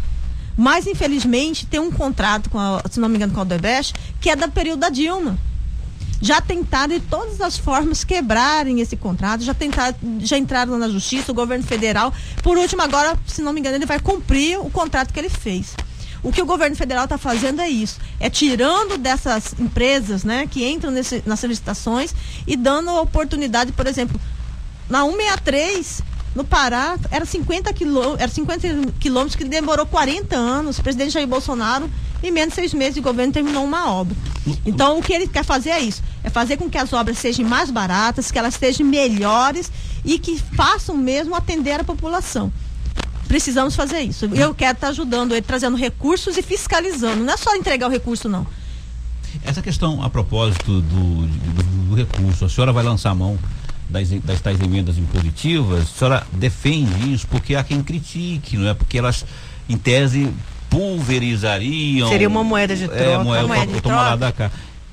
Mas, 0.57 0.87
infelizmente, 0.87 1.66
tem 1.66 1.79
um 1.79 1.92
contrato, 1.92 2.48
com 2.48 2.59
a, 2.59 2.83
se 2.90 2.98
não 2.98 3.11
me 3.11 3.16
engano, 3.16 3.35
com 3.35 3.40
a 3.40 3.42
Odebrecht, 3.42 3.94
que 4.18 4.31
é 4.31 4.35
do 4.35 4.50
período 4.50 4.81
da 4.81 4.88
Dilma. 4.88 5.38
Já 6.18 6.40
tentaram 6.40 6.94
de 6.94 7.00
todas 7.00 7.38
as 7.42 7.59
formas 7.59 8.02
quebrarem 8.02 8.81
esse 8.81 8.96
contrato, 8.96 9.44
já 9.44 9.52
tentaram, 9.52 9.94
já 10.20 10.38
entraram 10.38 10.79
na 10.79 10.88
justiça, 10.88 11.31
o 11.31 11.35
governo 11.35 11.64
federal. 11.64 12.14
Por 12.42 12.57
último, 12.57 12.81
agora, 12.81 13.14
se 13.26 13.42
não 13.42 13.52
me 13.52 13.61
engano, 13.61 13.76
ele 13.76 13.85
vai 13.85 14.00
cumprir 14.00 14.59
o 14.59 14.70
contrato 14.70 15.12
que 15.12 15.20
ele 15.20 15.29
fez. 15.29 15.74
O 16.26 16.32
que 16.32 16.42
o 16.42 16.44
governo 16.44 16.74
federal 16.74 17.04
está 17.04 17.16
fazendo 17.16 17.60
é 17.60 17.68
isso, 17.68 18.00
é 18.18 18.28
tirando 18.28 18.98
dessas 18.98 19.54
empresas, 19.60 20.24
né, 20.24 20.44
que 20.50 20.68
entram 20.68 20.90
nesse, 20.90 21.22
nas 21.24 21.40
licitações 21.44 22.12
e 22.44 22.56
dando 22.56 22.90
a 22.90 23.00
oportunidade, 23.00 23.70
por 23.70 23.86
exemplo, 23.86 24.20
na 24.90 25.04
163 25.04 26.02
no 26.34 26.42
Pará, 26.42 26.98
era 27.12 27.24
50 27.24 27.72
quilômetros, 27.72 28.20
era 28.20 28.28
50 28.28 28.92
quilômetros 28.98 29.36
que 29.36 29.44
demorou 29.44 29.86
40 29.86 30.34
anos. 30.36 30.80
O 30.80 30.82
presidente 30.82 31.12
Jair 31.12 31.28
Bolsonaro, 31.28 31.88
em 32.20 32.32
menos 32.32 32.54
de 32.54 32.56
seis 32.56 32.74
meses 32.74 32.94
de 32.96 33.00
governo, 33.00 33.32
terminou 33.32 33.64
uma 33.64 33.88
obra. 33.92 34.16
Então, 34.66 34.98
o 34.98 35.02
que 35.02 35.12
ele 35.12 35.28
quer 35.28 35.44
fazer 35.44 35.70
é 35.70 35.80
isso: 35.80 36.02
é 36.24 36.28
fazer 36.28 36.56
com 36.56 36.68
que 36.68 36.76
as 36.76 36.92
obras 36.92 37.18
sejam 37.18 37.46
mais 37.46 37.70
baratas, 37.70 38.32
que 38.32 38.38
elas 38.38 38.54
sejam 38.54 38.84
melhores 38.84 39.70
e 40.04 40.18
que 40.18 40.36
façam 40.56 40.96
mesmo 40.96 41.36
atender 41.36 41.80
a 41.80 41.84
população. 41.84 42.52
Precisamos 43.26 43.74
fazer 43.74 44.00
isso. 44.00 44.26
Eu 44.26 44.54
quero 44.54 44.72
estar 44.72 44.88
ajudando 44.88 45.32
ele, 45.32 45.42
trazendo 45.42 45.76
recursos 45.76 46.36
e 46.36 46.42
fiscalizando. 46.42 47.24
Não 47.24 47.32
é 47.32 47.36
só 47.36 47.54
entregar 47.54 47.88
o 47.88 47.90
recurso, 47.90 48.28
não. 48.28 48.46
Essa 49.44 49.60
questão, 49.60 50.02
a 50.02 50.08
propósito 50.08 50.80
do, 50.80 51.26
do, 51.26 51.62
do 51.88 51.94
recurso, 51.94 52.44
a 52.44 52.48
senhora 52.48 52.72
vai 52.72 52.82
lançar 52.82 53.10
a 53.10 53.14
mão 53.14 53.38
das, 53.88 54.08
das 54.10 54.40
tais 54.40 54.60
emendas 54.60 54.98
impositivas, 54.98 55.82
a 55.82 55.86
senhora 55.86 56.26
defende 56.32 57.12
isso 57.12 57.26
porque 57.28 57.54
há 57.54 57.62
quem 57.62 57.82
critique, 57.82 58.56
não 58.56 58.68
é? 58.68 58.74
Porque 58.74 58.98
elas, 58.98 59.24
em 59.68 59.76
tese, 59.76 60.32
pulverizariam. 60.68 62.08
Seria 62.08 62.28
uma 62.28 62.42
moeda 62.42 62.74
de 62.74 62.84
é, 62.84 62.88
troca. 62.88 63.02
É, 63.02 63.18
moeda, 63.18 63.46
moeda 63.46 63.72
de 63.72 63.80
troca. 63.80 64.16
da 64.16 64.32
cá. 64.32 64.50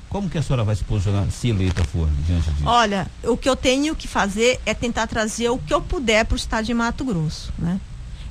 Como 0.08 0.30
que 0.30 0.38
a 0.38 0.42
senhora 0.42 0.62
vai 0.62 0.76
se 0.76 0.84
posicionar 0.84 1.28
se 1.28 1.48
eleita 1.48 1.82
for 1.82 2.08
diante 2.24 2.48
disso? 2.50 2.62
Olha, 2.64 3.08
o 3.24 3.36
que 3.36 3.48
eu 3.48 3.56
tenho 3.56 3.96
que 3.96 4.06
fazer 4.06 4.60
é 4.64 4.72
tentar 4.72 5.08
trazer 5.08 5.48
o 5.48 5.58
que 5.58 5.74
eu 5.74 5.80
puder 5.80 6.24
para 6.24 6.34
o 6.34 6.36
estado 6.36 6.64
de 6.64 6.72
Mato 6.72 7.04
Grosso, 7.04 7.52
né? 7.58 7.80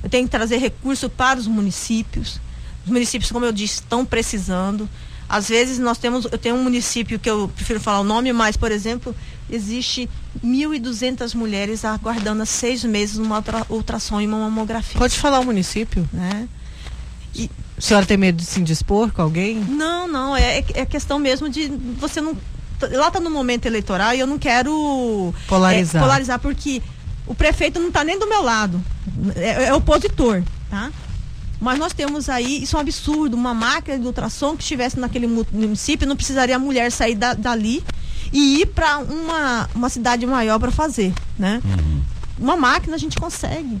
Eu 0.04 0.10
tenho 0.10 0.24
que 0.24 0.30
trazer 0.30 0.58
recurso 0.58 1.08
para 1.08 1.40
os 1.40 1.46
municípios. 1.46 2.38
Os 2.84 2.92
municípios, 2.92 3.32
como 3.32 3.46
eu 3.46 3.52
disse, 3.52 3.76
estão 3.76 4.04
precisando. 4.04 4.88
Às 5.26 5.48
vezes 5.48 5.78
nós 5.78 5.96
temos, 5.96 6.26
eu 6.30 6.36
tenho 6.36 6.54
um 6.54 6.62
município 6.62 7.18
que 7.18 7.28
eu 7.28 7.50
prefiro 7.56 7.80
falar 7.80 8.00
o 8.00 8.04
nome, 8.04 8.30
mas, 8.32 8.56
por 8.56 8.70
exemplo, 8.70 9.16
existe 9.50 10.08
1.200 10.44 11.34
mulheres 11.34 11.84
aguardando 11.84 12.42
há 12.42 12.46
seis 12.46 12.84
meses 12.84 13.16
uma 13.16 13.42
ultrassom 13.70 14.20
e 14.20 14.26
uma 14.26 14.38
mamografia. 14.38 14.98
Pode 14.98 15.18
falar 15.18 15.40
o 15.40 15.44
município? 15.44 16.06
Né? 16.12 16.46
E, 17.34 17.50
a 17.76 17.80
senhora 17.80 18.06
tem 18.06 18.16
medo 18.16 18.36
de 18.36 18.44
se 18.44 18.60
indispor 18.60 19.10
com 19.10 19.22
alguém? 19.22 19.56
Não, 19.56 20.06
não. 20.06 20.36
É, 20.36 20.58
é 20.74 20.86
questão 20.86 21.18
mesmo 21.18 21.48
de 21.48 21.68
você 21.98 22.20
não. 22.20 22.36
Lá 22.92 23.08
está 23.08 23.18
no 23.18 23.30
momento 23.30 23.66
eleitoral 23.66 24.14
e 24.14 24.20
eu 24.20 24.26
não 24.26 24.38
quero 24.38 25.32
polarizar. 25.48 26.02
É, 26.02 26.04
polarizar 26.04 26.38
porque 26.38 26.82
o 27.26 27.34
prefeito 27.34 27.80
não 27.80 27.88
está 27.88 28.04
nem 28.04 28.18
do 28.18 28.28
meu 28.28 28.42
lado. 28.42 28.80
É, 29.36 29.64
é 29.64 29.74
opositor, 29.74 30.42
tá? 30.70 30.90
Mas 31.60 31.78
nós 31.78 31.92
temos 31.92 32.28
aí, 32.28 32.62
isso 32.62 32.76
é 32.76 32.78
um 32.78 32.82
absurdo, 32.82 33.36
uma 33.36 33.54
máquina 33.54 33.98
de 33.98 34.06
ultrassom 34.06 34.56
que 34.56 34.62
estivesse 34.62 34.98
naquele 34.98 35.26
município, 35.26 36.06
não 36.06 36.16
precisaria 36.16 36.56
a 36.56 36.58
mulher 36.58 36.90
sair 36.92 37.14
da, 37.14 37.32
dali 37.32 37.82
e 38.32 38.60
ir 38.60 38.66
para 38.66 38.98
uma, 38.98 39.70
uma 39.74 39.88
cidade 39.88 40.26
maior 40.26 40.58
para 40.58 40.70
fazer, 40.70 41.14
né? 41.38 41.62
Uhum. 41.64 42.02
Uma 42.38 42.56
máquina 42.56 42.96
a 42.96 42.98
gente 42.98 43.16
consegue. 43.16 43.80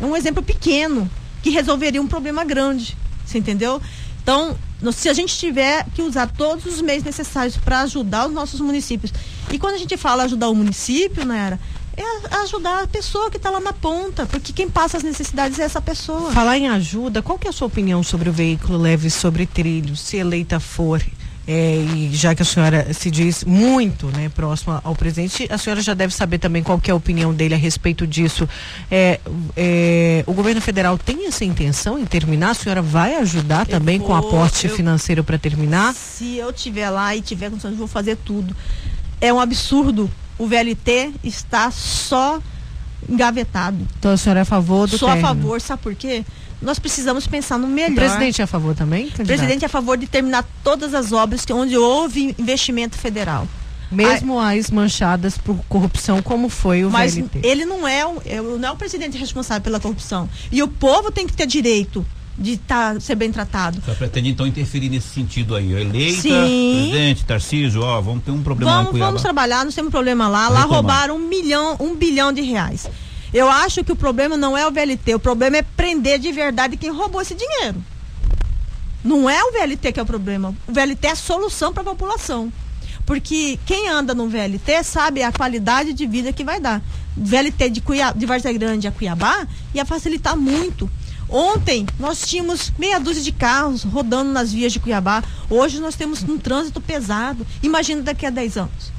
É 0.00 0.04
um 0.04 0.16
exemplo 0.16 0.42
pequeno 0.42 1.08
que 1.42 1.50
resolveria 1.50 2.00
um 2.00 2.08
problema 2.08 2.44
grande, 2.44 2.96
você 3.24 3.38
entendeu? 3.38 3.80
Então, 4.22 4.56
se 4.92 5.08
a 5.08 5.12
gente 5.12 5.36
tiver 5.36 5.84
que 5.94 6.00
usar 6.02 6.28
todos 6.28 6.64
os 6.64 6.80
meios 6.80 7.04
necessários 7.04 7.56
para 7.56 7.80
ajudar 7.80 8.26
os 8.26 8.32
nossos 8.32 8.60
municípios, 8.60 9.12
e 9.50 9.58
quando 9.58 9.74
a 9.74 9.78
gente 9.78 9.96
fala 9.96 10.24
ajudar 10.24 10.48
o 10.48 10.54
município, 10.54 11.24
né, 11.24 11.58
é 11.96 12.36
ajudar 12.42 12.84
a 12.84 12.86
pessoa 12.86 13.30
que 13.30 13.36
está 13.36 13.50
lá 13.50 13.60
na 13.60 13.72
ponta, 13.72 14.26
porque 14.26 14.52
quem 14.52 14.68
passa 14.68 14.96
as 14.96 15.02
necessidades 15.02 15.58
é 15.58 15.64
essa 15.64 15.80
pessoa. 15.80 16.32
Falar 16.32 16.56
em 16.56 16.68
ajuda, 16.68 17.22
qual 17.22 17.38
que 17.38 17.46
é 17.46 17.50
a 17.50 17.52
sua 17.52 17.66
opinião 17.66 18.02
sobre 18.02 18.28
o 18.28 18.32
veículo 18.32 18.78
leve 18.78 19.10
sobre 19.10 19.46
trilhos, 19.46 20.00
se 20.00 20.16
eleita 20.16 20.58
for? 20.58 21.02
É, 21.46 21.74
e 21.96 22.10
já 22.12 22.34
que 22.36 22.42
a 22.42 22.44
senhora 22.44 22.94
se 22.94 23.10
diz 23.10 23.42
muito 23.42 24.06
né, 24.06 24.28
próxima 24.28 24.80
ao 24.84 24.94
presidente, 24.94 25.48
a 25.50 25.58
senhora 25.58 25.82
já 25.82 25.92
deve 25.92 26.14
saber 26.14 26.38
também 26.38 26.62
qual 26.62 26.78
que 26.78 26.88
é 26.88 26.92
a 26.92 26.96
opinião 26.96 27.34
dele 27.34 27.54
a 27.54 27.58
respeito 27.58 28.06
disso. 28.06 28.48
É, 28.90 29.18
é, 29.56 30.22
o 30.26 30.32
governo 30.32 30.60
federal 30.60 30.96
tem 30.96 31.26
essa 31.26 31.44
intenção 31.44 31.98
em 31.98 32.04
terminar? 32.04 32.50
A 32.50 32.54
senhora 32.54 32.80
vai 32.80 33.16
ajudar 33.16 33.66
também 33.66 33.98
vou, 33.98 34.08
com 34.08 34.14
aporte 34.14 34.68
eu, 34.68 34.74
financeiro 34.74 35.24
para 35.24 35.36
terminar? 35.36 35.92
Se 35.94 36.36
eu 36.36 36.52
tiver 36.52 36.88
lá 36.90 37.14
e 37.16 37.20
tiver 37.20 37.50
condições, 37.50 37.72
eu 37.72 37.78
vou 37.78 37.88
fazer 37.88 38.16
tudo. 38.16 38.54
É 39.20 39.32
um 39.32 39.40
absurdo. 39.40 40.08
O 40.42 40.46
VLT 40.48 41.12
está 41.22 41.70
só 41.70 42.40
engavetado. 43.08 43.86
Então 43.98 44.10
a 44.10 44.16
senhora 44.16 44.40
é 44.40 44.42
a 44.42 44.44
favor 44.44 44.88
do 44.88 44.98
Só 44.98 45.06
término. 45.06 45.26
a 45.26 45.28
favor, 45.28 45.60
sabe 45.60 45.82
por 45.82 45.94
quê? 45.94 46.24
nós 46.60 46.78
precisamos 46.78 47.26
pensar 47.26 47.58
no 47.58 47.66
melhor. 47.66 47.92
O 47.92 47.94
presidente 47.96 48.40
é 48.40 48.44
a 48.44 48.46
favor 48.46 48.74
também? 48.74 49.04
Candidato? 49.04 49.22
O 49.22 49.26
presidente 49.26 49.62
é 49.64 49.66
a 49.66 49.68
favor 49.68 49.96
de 49.96 50.06
terminar 50.06 50.44
todas 50.62 50.94
as 50.94 51.12
obras 51.12 51.44
que, 51.44 51.52
onde 51.52 51.76
houve 51.76 52.34
investimento 52.38 52.96
federal. 52.96 53.46
Mesmo 53.90 54.38
a, 54.38 54.52
as 54.54 54.70
manchadas 54.70 55.36
por 55.36 55.56
corrupção, 55.68 56.22
como 56.22 56.48
foi 56.48 56.84
o 56.84 56.90
mas 56.90 57.14
VLT. 57.14 57.40
ele 57.44 57.64
não 57.64 57.86
é, 57.86 58.06
o, 58.06 58.22
não 58.58 58.68
é 58.68 58.72
o 58.72 58.76
presidente 58.76 59.18
responsável 59.18 59.62
pela 59.62 59.78
corrupção. 59.78 60.28
E 60.50 60.62
o 60.62 60.68
povo 60.68 61.10
tem 61.12 61.26
que 61.26 61.34
ter 61.34 61.46
direito 61.46 62.04
de 62.36 62.56
tá, 62.56 62.98
ser 62.98 63.14
bem 63.14 63.30
tratado. 63.30 63.80
Você 63.80 63.94
pretende 63.94 64.30
então 64.30 64.46
interferir 64.46 64.88
nesse 64.88 65.08
sentido 65.08 65.54
aí? 65.54 65.72
Eleita, 65.72 66.22
Sim. 66.22 66.74
presidente, 66.74 67.24
Tarcísio, 67.24 67.82
ó, 67.82 68.00
vamos 68.00 68.24
ter 68.24 68.30
um 68.30 68.42
problema 68.42 68.84
vamos, 68.84 68.98
lá 68.98 69.06
Vamos 69.06 69.22
trabalhar, 69.22 69.64
nós 69.64 69.74
temos 69.74 69.88
um 69.88 69.92
problema 69.92 70.28
lá. 70.28 70.48
Lá 70.48 70.62
roubaram 70.62 71.16
um 71.16 71.28
milhão, 71.28 71.76
um 71.78 71.94
bilhão 71.94 72.32
de 72.32 72.42
reais. 72.42 72.88
Eu 73.32 73.50
acho 73.50 73.82
que 73.82 73.92
o 73.92 73.96
problema 73.96 74.36
não 74.36 74.56
é 74.56 74.66
o 74.66 74.70
VLT, 74.70 75.14
o 75.14 75.20
problema 75.20 75.56
é 75.56 75.62
prender 75.62 76.18
de 76.18 76.30
verdade 76.32 76.76
quem 76.76 76.90
roubou 76.90 77.20
esse 77.20 77.34
dinheiro. 77.34 77.82
Não 79.04 79.28
é 79.28 79.42
o 79.42 79.52
VLT 79.52 79.92
que 79.92 79.98
é 79.98 80.02
o 80.02 80.06
problema. 80.06 80.54
O 80.66 80.72
VLT 80.72 81.06
é 81.06 81.10
a 81.10 81.16
solução 81.16 81.72
para 81.72 81.82
a 81.82 81.86
população. 81.86 82.52
Porque 83.04 83.58
quem 83.66 83.88
anda 83.88 84.14
no 84.14 84.28
VLT 84.28 84.84
sabe 84.84 85.22
a 85.22 85.32
qualidade 85.32 85.92
de 85.92 86.06
vida 86.06 86.32
que 86.32 86.44
vai 86.44 86.60
dar. 86.60 86.80
VLT 87.16 87.70
de, 87.70 87.80
Cuiabá, 87.80 88.16
de 88.16 88.26
Várzea 88.26 88.52
Grande 88.52 88.86
a 88.86 88.92
Cuiabá 88.92 89.46
ia 89.74 89.84
facilitar 89.84 90.36
muito. 90.36 90.88
Ontem 91.32 91.86
nós 91.98 92.20
tínhamos 92.26 92.70
meia 92.78 93.00
dúzia 93.00 93.22
de 93.22 93.32
carros 93.32 93.82
rodando 93.84 94.30
nas 94.30 94.52
vias 94.52 94.70
de 94.70 94.78
Cuiabá. 94.78 95.24
Hoje 95.48 95.80
nós 95.80 95.96
temos 95.96 96.22
um 96.22 96.36
trânsito 96.36 96.78
pesado. 96.78 97.46
Imagina 97.62 98.02
daqui 98.02 98.26
a 98.26 98.30
10 98.30 98.58
anos. 98.58 98.92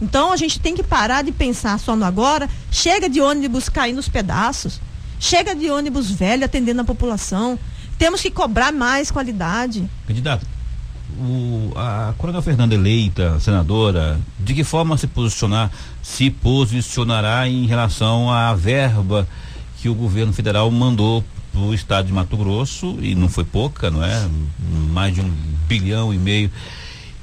Então 0.00 0.32
a 0.32 0.36
gente 0.36 0.58
tem 0.58 0.74
que 0.74 0.82
parar 0.82 1.22
de 1.22 1.30
pensar 1.30 1.78
só 1.78 1.94
no 1.94 2.06
agora. 2.06 2.48
Chega 2.70 3.06
de 3.06 3.20
ônibus 3.20 3.68
caindo 3.68 3.96
nos 3.96 4.08
pedaços. 4.08 4.80
Chega 5.20 5.54
de 5.54 5.70
ônibus 5.70 6.10
velho 6.10 6.46
atendendo 6.46 6.80
a 6.80 6.84
população. 6.84 7.58
Temos 7.98 8.22
que 8.22 8.30
cobrar 8.30 8.72
mais 8.72 9.10
qualidade. 9.10 9.88
Candidato, 10.06 10.46
o, 11.18 11.70
a 11.76 12.14
Coronel 12.16 12.40
Fernanda 12.40 12.74
eleita, 12.74 13.38
senadora, 13.40 14.18
de 14.40 14.54
que 14.54 14.64
forma 14.64 14.96
se 14.96 15.06
posicionar, 15.06 15.70
se 16.02 16.30
posicionará 16.30 17.46
em 17.46 17.66
relação 17.66 18.30
à 18.30 18.54
verba 18.54 19.28
que 19.80 19.88
o 19.88 19.94
governo 19.94 20.32
federal 20.32 20.70
mandou 20.70 21.22
para 21.54 21.62
o 21.62 21.72
estado 21.72 22.06
de 22.06 22.12
Mato 22.12 22.36
Grosso, 22.36 22.98
e 23.00 23.14
não 23.14 23.28
foi 23.28 23.44
pouca, 23.44 23.88
não 23.90 24.04
é? 24.04 24.28
Mais 24.90 25.14
de 25.14 25.20
um 25.20 25.32
bilhão 25.68 26.12
e 26.12 26.18
meio. 26.18 26.50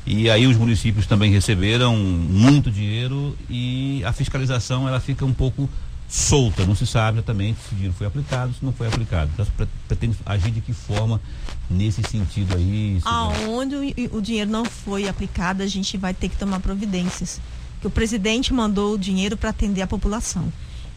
E 0.05 0.29
aí 0.29 0.47
os 0.47 0.57
municípios 0.57 1.05
também 1.05 1.31
receberam 1.31 1.95
muito 1.95 2.71
dinheiro 2.71 3.37
e 3.49 4.01
a 4.05 4.13
fiscalização 4.13 4.87
ela 4.87 4.99
fica 4.99 5.25
um 5.25 5.33
pouco 5.33 5.69
solta, 6.07 6.65
não 6.65 6.75
se 6.75 6.87
sabe 6.87 7.17
exatamente 7.17 7.59
se 7.61 7.73
o 7.73 7.75
dinheiro 7.75 7.95
foi 7.95 8.07
aplicado, 8.07 8.53
se 8.53 8.63
não 8.65 8.73
foi 8.73 8.87
aplicado. 8.87 9.29
Então, 9.33 9.45
pretende 9.87 10.17
agir 10.25 10.51
de 10.51 10.61
que 10.61 10.73
forma 10.73 11.21
nesse 11.69 12.01
sentido 12.03 12.55
aí? 12.55 12.99
Aonde 13.03 13.75
o, 13.75 14.17
o, 14.17 14.21
dinheiro 14.21 14.49
não 14.49 14.65
foi 14.65 15.07
aplicado, 15.07 15.61
a 15.61 15.67
gente 15.67 15.97
vai 15.97 16.13
ter 16.13 16.29
que 16.29 16.37
tomar 16.37 16.59
providências. 16.61 17.39
Que 17.79 17.87
o 17.87 17.89
presidente 17.89 18.53
mandou 18.53 18.93
o 18.93 18.97
dinheiro 18.97 19.37
para 19.37 19.49
atender 19.49 19.81
a 19.81 19.87
população. 19.87 20.51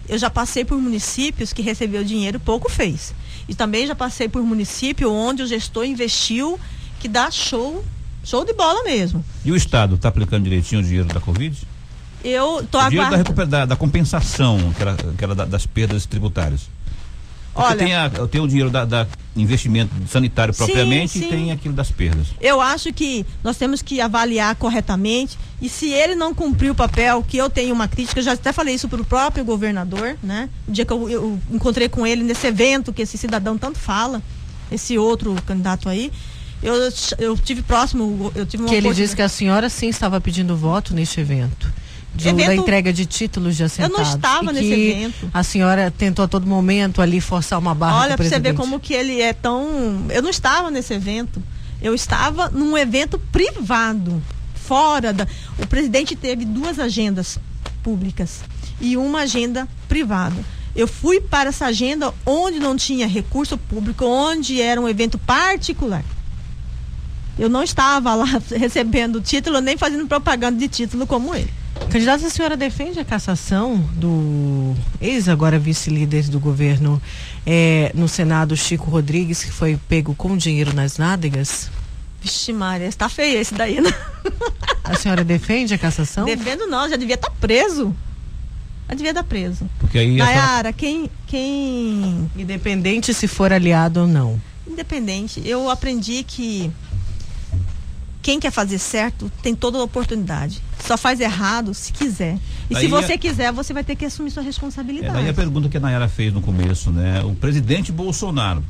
Eu 0.09 0.19
já 0.19 0.29
passei 0.29 0.65
por 0.65 0.79
municípios 0.79 1.53
que 1.53 1.63
recebeu 1.63 2.05
dinheiro 2.05 2.39
pouco 2.39 2.71
fez. 2.71 3.15
E 3.49 3.55
também 3.55 3.87
já 3.87 3.95
passei 3.95 4.29
por 4.29 4.43
município 4.43 5.13
onde 5.13 5.43
o 5.43 5.47
gestor 5.47 5.85
investiu 5.85 6.59
que 7.01 7.09
dá 7.09 7.31
show, 7.31 7.85
show 8.25 8.45
de 8.45 8.53
bola 8.53 8.83
mesmo. 8.85 9.25
E 9.45 9.53
o 9.53 9.57
Estado 9.57 9.97
está 9.97 10.09
aplicando 10.09 10.45
direitinho 10.45 10.81
o 10.81 10.85
dinheiro 10.85 11.09
da 11.09 11.21
Covid? 11.21 11.57
Eu 12.25 12.67
tô 12.71 12.79
aguardando. 12.79 13.33
Da, 13.35 13.45
da, 13.45 13.67
da, 13.67 13.77
compensação, 13.77 14.73
que 14.75 14.81
era, 14.81 14.97
que 14.97 15.25
era 15.25 15.35
da, 15.35 15.45
das 15.45 15.67
perdas 15.67 16.07
tributárias. 16.07 16.63
Porque 17.55 17.69
Olha, 17.69 17.79
tem, 17.79 17.95
a, 17.95 18.11
tem 18.11 18.41
o 18.41 18.49
dinheiro 18.49 18.69
da, 18.69 18.85
da 18.85 19.07
investimento 19.37 19.93
sanitário 20.09 20.53
propriamente 20.53 21.13
sim, 21.13 21.21
sim. 21.21 21.27
e 21.27 21.31
tem 21.31 21.53
aquilo 21.53 21.73
das 21.73 21.89
perdas. 21.89 22.27
Eu 22.41 22.61
acho 22.61 22.93
que 22.93 23.25
nós 23.45 23.57
temos 23.57 23.81
que 23.81 24.01
avaliar 24.01 24.57
corretamente 24.57 25.39
e 25.63 25.69
se 25.69 25.89
ele 25.91 26.17
não 26.17 26.35
cumprir 26.35 26.71
o 26.71 26.75
papel, 26.75 27.23
que 27.23 27.37
eu 27.37 27.49
tenho 27.49 27.73
uma 27.73 27.87
crítica, 27.87 28.19
eu 28.19 28.25
já 28.25 28.33
até 28.33 28.53
falei 28.53 28.75
isso 28.75 28.89
para 28.89 29.01
o 29.01 29.05
próprio 29.05 29.45
governador, 29.45 30.17
né? 30.21 30.49
O 30.67 30.73
dia 30.73 30.85
que 30.85 30.93
eu, 30.93 31.09
eu, 31.09 31.41
encontrei 31.51 31.89
com 31.89 32.05
ele 32.05 32.25
nesse 32.25 32.47
evento 32.49 32.93
que 32.93 33.03
esse 33.03 33.17
cidadão 33.17 33.57
tanto 33.57 33.79
fala, 33.79 34.21
esse 34.71 34.99
outro 34.99 35.37
candidato 35.47 35.89
aí, 35.89 36.11
eu, 36.61 36.75
eu 37.19 37.37
tive 37.37 37.63
próximo, 37.63 38.33
eu 38.35 38.45
tive 38.45 38.65
uma 38.65 38.69
Que 38.69 38.75
ele 38.75 38.93
disse 38.93 39.15
que 39.15 39.23
a 39.23 39.29
senhora 39.29 39.69
sim 39.69 39.89
estava 39.89 40.21
pedindo 40.21 40.57
voto 40.57 40.93
neste 40.93 41.21
evento 41.21 41.73
do, 42.15 42.29
evento, 42.29 42.47
da 42.47 42.55
entrega 42.55 42.93
de 42.93 43.05
títulos 43.07 43.57
de 43.57 43.65
assentados. 43.65 43.99
Eu 43.99 44.05
não 44.05 44.11
estava 44.11 44.53
nesse 44.53 44.73
evento. 44.73 45.31
A 45.33 45.43
senhora 45.43 45.91
tentou 45.91 46.25
a 46.25 46.29
todo 46.29 46.47
momento 46.47 47.03
ali 47.03 47.21
forçar 47.21 47.59
uma 47.59 47.75
barra 47.75 48.01
Olha, 48.03 48.17
para 48.17 48.25
você 48.29 48.39
ver 48.39 48.55
como 48.55 48.79
que 48.79 48.95
ele 48.95 49.21
é 49.21 49.33
tão. 49.33 50.07
Eu 50.11 50.23
não 50.23 50.31
estava 50.31 50.71
nesse 50.71 50.95
evento. 50.95 51.43
Eu 51.83 51.95
estava 51.95 52.49
num 52.49 52.79
evento 52.79 53.19
privado, 53.19 54.23
fora 54.55 55.13
da. 55.13 55.27
O 55.59 55.67
presidente 55.67 56.15
teve 56.15 56.45
duas 56.45 56.79
agendas 56.79 57.39
públicas 57.83 58.41
e 58.81 58.97
uma 58.97 59.21
agenda 59.21 59.69
privada. 59.89 60.37
Eu 60.75 60.89
fui 60.89 61.21
para 61.21 61.51
essa 61.51 61.67
agenda 61.67 62.13
onde 62.27 62.59
não 62.59 62.77
tinha 62.77 63.07
recurso 63.07 63.57
público, 63.57 64.05
onde 64.05 64.61
era 64.61 64.81
um 64.81 64.89
evento 64.89 65.19
particular. 65.19 66.05
Eu 67.39 67.49
não 67.49 67.63
estava 67.63 68.15
lá 68.15 68.27
recebendo 68.57 69.21
título 69.21 69.61
nem 69.61 69.77
fazendo 69.77 70.07
propaganda 70.07 70.59
de 70.59 70.69
título 70.69 71.07
como 71.07 71.35
ele. 71.35 71.51
Candidata, 71.91 72.27
a 72.27 72.31
senhora 72.31 72.57
defende 72.57 72.99
a 72.99 73.05
cassação 73.05 73.79
do 73.95 74.75
ex, 75.01 75.29
agora 75.29 75.59
vice-líder 75.59 76.29
do 76.29 76.41
governo 76.41 77.01
é, 77.47 77.93
no 77.95 78.09
Senado, 78.09 78.57
Chico 78.57 78.91
Rodrigues, 78.91 79.45
que 79.45 79.51
foi 79.51 79.79
pego 79.89 80.15
com 80.15 80.37
dinheiro 80.37 80.73
nas 80.73 80.99
nádegas? 80.99 81.71
Vixe, 82.21 82.53
Maria, 82.53 82.87
está 82.87 83.09
feio 83.09 83.39
esse 83.39 83.55
daí, 83.55 83.81
né? 83.81 83.93
A 84.83 84.97
senhora 84.97 85.23
defende 85.23 85.75
a 85.75 85.79
cassação? 85.79 86.25
Defendo 86.25 86.67
não, 86.67 86.89
já 86.89 86.97
devia 86.97 87.15
estar 87.15 87.29
tá 87.29 87.35
preso. 87.41 87.95
Já 88.89 88.95
devia 88.95 89.11
estar 89.11 89.25
preso. 89.25 89.69
Porque 89.79 89.99
aí 89.99 90.17
Nayara, 90.17 90.73
quem, 90.73 91.11
quem. 91.27 92.31
Independente 92.37 93.15
se 93.15 93.27
for 93.27 93.53
aliado 93.53 94.01
ou 94.01 94.07
não. 94.07 94.41
Independente. 94.67 95.43
Eu 95.45 95.71
aprendi 95.71 96.23
que 96.23 96.71
quem 98.25 98.41
quer 98.41 98.51
fazer 98.51 98.79
certo 98.79 99.31
tem 99.43 99.55
toda 99.55 99.77
a 99.77 99.83
oportunidade. 99.83 100.63
Só 100.83 100.97
faz 100.97 101.21
errado 101.21 101.75
se 101.75 101.93
quiser. 101.93 102.39
E 102.71 102.75
se 102.75 102.89
você 102.89 103.13
a... 103.13 103.19
quiser, 103.19 103.53
você 103.53 103.75
vai 103.75 103.85
ter 103.85 103.95
que 103.95 104.07
assumir 104.07 104.31
sua 104.31 104.43
responsabilidade. 104.43 105.15
É, 105.15 105.21
daí 105.21 105.29
a 105.29 105.35
pergunta 105.35 105.69
que 105.69 105.77
a 105.77 105.81
Nayara 105.81 106.09
fez 106.09 106.33
no 106.33 106.41
começo, 106.41 106.91
né? 106.91 107.23
O 107.23 107.35
presidente 107.35 107.93
Bolsonaro, 107.93 108.65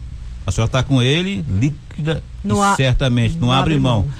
a 0.44 0.50
senhora 0.50 0.68
está 0.68 0.82
com 0.82 1.00
ele, 1.00 1.44
líquida, 1.48 2.20
a... 2.50 2.74
certamente, 2.74 3.36
não, 3.36 3.46
não 3.46 3.52
abre 3.52 3.78
mão. 3.78 4.00
mão. 4.00 4.12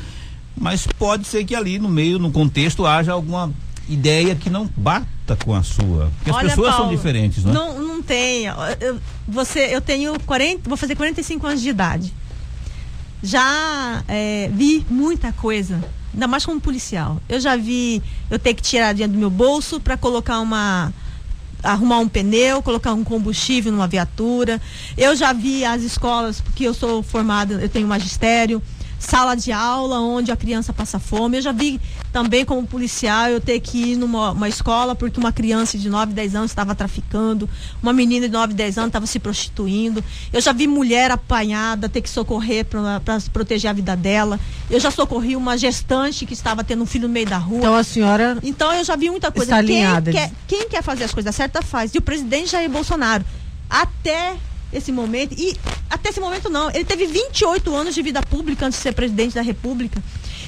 Mas 0.57 0.87
pode 0.87 1.27
ser 1.27 1.45
que 1.45 1.53
ali 1.53 1.81
no 1.81 1.89
meio, 1.89 2.21
no 2.21 2.31
contexto, 2.31 2.87
haja 2.87 3.11
alguma 3.11 3.53
ideia 3.89 4.37
que 4.37 4.49
não 4.49 4.71
bata 4.77 5.35
com 5.45 5.53
a 5.53 5.65
sua. 5.65 6.13
Porque 6.17 6.31
Olha, 6.31 6.47
as 6.47 6.53
pessoas 6.53 6.77
Paulo, 6.77 6.85
são 6.85 6.97
diferentes, 6.97 7.43
não 7.43 7.51
é? 7.51 7.55
Não, 7.55 7.83
não 7.83 8.03
tem. 8.05 8.45
Eu, 8.81 9.01
você, 9.27 9.75
eu 9.75 9.81
tenho 9.81 10.17
40, 10.21 10.69
vou 10.69 10.77
fazer 10.77 10.95
45 10.95 11.45
anos 11.45 11.61
de 11.61 11.71
idade 11.71 12.13
já 13.25 14.05
é, 14.07 14.51
vi 14.53 14.85
muita 14.91 15.33
coisa, 15.33 15.83
ainda 16.13 16.29
mais 16.29 16.45
como 16.45 16.61
policial. 16.61 17.21
Eu 17.27 17.41
já 17.41 17.57
vi 17.57 18.03
eu 18.31 18.39
ter 18.39 18.53
que 18.53 18.63
tirar 18.63 18.93
dinheiro 18.93 19.15
do 19.15 19.19
meu 19.19 19.31
bolso 19.31 19.81
para 19.81 19.97
colocar 19.97 20.41
uma 20.41 20.93
arrumar 21.63 21.99
um 21.99 22.07
pneu, 22.07 22.63
colocar 22.63 22.93
um 22.93 23.03
combustível 23.03 23.73
numa 23.73 23.89
viatura. 23.89 24.61
Eu 24.99 25.17
já 25.17 25.33
vi 25.33 25.65
as 25.65 25.83
escolas, 25.83 26.39
porque 26.39 26.65
eu 26.65 26.75
sou 26.75 27.03
formada, 27.03 27.55
eu 27.55 27.69
tenho 27.71 27.89
magistério, 27.89 28.63
sala 29.05 29.37
de 29.37 29.53
aula 29.53 30.01
onde 30.01 30.33
a 30.33 30.37
criança 30.37 30.73
passa 30.73 30.99
fome. 30.99 31.37
Eu 31.39 31.43
já 31.43 31.53
vi 31.53 31.81
também 32.13 32.45
como 32.45 32.67
policial 32.67 33.29
eu 33.29 33.41
ter 33.41 33.61
que 33.61 33.93
ir 33.93 33.97
numa 33.97 34.49
escola 34.49 34.95
porque 34.95 35.21
uma 35.21 35.33
criança 35.33 35.79
de 35.79 35.89
9, 35.89 36.13
10 36.13 36.35
anos 36.35 36.51
estava 36.51 36.75
traficando, 36.75 37.49
uma 37.83 37.93
menina 37.93 38.27
de 38.27 38.33
9, 38.33 38.55
10 38.55 38.79
anos 38.79 38.89
estava 38.89 39.07
se 39.07 39.19
prostituindo. 39.19 40.03
Eu 40.33 40.41
já 40.41 40.53
vi 40.53 40.67
mulher 40.67 41.11
apanhada 41.11 41.89
ter 41.89 42.01
que 42.01 42.11
socorrer 42.11 42.65
para 42.65 43.21
proteger 43.33 43.71
a 43.71 43.75
vida 43.75 43.97
dela. 43.97 44.41
Eu 44.71 44.81
já 44.81 44.91
socorri 44.91 45.37
uma 45.37 45.57
gestante 45.59 46.25
que 46.25 46.33
estava 46.33 46.65
tendo 46.65 46.83
um 46.83 46.87
filho 46.87 47.07
no 47.07 47.13
meio 47.13 47.27
da 47.27 47.39
rua. 47.39 47.59
Então 47.59 47.75
a 47.75 47.85
senhora 47.85 48.39
Então 48.43 48.73
eu 48.73 48.85
já 48.85 48.97
vi 48.97 49.11
muita 49.11 49.31
coisa. 49.31 49.45
Está 49.45 49.57
alinhada. 49.59 50.11
Quem 50.11 50.21
quer, 50.21 50.33
quem 50.49 50.69
quer 50.69 50.83
fazer 50.83 51.05
as 51.05 51.13
coisas 51.13 51.35
certas 51.35 51.65
faz. 51.67 51.95
E 51.95 51.99
o 51.99 52.03
presidente 52.03 52.53
Jair 52.53 52.71
Bolsonaro 52.71 53.25
até 53.69 54.37
esse 54.75 54.93
momento. 54.93 55.35
E 55.39 55.57
até 55.89 56.11
esse 56.11 56.21
momento 56.21 56.51
não. 56.51 56.71
Ele 56.71 56.85
teve 56.85 57.07
28 57.07 57.75
anos 57.75 57.95
de 57.95 58.03
vida 58.03 58.21
pública 58.23 58.67
antes 58.67 58.79
de 58.79 58.83
ser 58.83 58.93
presidente 58.93 59.35
da 59.35 59.43
República. 59.43 60.03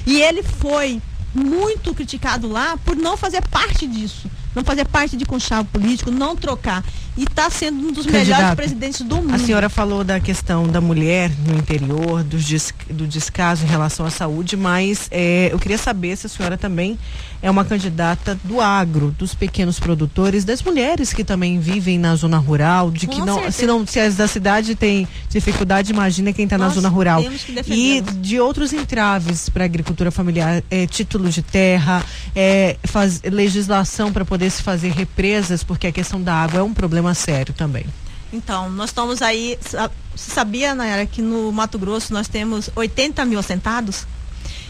E 0.05 0.21
ele 0.21 0.43
foi 0.43 1.01
muito 1.33 1.93
criticado 1.93 2.47
lá 2.47 2.77
por 2.77 2.95
não 2.95 3.17
fazer 3.17 3.41
parte 3.49 3.85
disso 3.87 4.29
não 4.57 4.63
fazer 4.63 4.85
parte 4.85 5.15
de 5.15 5.23
conchavo 5.23 5.69
político, 5.69 6.09
não 6.09 6.35
trocar. 6.35 6.83
E 7.17 7.23
está 7.23 7.49
sendo 7.49 7.87
um 7.87 7.91
dos 7.91 8.05
Candidato, 8.05 8.37
melhores 8.37 8.55
presidentes 8.55 9.01
do 9.01 9.15
mundo. 9.15 9.33
A 9.33 9.39
senhora 9.39 9.69
falou 9.69 10.03
da 10.03 10.19
questão 10.19 10.67
da 10.67 10.79
mulher 10.79 11.31
no 11.47 11.57
interior, 11.57 12.23
do, 12.23 12.37
des, 12.37 12.71
do 12.89 13.07
descaso 13.07 13.65
em 13.65 13.67
relação 13.67 14.05
à 14.05 14.11
saúde, 14.11 14.55
mas 14.55 15.07
é, 15.09 15.49
eu 15.51 15.57
queria 15.57 15.79
saber 15.79 16.15
se 16.15 16.27
a 16.27 16.29
senhora 16.29 16.57
também 16.57 16.97
é 17.41 17.49
uma 17.49 17.65
candidata 17.65 18.39
do 18.43 18.61
agro, 18.61 19.11
dos 19.17 19.33
pequenos 19.33 19.79
produtores, 19.79 20.43
das 20.43 20.61
mulheres 20.61 21.13
que 21.13 21.23
também 21.23 21.59
vivem 21.59 21.97
na 21.97 22.15
zona 22.15 22.37
rural, 22.37 22.91
de 22.91 23.07
que 23.07 23.21
não 23.21 23.51
se, 23.51 23.65
não, 23.65 23.85
se 23.85 23.99
as 23.99 24.15
da 24.15 24.27
cidade 24.27 24.75
têm 24.75 25.07
dificuldade, 25.29 25.91
imagina 25.91 26.33
quem 26.33 26.45
está 26.45 26.57
na 26.57 26.69
zona 26.69 26.89
rural. 26.89 27.23
E 27.67 28.01
de 28.01 28.39
outros 28.39 28.73
entraves 28.73 29.49
para 29.49 29.63
a 29.63 29.65
agricultura 29.65 30.11
familiar, 30.11 30.63
é, 30.69 30.85
título 30.85 31.29
de 31.29 31.41
terra, 31.41 32.03
é, 32.35 32.77
faz, 32.83 33.21
legislação 33.23 34.11
para 34.11 34.25
poder 34.25 34.49
se 34.49 34.61
fazer 34.61 34.91
represas, 34.91 35.63
porque 35.63 35.87
a 35.87 35.91
questão 35.91 36.21
da 36.21 36.33
água 36.33 36.59
é 36.59 36.63
um 36.63 36.73
problema 36.73 37.06
sério 37.13 37.53
também. 37.53 37.85
Então, 38.31 38.69
nós 38.69 38.89
estamos 38.89 39.21
aí 39.21 39.57
Você 39.61 40.31
sabia, 40.31 40.75
Nayara, 40.75 41.05
que 41.05 41.21
no 41.21 41.51
Mato 41.51 41.79
Grosso 41.79 42.11
nós 42.11 42.27
temos 42.27 42.69
80 42.75 43.23
mil 43.25 43.39
assentados? 43.39 44.05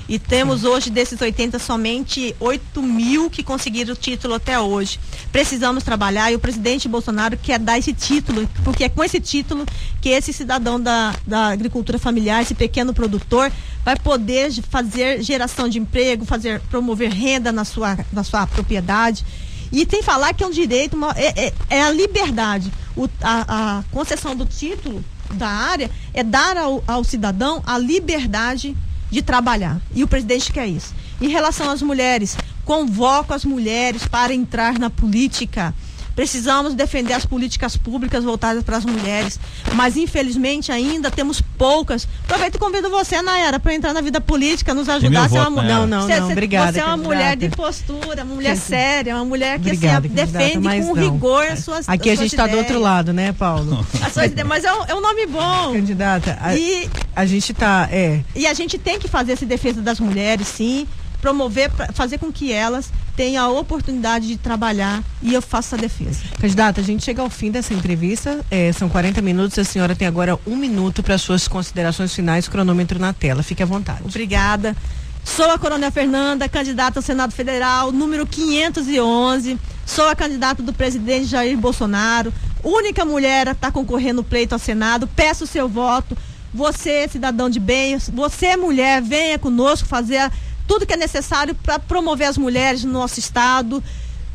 E 0.10 0.18
temos 0.18 0.64
hoje 0.64 0.90
desses 0.90 1.20
80 1.20 1.60
somente 1.60 2.34
8 2.40 2.82
mil 2.82 3.30
que 3.30 3.44
conseguiram 3.44 3.94
o 3.94 3.96
título 3.96 4.36
até 4.36 4.58
hoje. 4.58 4.98
Precisamos 5.34 5.84
trabalhar 5.84 6.32
e 6.32 6.36
o 6.36 6.40
presidente 6.40 6.88
Bolsonaro 6.88 7.36
quer 7.36 7.60
dar 7.60 7.78
esse 7.78 7.92
título, 7.92 8.50
porque 8.64 8.86
é 8.86 8.90
com 8.90 9.04
esse 9.04 9.20
título 9.20 9.66
que 10.00 10.08
esse 10.08 10.32
cidadão 10.32 10.80
da, 10.80 11.14
da 11.26 11.48
agricultura 11.48 12.00
familiar, 12.00 12.42
esse 12.42 12.56
pequeno 12.56 12.94
produtor, 12.94 13.52
vai 13.84 13.98
poder 13.98 14.50
fazer 14.70 15.22
geração 15.22 15.68
de 15.68 15.78
emprego, 15.78 16.26
fazer 16.26 16.62
promover 16.70 17.12
renda 17.12 17.52
na 17.52 17.66
sua, 17.66 17.98
na 18.14 18.24
sua 18.24 18.48
propriedade. 18.48 19.26
E 19.72 19.86
tem 19.86 20.00
que 20.00 20.06
falar 20.06 20.34
que 20.34 20.44
é 20.44 20.48
um 20.48 20.52
direito, 20.52 20.96
uma, 20.96 21.12
é, 21.12 21.48
é, 21.48 21.54
é, 21.70 21.82
a 21.82 21.92
liberdade. 21.92 22.72
O, 22.96 23.08
a, 23.22 23.80
a 23.80 23.84
concessão 23.92 24.36
do 24.36 24.46
título 24.46 25.04
da 25.34 25.48
área 25.48 25.92
é 26.14 26.24
dar 26.24 26.58
ao, 26.58 26.84
ao 26.88 27.04
cidadão 27.04 27.62
a 27.66 27.78
liberdade 27.78 28.76
de 29.10 29.22
trabalhar. 29.22 29.80
E 29.94 30.04
o 30.04 30.08
presidente 30.08 30.52
quer 30.52 30.68
isso. 30.68 30.94
Em 31.22 31.30
relação 31.30 31.70
às 31.70 31.82
mulheres, 31.82 32.38
convoco 32.66 33.34
as 33.34 33.46
mulheres 33.46 34.06
para 34.08 34.34
entrar 34.34 34.78
na 34.78 34.90
política. 34.90 35.74
Precisamos 36.18 36.74
defender 36.74 37.14
as 37.14 37.28
políticas 37.28 37.78
públicas 37.78 38.24
voltadas 38.24 38.64
para 38.64 38.76
as 38.76 38.84
mulheres, 38.84 39.40
mas 39.76 39.96
infelizmente 39.96 40.72
ainda 40.72 41.12
temos 41.12 41.40
poucas. 41.40 42.08
Aproveito 42.24 42.56
e 42.56 42.58
convido 42.58 42.90
você, 42.90 43.22
Nayara, 43.22 43.60
para 43.60 43.76
entrar 43.76 43.94
na 43.94 44.02
vida 44.02 44.20
política, 44.20 44.74
nos 44.74 44.90
ajudar 44.90 45.26
a 45.26 45.30
ser 45.30 45.38
uma 45.38 45.52
mulher. 45.52 45.68
Não, 45.68 45.86
não, 45.86 46.08
não, 46.08 46.32
obrigada. 46.32 46.74
Você 46.74 46.80
é 46.80 46.86
uma 46.86 46.98
mulher 46.98 47.38
de 47.38 47.50
postura, 47.50 48.24
uma 48.24 48.34
mulher 48.34 48.58
séria, 48.58 49.14
uma 49.16 49.26
mulher 49.26 49.60
que 49.60 49.68
obrigada, 49.68 50.08
assim, 50.08 50.16
defende 50.16 50.68
com 50.68 50.96
não. 50.96 51.04
rigor 51.04 51.46
as 51.46 51.60
suas 51.60 51.88
Aqui 51.88 52.10
as 52.10 52.18
a 52.18 52.24
gente 52.24 52.34
está 52.34 52.48
do 52.48 52.58
outro 52.58 52.80
lado, 52.80 53.14
né, 53.14 53.32
Paulo? 53.34 53.86
As 54.02 54.12
suas 54.12 54.32
ideias, 54.32 54.48
mas 54.48 54.64
é 54.64 54.74
um, 54.74 54.86
é 54.86 54.96
um 54.96 55.02
nome 55.02 55.28
bom. 55.28 55.74
Candidata, 55.74 56.36
a, 56.42 56.56
e, 56.56 56.90
a 57.16 57.28
gente 57.28 57.52
está, 57.52 57.88
é. 57.92 58.22
E 58.36 58.48
a 58.48 58.56
gente 58.56 58.80
tem 58.80 58.98
que 58.98 59.08
fazer 59.08 59.34
essa 59.34 59.46
defesa 59.46 59.82
das 59.84 60.00
mulheres, 60.00 60.48
sim 60.48 60.88
promover, 61.22 61.72
fazer 61.94 62.18
com 62.18 62.32
que 62.32 62.52
elas 62.52 62.92
tenham 63.18 63.44
a 63.44 63.60
oportunidade 63.60 64.28
de 64.28 64.38
trabalhar 64.38 65.04
e 65.24 65.34
eu 65.34 65.42
faço 65.42 65.74
a 65.74 65.78
defesa. 65.78 66.20
Candidata, 66.40 66.80
a 66.80 66.84
gente 66.84 67.04
chega 67.04 67.24
ao 67.24 67.30
fim 67.32 67.50
dessa 67.50 67.74
entrevista, 67.74 68.46
é, 68.52 68.72
são 68.72 68.88
40 68.88 69.24
minutos, 69.24 69.58
a 69.58 69.64
senhora 69.64 69.96
tem 69.96 70.08
agora 70.08 70.40
um 70.46 70.56
minuto 70.56 71.02
para 71.02 71.18
suas 71.18 71.48
considerações 71.48 72.14
finais, 72.14 72.48
cronômetro 72.48 73.00
na 73.00 73.12
tela, 73.12 73.42
fique 73.42 73.64
à 73.64 73.66
vontade. 73.66 74.04
Obrigada. 74.06 74.78
Sou 75.26 75.50
a 75.50 75.58
Coronel 75.58 75.92
Fernanda, 75.92 76.48
candidata 76.48 77.00
ao 77.00 77.04
Senado 77.04 77.34
Federal, 77.34 77.92
número 77.92 78.26
511. 78.26 79.58
Sou 79.84 80.08
a 80.08 80.16
candidata 80.16 80.62
do 80.62 80.72
presidente 80.72 81.26
Jair 81.26 81.58
Bolsonaro, 81.58 82.32
única 82.64 83.04
mulher 83.04 83.48
a 83.48 83.52
estar 83.52 83.68
tá 83.68 83.72
concorrendo 83.72 84.24
pleito 84.24 84.54
ao 84.54 84.60
Senado. 84.60 85.08
Peço 85.08 85.44
o 85.44 85.48
seu 85.48 85.68
voto. 85.68 86.16
Você, 86.54 87.08
cidadão 87.10 87.50
de 87.50 87.60
bem, 87.60 87.98
você, 88.14 88.56
mulher, 88.56 89.02
venha 89.02 89.38
conosco 89.38 89.88
fazer 89.88 90.18
a 90.18 90.32
tudo 90.68 90.86
que 90.86 90.94
é 90.94 90.98
necessário 90.98 91.56
para 91.56 91.80
promover 91.80 92.28
as 92.28 92.38
mulheres 92.38 92.84
no 92.84 92.92
nosso 92.92 93.20
estado. 93.20 93.84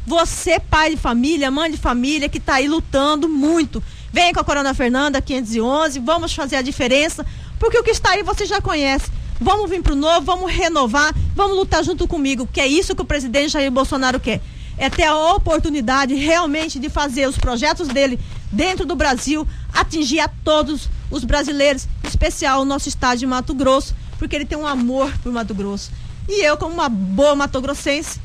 Você, 0.07 0.59
pai 0.59 0.91
de 0.91 0.97
família, 0.97 1.51
mãe 1.51 1.71
de 1.71 1.77
família, 1.77 2.29
que 2.29 2.39
está 2.39 2.55
aí 2.55 2.67
lutando 2.67 3.29
muito. 3.29 3.83
Vem 4.13 4.33
com 4.33 4.41
a 4.41 4.45
Corona 4.45 4.75
Fernanda 4.75 5.23
511, 5.23 5.99
vamos 6.01 6.35
fazer 6.35 6.57
a 6.57 6.63
diferença, 6.63 7.25
porque 7.59 7.79
o 7.79 7.83
que 7.83 7.91
está 7.91 8.11
aí 8.11 8.23
você 8.23 8.45
já 8.45 8.61
conhece. 8.61 9.11
Vamos 9.41 9.71
vir 9.71 9.83
para 9.83 9.93
o 9.93 9.97
novo, 9.97 10.27
vamos 10.27 10.53
renovar, 10.53 11.15
vamos 11.35 11.57
lutar 11.57 11.83
junto 11.83 12.07
comigo, 12.07 12.49
que 12.53 12.61
é 12.61 12.67
isso 12.67 12.95
que 12.95 13.03
o 13.03 13.05
presidente 13.05 13.51
Jair 13.51 13.71
Bolsonaro 13.71 14.21
quer. 14.21 14.41
É 14.79 14.89
ter 14.89 15.05
a 15.05 15.35
oportunidade 15.35 16.15
realmente 16.15 16.79
de 16.79 16.89
fazer 16.89 17.29
os 17.29 17.37
projetos 17.37 17.89
dele 17.89 18.19
dentro 18.51 18.85
do 18.85 18.95
Brasil, 18.95 19.47
atingir 19.73 20.21
a 20.21 20.29
todos 20.29 20.89
os 21.11 21.25
brasileiros, 21.25 21.87
em 22.05 22.09
especial 22.09 22.63
o 22.63 22.65
nosso 22.65 22.89
estado 22.89 23.19
de 23.19 23.27
Mato 23.27 23.55
Grosso, 23.55 23.95
porque 24.19 24.37
ele 24.37 24.45
tem 24.45 24.57
um 24.57 24.67
amor 24.67 25.13
por 25.23 25.33
Mato 25.33 25.55
Grosso. 25.55 25.91
E 26.29 26.45
eu, 26.45 26.57
como 26.57 26.75
uma 26.75 26.89
boa 26.89 27.35
matogrossense, 27.35 28.21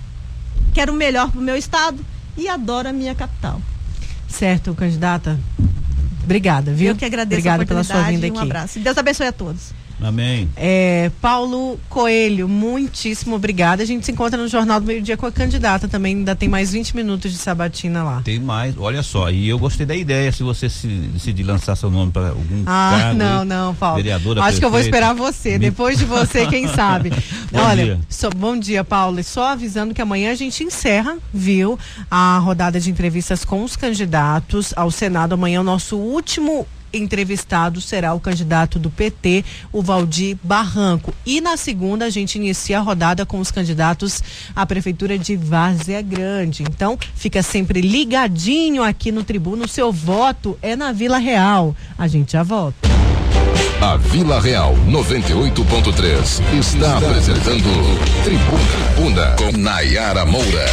quero 0.74 0.94
o 0.94 0.96
melhor 0.96 1.32
para 1.32 1.40
o 1.40 1.44
meu 1.44 1.56
estado 1.56 1.98
e 2.38 2.48
adoro 2.48 2.90
a 2.90 2.94
minha 2.94 3.16
capital. 3.16 3.62
Certo, 4.28 4.74
candidata. 4.76 5.40
Obrigada, 6.24 6.74
viu? 6.74 6.90
Eu 6.90 6.96
que 6.96 7.06
agradeço 7.06 7.40
Obrigada 7.40 7.66
pela 7.66 7.84
sua 7.84 8.04
vinda 8.04 8.28
aqui. 8.28 8.38
Um 8.38 8.42
abraço. 8.42 8.80
Deus 8.80 8.98
abençoe 8.98 9.28
a 9.28 9.32
todos. 9.32 9.74
Amém. 10.02 10.48
É, 10.56 11.12
Paulo 11.22 11.80
Coelho, 11.90 12.48
muitíssimo 12.48 13.36
obrigada. 13.36 13.82
A 13.82 13.86
gente 13.86 14.06
se 14.06 14.12
encontra 14.12 14.40
no 14.40 14.48
Jornal 14.48 14.80
do 14.80 14.86
Meio 14.86 15.02
Dia 15.02 15.18
com 15.18 15.26
a 15.26 15.32
candidata 15.32 15.88
também. 15.88 16.16
Ainda 16.18 16.36
tem 16.36 16.48
mais 16.48 16.72
20 16.72 16.96
minutos 16.96 17.32
de 17.32 17.38
sabatina 17.38 18.04
lá. 18.04 18.22
Tem 18.24 18.40
mais, 18.40 18.76
olha 18.78 19.02
só. 19.02 19.30
E 19.32 19.50
eu 19.50 19.58
gostei 19.58 19.86
da 19.86 19.96
ideia, 19.96 20.32
se 20.32 20.44
você 20.44 20.70
se 20.70 20.88
decidir 20.88 21.44
lançar 21.44 21.76
seu 21.76 21.90
nome 21.90 22.12
para 22.12 22.30
algum 22.30 22.64
ah, 22.66 22.98
cargo. 23.00 23.18
não, 23.18 23.46
não, 23.46 23.76
Paulo. 23.76 23.98
Vereadora, 23.98 24.44
Acho 24.44 24.60
que 24.60 24.66
eu 24.66 24.72
vou 24.72 24.80
esperar 24.80 25.14
você. 25.14 25.54
Me... 25.54 25.60
Depois 25.60 25.98
de 25.98 26.06
você, 26.06 26.46
quem 26.46 26.68
sabe. 26.74 27.10
bom 27.52 27.60
olha, 27.60 27.84
dia. 27.84 28.00
So, 28.10 28.30
bom 28.30 28.58
dia, 28.58 28.84
Paulo. 28.84 29.24
Só 29.24 29.50
avisando 29.50 29.94
que 29.94 30.02
amanhã 30.02 30.32
a 30.32 30.36
gente 30.36 30.64
encerra, 30.64 31.18
viu, 31.34 31.78
a 32.10 32.38
rodada 32.38 32.80
de 32.80 32.92
entrevistas 32.92 33.44
com 33.44 33.64
os 33.64 33.76
candidatos 33.76 34.74
ao 34.76 34.92
Senado. 34.92 35.34
Amanhã 35.34 35.58
é 35.58 35.62
o 35.62 35.64
nosso 35.64 35.98
último 35.98 36.68
entrevistado 36.94 37.82
será 37.82 38.14
o 38.14 38.20
candidato 38.20 38.80
do 38.80 38.90
PT, 38.90 39.44
o 39.72 39.82
Valdir 39.82 40.38
Barranco. 40.44 41.14
E 41.26 41.42
na 41.42 41.58
segunda 41.58 42.06
a 42.06 42.10
gente 42.10 42.36
inicia 42.36 42.80
a 42.80 42.82
rodada 42.82 43.26
com 43.26 43.40
os 43.40 43.52
candidatos 43.52 44.22
à 44.56 44.66
prefeitura 44.66 45.18
de 45.18 45.36
Várzea 45.36 46.02
Grande. 46.02 46.64
Então, 46.64 46.98
fica 47.16 47.42
sempre 47.42 47.82
ligadinho 47.82 48.84
aqui 48.84 49.12
no 49.12 49.24
Tribuno, 49.24 49.68
seu 49.68 49.92
voto 49.92 50.58
é 50.62 50.76
na 50.76 50.92
Vila 50.92 51.18
Real. 51.18 51.76
A 51.98 52.08
gente 52.08 52.34
já 52.34 52.44
volta. 52.44 52.88
A 53.82 53.96
Vila 53.96 54.42
Real 54.42 54.76
98.3 54.88 56.60
está 56.60 56.98
apresentando 56.98 57.70
Tribuna 58.24 59.36
com 59.38 59.56
Nayara 59.56 60.26
Moura. 60.26 60.66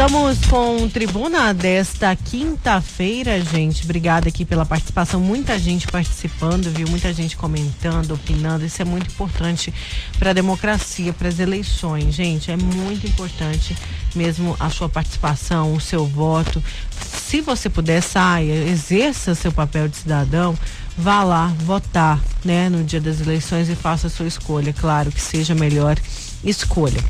Estamos 0.00 0.38
com 0.46 0.88
tribuna 0.88 1.52
desta 1.52 2.16
quinta-feira, 2.16 3.38
gente. 3.38 3.84
Obrigada 3.84 4.30
aqui 4.30 4.46
pela 4.46 4.64
participação. 4.64 5.20
Muita 5.20 5.58
gente 5.58 5.86
participando, 5.88 6.72
viu? 6.72 6.88
Muita 6.88 7.12
gente 7.12 7.36
comentando, 7.36 8.12
opinando. 8.12 8.64
Isso 8.64 8.80
é 8.80 8.84
muito 8.86 9.08
importante 9.08 9.74
para 10.18 10.30
a 10.30 10.32
democracia, 10.32 11.12
para 11.12 11.28
as 11.28 11.38
eleições, 11.38 12.14
gente. 12.14 12.50
É 12.50 12.56
muito 12.56 13.06
importante 13.06 13.76
mesmo 14.16 14.56
a 14.58 14.70
sua 14.70 14.88
participação, 14.88 15.74
o 15.74 15.80
seu 15.82 16.06
voto. 16.06 16.64
Se 16.90 17.42
você 17.42 17.68
puder, 17.68 18.00
saia, 18.00 18.54
exerça 18.70 19.34
seu 19.34 19.52
papel 19.52 19.86
de 19.86 19.98
cidadão 19.98 20.56
vá 20.96 21.22
lá 21.22 21.46
votar, 21.58 22.20
né, 22.44 22.68
no 22.68 22.84
dia 22.84 23.00
das 23.00 23.20
eleições 23.20 23.68
e 23.68 23.74
faça 23.74 24.06
a 24.06 24.10
sua 24.10 24.26
escolha. 24.26 24.72
Claro 24.72 25.12
que 25.12 25.20
seja 25.20 25.54
melhor 25.54 25.98
escolha. 26.44 27.02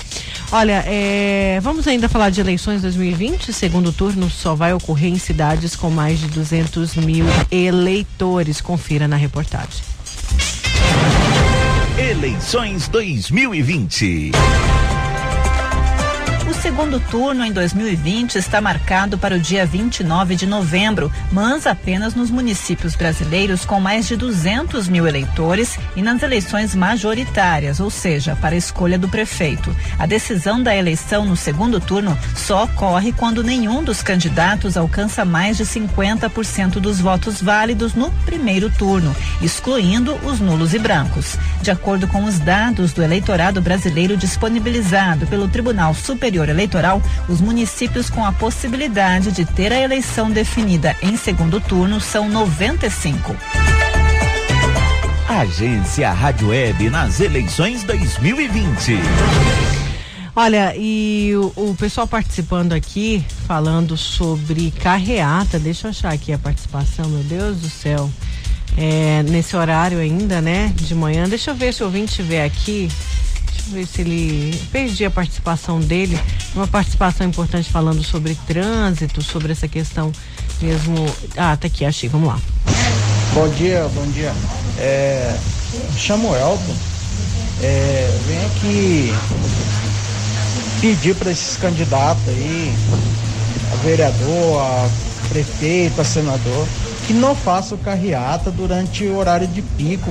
Olha, 0.53 0.83
é, 0.87 1.61
vamos 1.63 1.87
ainda 1.87 2.09
falar 2.09 2.31
de 2.31 2.41
eleições 2.41 2.83
2020. 2.83 3.53
Segundo 3.53 3.93
turno 3.93 4.29
só 4.29 4.55
vai 4.55 4.73
ocorrer 4.73 5.11
em 5.11 5.19
cidades 5.19 5.77
com 5.77 5.91
mais 5.91 6.19
de 6.19 6.27
200 6.29 6.97
mil 6.97 7.25
eleitores. 7.51 8.61
Confira 8.61 9.07
na 9.07 9.17
reportagem. 9.17 9.83
Eleições 11.99 12.89
2020 12.89 14.33
segundo 16.55 16.99
turno 16.99 17.45
em 17.45 17.53
2020 17.53 18.35
está 18.37 18.61
marcado 18.61 19.17
para 19.17 19.37
o 19.37 19.39
dia 19.39 19.65
29 19.65 20.35
de 20.35 20.47
novembro, 20.47 21.13
mas 21.31 21.67
apenas 21.67 22.15
nos 22.15 22.31
municípios 22.31 22.97
brasileiros 22.97 23.65
com 23.65 23.79
mais 23.79 24.09
de 24.09 24.17
200 24.17 24.89
mil 24.89 25.07
eleitores 25.07 25.79
e 25.95 26.03
nas 26.03 26.23
eleições 26.23 26.75
majoritárias, 26.75 27.79
ou 27.79 27.91
seja, 27.91 28.35
para 28.35 28.55
a 28.55 28.59
escolha 28.59 28.99
do 28.99 29.09
prefeito. 29.09 29.75
A 29.99 30.07
decisão 30.07 30.63
da 30.63 30.75
eleição 30.75 31.25
no 31.25 31.37
segundo 31.37 31.79
turno 31.79 32.19
só 32.35 32.65
ocorre 32.65 33.13
quando 33.13 33.45
nenhum 33.45 33.85
dos 33.85 34.03
candidatos 34.03 34.77
alcança 34.77 35.25
mais 35.25 35.57
de 35.57 35.65
50% 35.65 36.81
dos 36.81 37.01
votos 37.01 37.41
válidos 37.41 37.95
no 37.95 38.11
primeiro 38.25 38.71
turno, 38.71 39.15
excluindo 39.43 40.15
os 40.25 40.41
nulos 40.41 40.75
e 40.75 40.79
brancos. 40.79 41.37
De 41.63 41.71
acordo 41.71 42.09
com 42.09 42.25
os 42.25 42.39
dados 42.39 42.93
do 42.93 43.03
eleitorado 43.03 43.61
brasileiro 43.61 44.17
disponibilizado 44.17 45.27
pelo 45.27 45.47
Tribunal 45.47 45.95
Superior 45.95 46.40
Eleitoral, 46.49 47.03
os 47.29 47.41
municípios 47.41 48.09
com 48.09 48.25
a 48.25 48.33
possibilidade 48.33 49.33
de 49.33 49.45
ter 49.45 49.73
a 49.73 49.81
eleição 49.81 50.31
definida 50.31 50.97
em 51.03 51.17
segundo 51.17 51.61
turno 51.61 52.01
são 52.01 52.29
95. 52.29 53.37
Agência 55.29 56.11
Rádio 56.11 56.49
Web 56.49 56.91
nas 56.91 57.21
eleições 57.21 57.85
2020. 57.85 58.99
Olha, 60.35 60.75
e 60.77 61.33
o, 61.37 61.71
o, 61.71 61.75
pessoal 61.75 62.07
participando 62.07 62.73
aqui, 62.73 63.25
falando 63.47 63.97
sobre 63.97 64.71
carreata, 64.71 65.59
deixa 65.59 65.87
eu 65.87 65.91
achar 65.91 66.13
aqui 66.13 66.33
a 66.33 66.39
participação, 66.39 67.09
meu 67.09 67.23
Deus 67.23 67.59
do 67.59 67.69
céu. 67.69 68.11
É, 68.77 69.23
nesse 69.25 69.57
horário 69.57 69.99
ainda, 69.99 70.41
né? 70.41 70.73
De 70.77 70.95
manhã. 70.95 71.29
Deixa 71.29 71.51
eu 71.51 71.55
ver 71.55 71.75
se 71.75 71.83
o 71.83 71.87
ouvinte 71.87 72.11
estiver 72.11 72.45
aqui 72.45 72.89
ver 73.71 73.87
se 73.87 74.01
ele 74.03 74.61
perdi 74.73 75.05
a 75.05 75.11
participação 75.11 75.81
dele, 75.81 76.19
uma 76.55 76.67
participação 76.67 77.27
importante 77.27 77.71
falando 77.71 78.03
sobre 78.03 78.35
trânsito, 78.47 79.23
sobre 79.23 79.53
essa 79.53 79.69
questão 79.69 80.13
mesmo. 80.61 80.95
Ah, 81.37 81.57
tá 81.57 81.67
aqui, 81.67 81.85
achei, 81.85 82.09
vamos 82.09 82.29
lá. 82.29 82.39
Bom 83.33 83.49
dia, 83.51 83.89
bom 83.95 84.07
dia. 84.11 84.33
É, 84.79 85.37
chamo 85.97 86.35
Elton. 86.35 86.75
É, 87.63 88.19
vem 88.27 88.39
aqui 88.47 89.15
pedir 90.81 91.15
para 91.15 91.31
esses 91.31 91.57
candidatos 91.59 92.27
aí, 92.29 92.75
a 93.73 93.77
vereador, 93.85 94.61
a 94.61 94.89
prefeito, 95.29 96.01
a 96.01 96.05
senador, 96.05 96.67
que 97.07 97.13
não 97.13 97.37
façam 97.37 97.77
carreata 97.79 98.51
durante 98.51 99.05
o 99.05 99.17
horário 99.17 99.47
de 99.47 99.63
pico, 99.63 100.11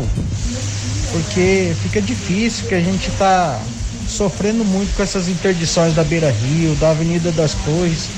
porque 1.12 1.74
fica 1.82 2.01
difícil 2.01 2.68
que 2.68 2.76
a 2.76 2.82
gente 2.82 3.10
está 3.10 3.60
sofrendo 4.07 4.66
muito 4.66 4.95
com 4.95 5.03
essas 5.03 5.28
interdições 5.28 5.93
da 5.93 6.03
Beira 6.03 6.32
Rio, 6.32 6.76
da 6.76 6.91
Avenida 6.91 7.32
das 7.32 7.53
Torres. 7.53 8.10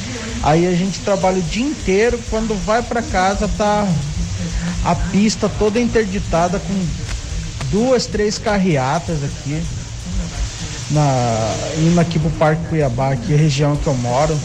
Aí 0.44 0.66
a 0.66 0.72
gente 0.72 1.00
trabalha 1.02 1.38
o 1.38 1.44
dia 1.44 1.66
inteiro, 1.66 2.20
quando 2.30 2.56
vai 2.66 2.82
para 2.82 3.02
casa 3.02 3.48
tá 3.58 3.88
a 4.84 4.96
pista 4.96 5.50
toda 5.60 5.80
interditada 5.80 6.60
com 6.60 6.86
duas, 7.70 8.06
três 8.06 8.38
carreatas 8.38 9.18
aqui. 9.24 9.62
Na, 10.90 11.56
indo 11.78 12.00
aqui 12.00 12.20
pro 12.20 12.30
Parque 12.32 12.66
Cuiabá, 12.68 13.14
aqui 13.14 13.34
a 13.34 13.38
região 13.38 13.78
que 13.78 13.88
eu 13.88 13.94
moro. 13.94 14.38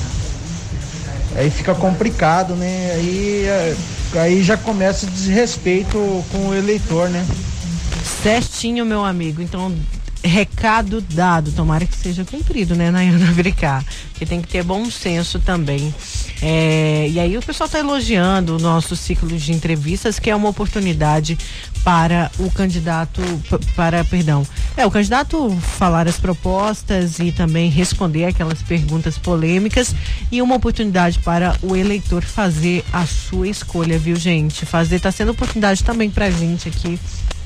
Aí 1.34 1.50
fica 1.50 1.74
complicado, 1.74 2.54
né? 2.54 2.92
Aí, 2.94 3.44
é, 3.46 3.76
aí 4.14 4.42
já 4.42 4.56
começa 4.56 5.06
o 5.06 5.10
desrespeito 5.10 6.24
com 6.30 6.48
o 6.48 6.54
eleitor, 6.54 7.10
né? 7.10 7.26
Certinho, 8.26 8.84
meu 8.84 9.04
amigo. 9.04 9.40
Então, 9.40 9.72
recado 10.20 11.00
dado. 11.00 11.52
Tomara 11.52 11.86
que 11.86 11.94
seja 11.94 12.24
cumprido, 12.24 12.74
né, 12.74 12.90
Nayana 12.90 13.30
Bricá? 13.30 13.84
Porque 14.10 14.26
tem 14.26 14.42
que 14.42 14.48
ter 14.48 14.64
bom 14.64 14.90
senso 14.90 15.38
também. 15.38 15.94
É, 16.42 17.08
e 17.08 17.20
aí 17.20 17.38
o 17.38 17.40
pessoal 17.40 17.66
está 17.66 17.78
elogiando 17.78 18.56
o 18.56 18.58
nosso 18.58 18.96
ciclo 18.96 19.28
de 19.28 19.52
entrevistas, 19.52 20.18
que 20.18 20.28
é 20.28 20.34
uma 20.34 20.48
oportunidade 20.48 21.38
para 21.84 22.28
o 22.40 22.50
candidato, 22.50 23.22
para, 23.76 24.04
perdão, 24.04 24.44
é, 24.76 24.84
o 24.84 24.90
candidato 24.90 25.48
falar 25.78 26.08
as 26.08 26.18
propostas 26.18 27.20
e 27.20 27.30
também 27.30 27.70
responder 27.70 28.24
aquelas 28.24 28.60
perguntas 28.60 29.16
polêmicas 29.16 29.94
e 30.32 30.42
uma 30.42 30.56
oportunidade 30.56 31.20
para 31.20 31.56
o 31.62 31.76
eleitor 31.76 32.24
fazer 32.24 32.84
a 32.92 33.06
sua 33.06 33.46
escolha, 33.46 33.96
viu, 34.00 34.16
gente? 34.16 34.66
Fazer, 34.66 34.96
está 34.96 35.12
sendo 35.12 35.30
oportunidade 35.30 35.84
também 35.84 36.10
para 36.10 36.24
a 36.24 36.30
gente 36.30 36.68
aqui 36.68 36.98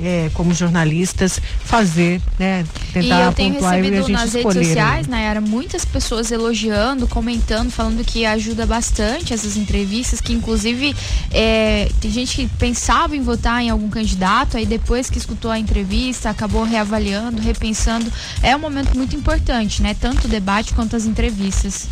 é, 0.03 0.31
como 0.35 0.55
jornalistas, 0.55 1.41
fazer, 1.65 2.21
né? 2.39 2.65
Tentar 2.93 3.21
e 3.21 3.27
eu 3.27 3.33
tenho 3.33 3.55
recebido 3.55 4.09
nas 4.09 4.33
redes 4.33 4.53
sociais, 4.53 5.07
Nayara, 5.07 5.41
muitas 5.41 5.85
pessoas 5.85 6.31
elogiando, 6.31 7.07
comentando, 7.07 7.71
falando 7.71 8.05
que 8.05 8.25
ajuda 8.25 8.67
bastante 8.67 9.33
essas 9.33 9.57
entrevistas, 9.57 10.21
que 10.21 10.33
inclusive 10.33 10.95
é, 11.31 11.91
tem 12.01 12.11
gente 12.11 12.37
que 12.37 12.47
pensava 12.59 13.17
em 13.17 13.23
votar 13.23 13.63
em 13.63 13.71
algum 13.71 13.89
candidato, 13.89 14.57
aí 14.57 14.67
depois 14.67 15.11
que 15.11 15.19
escutou 15.19 15.51
a 15.51 15.59
entrevista, 15.59 16.31
acabou 16.31 16.65
reavaliando, 16.65 17.41
repensando. 17.41 18.11
É 18.43 18.55
um 18.57 18.59
momento 18.59 18.97
muito 18.97 19.15
importante, 19.15 19.83
né? 19.83 19.95
Tanto 19.99 20.27
o 20.27 20.29
debate 20.29 20.75
quanto 20.75 20.97
as 20.97 21.05
entrevistas. 21.05 21.89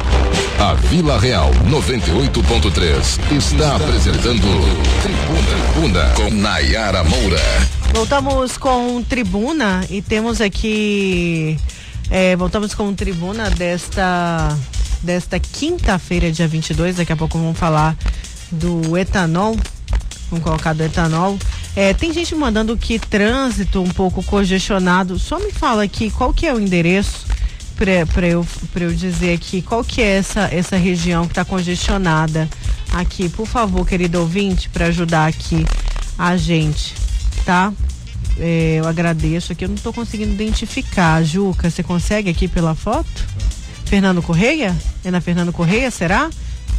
A 0.60 0.74
Vila 0.74 1.20
Real 1.20 1.52
98.3 1.70 3.38
está 3.38 3.76
apresentando 3.76 4.48
Tribuna, 5.04 5.44
Tribuna 5.74 6.10
com 6.16 6.32
Nayara 6.34 7.04
Moura. 7.04 7.38
Voltamos 7.94 8.58
com 8.58 9.04
Tribuna 9.04 9.86
e 9.92 10.02
temos 10.02 10.42
aqui. 10.42 11.56
É, 12.10 12.36
voltamos 12.36 12.74
com 12.74 12.92
Tribuna 12.96 13.52
desta 13.52 14.58
desta 15.04 15.40
quinta-feira, 15.40 16.32
dia 16.32 16.48
22. 16.48 16.96
Daqui 16.98 17.14
a 17.14 17.16
pouco 17.16 17.38
vamos 17.38 17.58
falar 17.58 17.96
do 18.52 18.98
etanol. 18.98 19.56
Vamos 20.30 20.44
colocar 20.44 20.74
do 20.74 20.84
etanol. 20.84 21.38
É, 21.76 21.94
tem 21.94 22.14
gente 22.14 22.36
mandando 22.36 22.76
que 22.78 23.00
trânsito 23.00 23.82
um 23.82 23.90
pouco 23.90 24.24
congestionado. 24.24 25.18
Só 25.18 25.40
me 25.40 25.52
fala 25.52 25.84
aqui 25.84 26.12
qual 26.12 26.34
que 26.34 26.46
é 26.46 26.54
o 26.54 26.60
endereço 26.60 27.26
para 27.76 28.28
eu, 28.28 28.46
eu 28.76 28.94
dizer 28.94 29.34
aqui 29.34 29.62
qual 29.62 29.86
que 29.86 30.02
é 30.02 30.18
essa, 30.18 30.50
essa 30.52 30.76
região 30.76 31.24
que 31.24 31.32
está 31.32 31.46
congestionada 31.46 32.50
aqui, 32.92 33.30
por 33.30 33.48
favor, 33.48 33.88
querido 33.88 34.20
ouvinte, 34.20 34.68
para 34.70 34.88
ajudar 34.88 35.28
aqui 35.28 35.66
a 36.18 36.36
gente, 36.36 36.94
tá? 37.46 37.72
É, 38.38 38.76
eu 38.80 38.88
agradeço 38.88 39.54
aqui, 39.54 39.64
eu 39.64 39.70
não 39.70 39.76
estou 39.76 39.94
conseguindo 39.94 40.34
identificar. 40.34 41.24
Juca, 41.24 41.70
você 41.70 41.82
consegue 41.82 42.30
aqui 42.30 42.48
pela 42.48 42.76
foto? 42.76 43.26
Fernando 43.86 44.22
Correia? 44.22 44.76
É 45.04 45.10
na 45.10 45.22
Fernando 45.22 45.54
Correia, 45.54 45.90
será? 45.90 46.30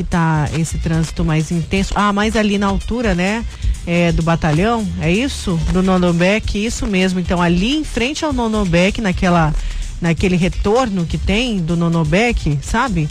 Que 0.01 0.05
tá 0.05 0.49
esse 0.59 0.79
trânsito 0.79 1.23
mais 1.23 1.51
intenso. 1.51 1.93
Ah, 1.95 2.11
mais 2.11 2.35
ali 2.35 2.57
na 2.57 2.67
altura, 2.67 3.15
né? 3.15 3.45
É, 3.87 4.11
do 4.13 4.23
batalhão, 4.23 4.87
é 4.99 5.13
isso? 5.13 5.61
Do 5.73 5.83
Nonobec, 5.83 6.57
isso 6.57 6.87
mesmo. 6.87 7.21
Então, 7.21 7.41
ali 7.41 7.77
em 7.77 7.85
frente 7.85 8.25
ao 8.25 8.33
Nonobec, 8.33 8.99
naquela, 9.03 9.55
naquele 10.01 10.37
retorno 10.37 11.05
que 11.05 11.19
tem 11.19 11.59
do 11.59 11.77
Nonobec, 11.77 12.59
sabe? 12.63 13.09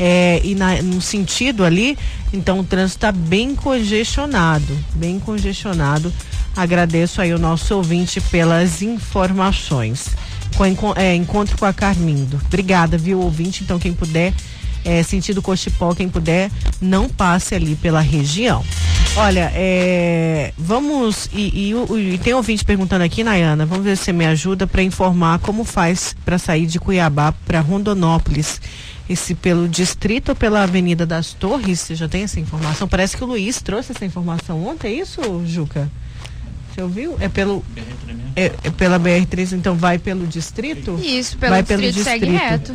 É, 0.00 0.40
e 0.42 0.56
na, 0.56 0.82
no 0.82 1.00
sentido 1.00 1.64
ali, 1.64 1.96
então 2.32 2.58
o 2.58 2.64
trânsito 2.64 2.98
está 2.98 3.12
bem 3.12 3.54
congestionado, 3.54 4.76
bem 4.96 5.20
congestionado. 5.20 6.12
Agradeço 6.56 7.22
aí 7.22 7.32
o 7.32 7.38
nosso 7.38 7.76
ouvinte 7.76 8.20
pelas 8.20 8.82
informações. 8.82 10.08
Com, 10.56 10.92
é, 10.96 11.14
encontro 11.14 11.56
com 11.56 11.64
a 11.64 11.72
Carmindo. 11.72 12.40
Obrigada, 12.46 12.98
viu, 12.98 13.20
ouvinte? 13.20 13.62
Então, 13.62 13.78
quem 13.78 13.92
puder 13.92 14.34
é, 14.84 15.02
sentido 15.02 15.42
Cochipó, 15.42 15.94
quem 15.94 16.08
puder, 16.08 16.50
não 16.80 17.08
passe 17.08 17.54
ali 17.54 17.76
pela 17.76 18.00
região. 18.00 18.64
Olha, 19.16 19.52
é, 19.54 20.52
vamos. 20.56 21.28
E, 21.32 21.72
e, 21.72 22.14
e, 22.14 22.18
tem 22.18 22.32
ouvinte 22.32 22.64
perguntando 22.64 23.04
aqui, 23.04 23.22
Nayana, 23.22 23.66
vamos 23.66 23.84
ver 23.84 23.96
se 23.96 24.04
você 24.04 24.12
me 24.12 24.26
ajuda 24.26 24.66
para 24.66 24.82
informar 24.82 25.38
como 25.40 25.64
faz 25.64 26.16
para 26.24 26.38
sair 26.38 26.66
de 26.66 26.80
Cuiabá 26.80 27.32
para 27.46 27.60
Rondonópolis. 27.60 28.60
Esse 29.08 29.34
pelo 29.34 29.68
distrito 29.68 30.30
ou 30.30 30.34
pela 30.34 30.62
Avenida 30.62 31.04
das 31.04 31.34
Torres? 31.34 31.80
Você 31.80 31.94
já 31.94 32.08
tem 32.08 32.22
essa 32.22 32.40
informação? 32.40 32.88
Parece 32.88 33.16
que 33.16 33.24
o 33.24 33.26
Luiz 33.26 33.60
trouxe 33.60 33.92
essa 33.92 34.04
informação 34.04 34.64
ontem, 34.66 34.88
é 34.88 34.94
isso, 35.00 35.20
Juca? 35.44 35.90
Você 36.72 36.82
ouviu? 36.82 37.16
É 37.20 37.28
pelo. 37.28 37.64
É, 38.34 38.46
é 38.64 38.70
pela 38.70 38.98
BR-3, 38.98 39.52
então 39.52 39.74
vai 39.76 39.98
pelo 39.98 40.26
distrito? 40.26 40.98
Isso, 41.02 41.36
pelo 41.36 41.52
vai 41.52 41.62
distrito, 41.62 41.80
pelo 41.80 41.92
distrito. 41.92 42.04
segue 42.04 42.30
reto. 42.30 42.74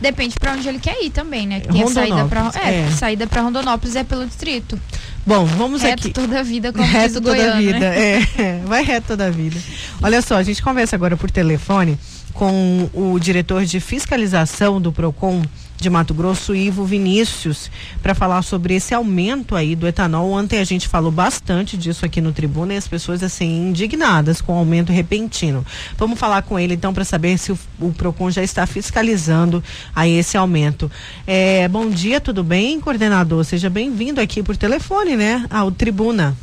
Depende 0.00 0.34
para 0.38 0.52
onde 0.52 0.68
ele 0.68 0.78
quer 0.78 1.02
ir 1.02 1.10
também, 1.10 1.46
né? 1.46 1.60
Tem 1.60 1.86
saída 1.88 2.24
para 2.26 2.50
é, 2.62 2.80
é. 2.80 2.90
saída 2.90 3.26
para 3.26 3.40
Rondonópolis 3.40 3.96
é 3.96 4.04
pelo 4.04 4.26
distrito. 4.26 4.78
Bom, 5.24 5.46
vamos 5.46 5.80
reto 5.80 6.08
aqui. 6.08 6.12
toda 6.12 6.40
a 6.40 6.42
vida, 6.42 6.70
como 6.72 6.84
reto 6.84 7.20
toda 7.22 7.54
a 7.54 7.56
vida, 7.56 7.78
né? 7.78 8.20
é, 8.36 8.60
vai 8.66 8.84
reto 8.84 9.06
toda 9.08 9.26
a 9.26 9.30
vida. 9.30 9.58
Olha 10.02 10.20
só, 10.20 10.36
a 10.36 10.42
gente 10.42 10.62
conversa 10.62 10.94
agora 10.94 11.16
por 11.16 11.30
telefone 11.30 11.98
com 12.34 12.90
o 12.92 13.18
diretor 13.18 13.64
de 13.64 13.80
fiscalização 13.80 14.78
do 14.80 14.92
Procon 14.92 15.42
de 15.76 15.90
Mato 15.90 16.14
Grosso, 16.14 16.54
Ivo 16.54 16.84
Vinícius, 16.84 17.70
para 18.02 18.14
falar 18.14 18.42
sobre 18.42 18.74
esse 18.74 18.94
aumento 18.94 19.54
aí 19.54 19.74
do 19.74 19.86
etanol. 19.86 20.30
Ontem 20.30 20.58
a 20.58 20.64
gente 20.64 20.88
falou 20.88 21.10
bastante 21.10 21.76
disso 21.76 22.04
aqui 22.04 22.20
no 22.20 22.32
Tribuna 22.32 22.74
e 22.74 22.76
as 22.76 22.88
pessoas 22.88 23.22
assim 23.22 23.68
indignadas 23.68 24.40
com 24.40 24.54
o 24.54 24.58
aumento 24.58 24.92
repentino. 24.92 25.64
Vamos 25.96 26.18
falar 26.18 26.42
com 26.42 26.58
ele 26.58 26.74
então 26.74 26.94
para 26.94 27.04
saber 27.04 27.36
se 27.38 27.52
o, 27.52 27.58
o, 27.80 27.92
Procon 27.92 28.30
já 28.30 28.42
está 28.42 28.66
fiscalizando 28.66 29.62
aí 29.94 30.16
esse 30.16 30.36
aumento. 30.36 30.90
É, 31.26 31.68
bom 31.68 31.88
dia, 31.90 32.20
tudo 32.20 32.42
bem, 32.42 32.80
coordenador? 32.80 33.44
Seja 33.44 33.68
bem-vindo 33.68 34.20
aqui 34.20 34.42
por 34.42 34.56
telefone, 34.56 35.16
né, 35.16 35.44
ao 35.50 35.70
Tribuna. 35.70 36.36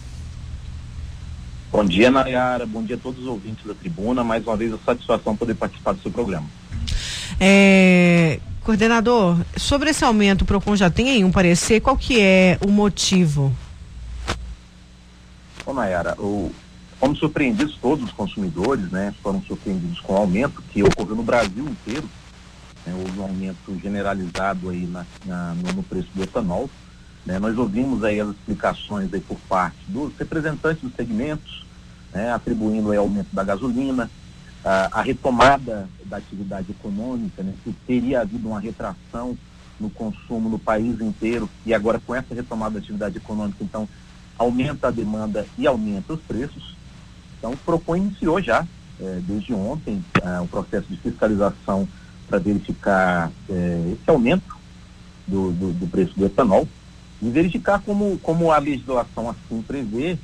Bom 1.71 1.85
dia, 1.85 2.11
Nayara. 2.11 2.65
Bom 2.65 2.83
dia 2.83 2.97
a 2.97 2.99
todos 2.99 3.21
os 3.21 3.27
ouvintes 3.27 3.65
da 3.65 3.73
tribuna. 3.73 4.25
Mais 4.25 4.45
uma 4.45 4.57
vez, 4.57 4.73
a 4.73 4.77
satisfação 4.85 5.37
poder 5.37 5.55
participar 5.55 5.93
do 5.93 6.01
seu 6.01 6.11
programa. 6.11 6.45
É, 7.39 8.41
Coordenador, 8.63 9.39
sobre 9.57 9.89
esse 9.89 10.03
aumento, 10.05 10.43
o 10.43 10.45
PROCON 10.45 10.75
já 10.75 10.87
tem 10.87 11.09
aí 11.09 11.23
um 11.23 11.31
parecer, 11.31 11.81
qual 11.81 11.97
que 11.97 12.21
é 12.21 12.59
o 12.63 12.69
motivo? 12.69 13.51
Bom, 15.65 15.73
Nayara, 15.73 16.15
o, 16.19 16.51
fomos 16.99 17.17
surpreendidos, 17.17 17.75
todos 17.81 18.05
os 18.05 18.11
consumidores, 18.11 18.91
né, 18.91 19.15
foram 19.23 19.41
surpreendidos 19.41 19.99
com 20.01 20.13
o 20.13 20.17
aumento 20.17 20.61
que 20.69 20.83
ocorreu 20.83 21.15
no 21.15 21.23
Brasil 21.23 21.65
inteiro. 21.67 22.07
Né, 22.85 22.93
houve 22.95 23.19
um 23.19 23.23
aumento 23.23 23.79
generalizado 23.81 24.69
aí 24.69 24.85
na, 24.85 25.07
na 25.25 25.55
no, 25.55 25.73
no, 25.73 25.83
preço 25.83 26.09
do 26.13 26.21
etanol. 26.21 26.69
Né, 27.25 27.39
nós 27.39 27.57
ouvimos 27.57 28.03
aí 28.03 28.19
as 28.19 28.29
explicações 28.29 29.11
aí 29.11 29.21
por 29.21 29.39
parte 29.49 29.77
dos 29.87 30.15
representantes 30.19 30.83
dos 30.83 30.93
segmentos, 30.93 31.65
né, 32.13 32.31
atribuindo 32.31 32.91
aí 32.91 32.97
aumento 32.97 33.29
da 33.33 33.43
gasolina, 33.43 34.07
a, 34.63 35.01
retomada 35.01 35.89
da 36.05 36.17
atividade 36.17 36.71
econômica, 36.71 37.41
né, 37.41 37.53
que 37.63 37.73
teria 37.85 38.21
havido 38.21 38.47
uma 38.47 38.59
retração 38.59 39.37
no 39.79 39.89
consumo 39.89 40.49
no 40.49 40.59
país 40.59 41.01
inteiro 41.01 41.49
e 41.65 41.73
agora 41.73 41.99
com 42.05 42.13
essa 42.13 42.35
retomada 42.35 42.73
da 42.73 42.79
atividade 42.79 43.17
econômica, 43.17 43.63
então 43.63 43.87
aumenta 44.37 44.87
a 44.87 44.91
demanda 44.91 45.45
e 45.57 45.65
aumenta 45.65 46.13
os 46.13 46.21
preços. 46.21 46.75
Então, 47.37 47.57
PROCON 47.65 47.95
iniciou 47.95 48.39
já, 48.41 48.67
é, 48.99 49.19
desde 49.25 49.53
ontem, 49.53 50.03
o 50.43 50.47
processo 50.47 50.87
de 50.87 50.97
fiscalização 50.97 51.87
para 52.27 52.37
verificar 52.37 53.31
é, 53.49 53.93
esse 53.93 54.09
aumento 54.09 54.55
do, 55.27 55.51
do, 55.51 55.73
do, 55.73 55.87
preço 55.87 56.17
do 56.17 56.25
etanol 56.25 56.67
e 57.21 57.29
verificar 57.29 57.81
como, 57.81 58.17
como 58.19 58.51
a 58.51 58.57
legislação 58.57 59.29
assim 59.29 59.61
prevê 59.61 60.17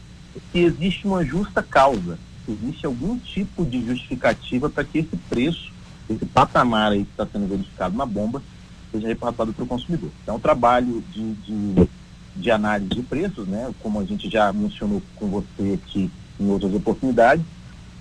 que 0.51 0.59
existe 0.59 1.07
uma 1.07 1.25
justa 1.25 1.63
causa, 1.63 2.17
que 2.47 2.53
existe 2.53 2.85
algum 2.85 3.19
tipo 3.19 3.65
de 3.65 3.85
justificativa 3.85 4.69
para 4.69 4.85
que 4.85 4.99
esse 4.99 5.17
preço, 5.29 5.69
esse 6.09 6.25
patamar 6.25 6.93
aí 6.93 7.03
que 7.03 7.11
está 7.11 7.27
sendo 7.27 7.45
verificado 7.45 7.97
na 7.97 8.05
bomba, 8.05 8.41
seja 8.89 9.09
repassado 9.09 9.51
para 9.51 9.63
o 9.65 9.67
consumidor. 9.67 10.09
Então, 10.23 10.37
o 10.37 10.39
trabalho 10.39 11.03
de, 11.11 11.33
de, 11.33 11.89
de, 12.37 12.49
análise 12.49 12.89
de 12.89 13.01
preços, 13.01 13.45
né, 13.45 13.69
como 13.83 13.99
a 13.99 14.05
gente 14.05 14.29
já 14.29 14.53
mencionou 14.53 15.03
com 15.17 15.27
você 15.27 15.77
aqui 15.83 16.09
em 16.39 16.49
outras 16.49 16.73
oportunidades, 16.73 17.43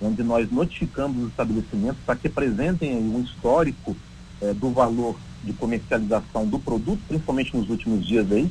onde 0.01 0.23
nós 0.23 0.49
notificamos 0.49 1.23
os 1.23 1.29
estabelecimentos 1.29 1.97
para 2.05 2.15
que 2.15 2.27
apresentem 2.27 2.95
um 2.95 3.19
histórico 3.19 3.97
eh, 4.41 4.53
do 4.53 4.69
valor 4.69 5.17
de 5.43 5.51
comercialização 5.53 6.47
do 6.47 6.59
produto, 6.59 7.01
principalmente 7.07 7.55
nos 7.57 7.69
últimos 7.69 8.05
dias 8.05 8.31
aí, 8.31 8.49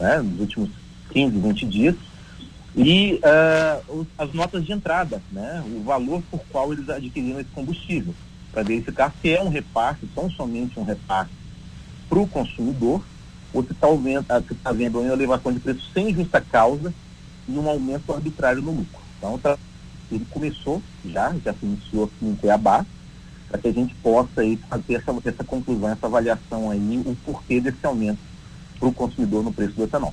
né, 0.00 0.18
nos 0.22 0.40
últimos 0.40 0.70
15, 1.12 1.38
20 1.38 1.66
dias, 1.66 1.94
e 2.76 3.18
uh, 3.24 4.06
as 4.18 4.34
notas 4.34 4.64
de 4.66 4.72
entrada, 4.72 5.22
né, 5.32 5.64
o 5.66 5.82
valor 5.82 6.22
por 6.30 6.40
qual 6.50 6.72
eles 6.74 6.88
adquiriram 6.90 7.40
esse 7.40 7.48
combustível, 7.50 8.14
para 8.52 8.62
verificar 8.62 9.14
se 9.20 9.30
é 9.32 9.42
um 9.42 9.48
repasse, 9.48 10.06
tão 10.14 10.30
somente 10.30 10.78
um 10.78 10.84
repasse 10.84 11.30
para 12.08 12.18
o 12.18 12.28
consumidor, 12.28 13.02
ou 13.54 13.62
se 13.62 13.72
está 13.72 14.42
tá 14.62 14.72
vendo 14.72 15.00
uma 15.00 15.12
elevação 15.12 15.52
de 15.52 15.60
preço 15.60 15.90
sem 15.94 16.12
justa 16.14 16.40
causa 16.40 16.92
e 17.48 17.52
um 17.52 17.66
aumento 17.68 18.12
arbitrário 18.12 18.60
no 18.60 18.72
lucro. 18.72 19.00
Então, 19.16 19.38
tá, 19.38 19.56
ele 20.12 20.26
começou 20.30 20.82
já, 21.04 21.34
já 21.42 21.54
se 21.54 21.64
iniciou 21.64 22.04
aqui 22.04 22.26
em 22.26 22.34
Cuiabá, 22.34 22.84
para 23.48 23.58
que 23.58 23.68
a 23.68 23.72
gente 23.72 23.94
possa 23.96 24.42
aí, 24.42 24.58
fazer 24.68 24.94
essa, 24.94 25.14
essa 25.24 25.44
conclusão, 25.44 25.88
essa 25.88 26.06
avaliação 26.06 26.70
aí, 26.70 27.02
o 27.06 27.16
porquê 27.24 27.58
desse 27.58 27.84
aumento 27.86 28.18
para 28.78 28.88
o 28.88 28.92
consumidor 28.92 29.42
no 29.42 29.52
preço 29.52 29.72
do 29.72 29.84
etanol. 29.84 30.12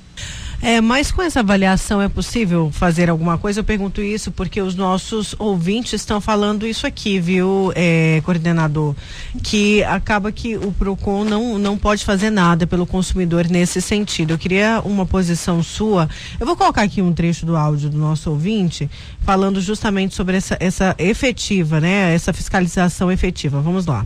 É, 0.61 0.79
mas 0.79 1.11
com 1.11 1.21
essa 1.21 1.41
avaliação 1.41 2.01
é 2.01 2.07
possível 2.07 2.69
fazer 2.71 3.09
alguma 3.09 3.37
coisa? 3.37 3.59
Eu 3.59 3.63
pergunto 3.63 4.01
isso 4.01 4.31
porque 4.31 4.61
os 4.61 4.75
nossos 4.75 5.35
ouvintes 5.37 5.93
estão 5.93 6.21
falando 6.21 6.65
isso 6.65 6.87
aqui, 6.87 7.19
viu, 7.19 7.71
é, 7.75 8.21
coordenador? 8.23 8.95
Que 9.41 9.83
acaba 9.83 10.31
que 10.31 10.55
o 10.55 10.71
PROCON 10.71 11.25
não, 11.25 11.59
não 11.59 11.77
pode 11.77 12.05
fazer 12.05 12.29
nada 12.29 12.65
pelo 12.65 12.85
consumidor 12.85 13.47
nesse 13.49 13.81
sentido. 13.81 14.31
Eu 14.31 14.37
queria 14.37 14.81
uma 14.85 15.05
posição 15.05 15.61
sua. 15.61 16.09
Eu 16.39 16.45
vou 16.45 16.55
colocar 16.55 16.83
aqui 16.83 17.01
um 17.01 17.11
trecho 17.11 17.45
do 17.45 17.57
áudio 17.57 17.89
do 17.89 17.97
nosso 17.97 18.29
ouvinte 18.29 18.89
falando 19.21 19.59
justamente 19.59 20.15
sobre 20.15 20.37
essa, 20.37 20.57
essa 20.59 20.95
efetiva, 20.97 21.79
né? 21.79 22.13
Essa 22.13 22.31
fiscalização 22.31 23.11
efetiva. 23.11 23.59
Vamos 23.61 23.85
lá. 23.85 24.05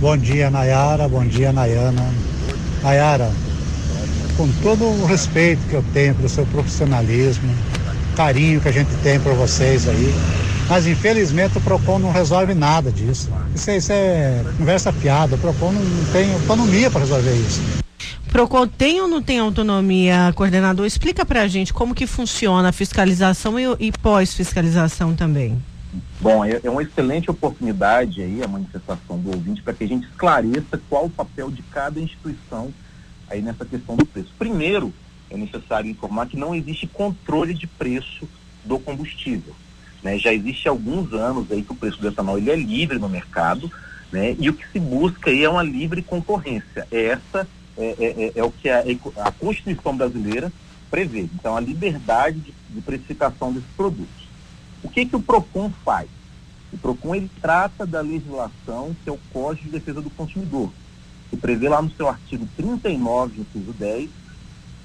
Bom 0.00 0.16
dia, 0.16 0.50
Nayara. 0.50 1.08
Bom 1.08 1.24
dia, 1.26 1.52
Nayana. 1.52 2.02
Nayara, 2.82 3.32
com 4.38 4.48
todo 4.62 4.84
o 4.84 5.04
respeito 5.04 5.60
que 5.68 5.74
eu 5.74 5.84
tenho 5.92 6.14
pelo 6.14 6.28
seu 6.28 6.46
profissionalismo, 6.46 7.52
carinho 8.16 8.60
que 8.60 8.68
a 8.68 8.72
gente 8.72 8.90
tem 9.02 9.18
por 9.18 9.34
vocês 9.34 9.88
aí. 9.88 10.14
Mas 10.68 10.86
infelizmente 10.86 11.58
o 11.58 11.60
PROCON 11.60 11.98
não 11.98 12.12
resolve 12.12 12.54
nada 12.54 12.92
disso. 12.92 13.28
Isso, 13.52 13.68
isso 13.72 13.92
é 13.92 14.44
conversa 14.56 14.92
fiada. 14.92 15.34
O 15.34 15.38
PROCON 15.38 15.72
não 15.72 16.12
tem 16.12 16.32
autonomia 16.32 16.88
para 16.88 17.00
resolver 17.00 17.34
isso. 17.34 17.60
Procon 18.30 18.68
tem 18.68 19.00
ou 19.00 19.08
não 19.08 19.22
tem 19.22 19.40
autonomia, 19.40 20.32
coordenador? 20.36 20.86
Explica 20.86 21.24
para 21.24 21.42
a 21.42 21.48
gente 21.48 21.72
como 21.72 21.94
que 21.94 22.06
funciona 22.06 22.68
a 22.68 22.72
fiscalização 22.72 23.58
e, 23.58 23.64
e 23.80 23.90
pós-fiscalização 23.90 25.14
também. 25.14 25.60
Bom, 26.20 26.44
é, 26.44 26.60
é, 26.62 26.70
uma 26.70 26.82
excelente 26.82 27.30
oportunidade 27.30 28.22
aí 28.22 28.42
a 28.44 28.46
manifestação 28.46 29.18
do 29.18 29.30
ouvinte 29.30 29.62
para 29.62 29.72
que 29.72 29.82
a 29.82 29.88
gente 29.88 30.06
esclareça 30.06 30.78
qual 30.88 31.06
o 31.06 31.10
papel 31.10 31.50
de 31.50 31.62
cada 31.62 31.98
instituição 31.98 32.72
aí 33.30 33.42
nessa 33.42 33.64
questão 33.64 33.96
do 33.96 34.06
preço. 34.06 34.32
Primeiro, 34.38 34.92
é 35.30 35.36
necessário 35.36 35.90
informar 35.90 36.26
que 36.26 36.36
não 36.36 36.54
existe 36.54 36.86
controle 36.86 37.54
de 37.54 37.66
preço 37.66 38.28
do 38.64 38.78
combustível. 38.78 39.54
Né? 40.02 40.18
Já 40.18 40.32
existe 40.32 40.68
alguns 40.68 41.12
anos 41.12 41.50
aí 41.50 41.62
que 41.62 41.72
o 41.72 41.76
preço 41.76 42.00
do 42.00 42.08
etanol 42.08 42.38
ele 42.38 42.50
é 42.50 42.56
livre 42.56 42.98
no 42.98 43.08
mercado, 43.08 43.70
né? 44.10 44.34
E 44.38 44.48
o 44.48 44.54
que 44.54 44.66
se 44.70 44.80
busca 44.80 45.30
aí 45.30 45.44
é 45.44 45.50
uma 45.50 45.62
livre 45.62 46.02
concorrência. 46.02 46.86
Essa 46.90 47.46
é, 47.76 47.94
é, 47.98 48.24
é, 48.24 48.32
é 48.36 48.44
o 48.44 48.50
que 48.50 48.68
a, 48.68 48.82
a, 49.18 49.30
Constituição 49.30 49.96
brasileira 49.96 50.52
prevê. 50.90 51.28
Então, 51.34 51.56
a 51.56 51.60
liberdade 51.60 52.40
de, 52.40 52.54
de 52.70 52.80
precificação 52.80 53.52
desses 53.52 53.68
produtos. 53.76 54.28
O 54.82 54.88
que 54.88 55.04
que 55.04 55.16
o 55.16 55.20
Procon 55.20 55.70
faz? 55.84 56.08
O 56.72 56.78
Procon 56.78 57.14
ele 57.14 57.30
trata 57.40 57.86
da 57.86 58.00
legislação 58.00 58.96
que 59.02 59.10
é 59.10 59.12
o 59.12 59.20
Código 59.32 59.66
de 59.66 59.72
Defesa 59.72 60.00
do 60.00 60.10
Consumidor, 60.10 60.70
que 61.30 61.36
prevê 61.36 61.68
lá 61.68 61.82
no 61.82 61.90
seu 61.90 62.08
artigo 62.08 62.48
39, 62.56 63.40
inciso 63.40 63.72
10, 63.72 64.10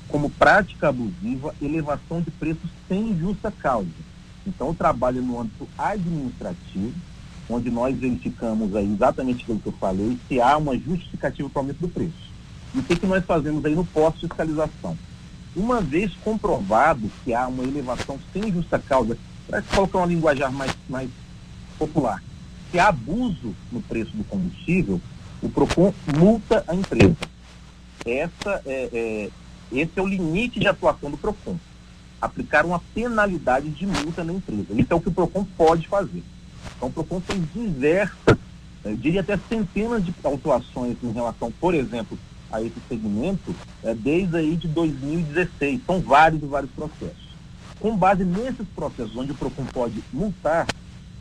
como 0.08 0.30
prática 0.30 0.90
abusiva, 0.90 1.56
elevação 1.62 2.22
de 2.22 2.30
preços 2.32 2.70
sem 2.88 3.18
justa 3.18 3.52
causa. 3.52 3.90
Então, 4.46 4.70
o 4.70 4.76
trabalho 4.76 5.22
no 5.22 5.40
âmbito 5.40 5.68
administrativo, 5.78 6.94
onde 7.50 7.72
nós 7.72 7.98
verificamos 7.98 8.76
aí 8.76 8.92
exatamente 8.94 9.44
aquilo 9.44 9.60
que 9.60 9.68
eu 9.68 9.74
falei, 9.74 10.18
se 10.28 10.42
há 10.42 10.58
uma 10.58 10.78
justificativa 10.78 11.50
para 11.50 11.60
o 11.60 11.62
aumento 11.62 11.80
do 11.80 11.88
preço. 11.88 12.34
E 12.74 12.80
o 12.80 12.84
que, 12.84 12.96
que 12.96 13.06
nós 13.06 13.24
fazemos 13.26 13.64
aí 13.64 13.76
no 13.76 13.86
pós-fiscalização? 13.86 14.98
Uma 15.56 15.80
vez 15.80 16.14
comprovado 16.24 17.10
que 17.24 17.34
há 17.34 17.48
uma 17.48 17.64
elevação 17.64 18.20
sem 18.32 18.52
justa 18.52 18.80
causa, 18.80 19.18
para 19.48 19.62
colocar 19.62 20.00
uma 20.00 20.08
linguajar 20.08 20.52
mais, 20.52 20.76
mais 20.90 21.10
popular, 21.78 22.24
se 22.72 22.80
há 22.80 22.88
abuso 22.88 23.54
no 23.72 23.82
preço 23.82 24.16
do 24.18 24.24
combustível, 24.24 25.00
o 25.44 25.50
PROCON 25.50 25.94
multa 26.18 26.64
a 26.68 26.74
empresa. 26.74 27.18
Essa 28.06 28.62
é, 28.66 28.90
é, 28.94 29.30
esse 29.72 29.92
é 29.98 30.02
o 30.02 30.08
limite 30.08 30.60
de 30.60 30.68
atuação 30.68 31.12
do 31.12 31.18
PROCON. 31.18 31.58
Aplicar 32.22 32.66
uma 32.66 32.80
penalidade 32.94 33.70
de 33.70 33.86
multa 33.86 34.24
na 34.24 34.32
empresa. 34.32 34.68
Isso 34.72 34.88
é 34.92 34.96
o 34.96 35.02
que 35.02 35.10
o 35.10 35.14
PROCON 35.14 35.46
pode 35.58 35.88
fazer. 35.88 36.24
Então, 36.78 36.88
o 36.88 36.92
PROCON 36.92 37.20
tem 37.20 37.42
diversas, 37.54 38.38
eu 38.86 38.96
diria 38.96 39.20
até 39.20 39.38
centenas 39.50 40.06
de 40.06 40.14
autuações 40.24 40.96
em 41.04 41.12
relação, 41.12 41.52
por 41.52 41.74
exemplo, 41.74 42.18
a 42.50 42.62
esse 42.62 42.80
segmento, 42.88 43.54
é, 43.84 43.94
desde 43.94 44.38
aí 44.38 44.56
de 44.56 44.70
2016. 44.70 45.82
São 45.86 46.00
vários 46.00 46.42
e 46.42 46.46
vários 46.46 46.72
processos. 46.72 47.34
Com 47.82 47.98
base 47.98 48.24
nesses 48.24 48.68
processos, 48.74 49.16
onde 49.18 49.34
o 49.34 49.36
PROCON 49.36 49.66
pode 49.66 50.02
multar, 50.14 50.68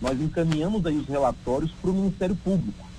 nós 0.01 0.21
encaminhamos 0.21 0.87
aí 0.87 0.97
os 0.97 1.09
relatórios 1.09 1.73
para 1.81 1.91
o 1.91 1.95
Ministério 1.95 2.37
Público 2.37 2.92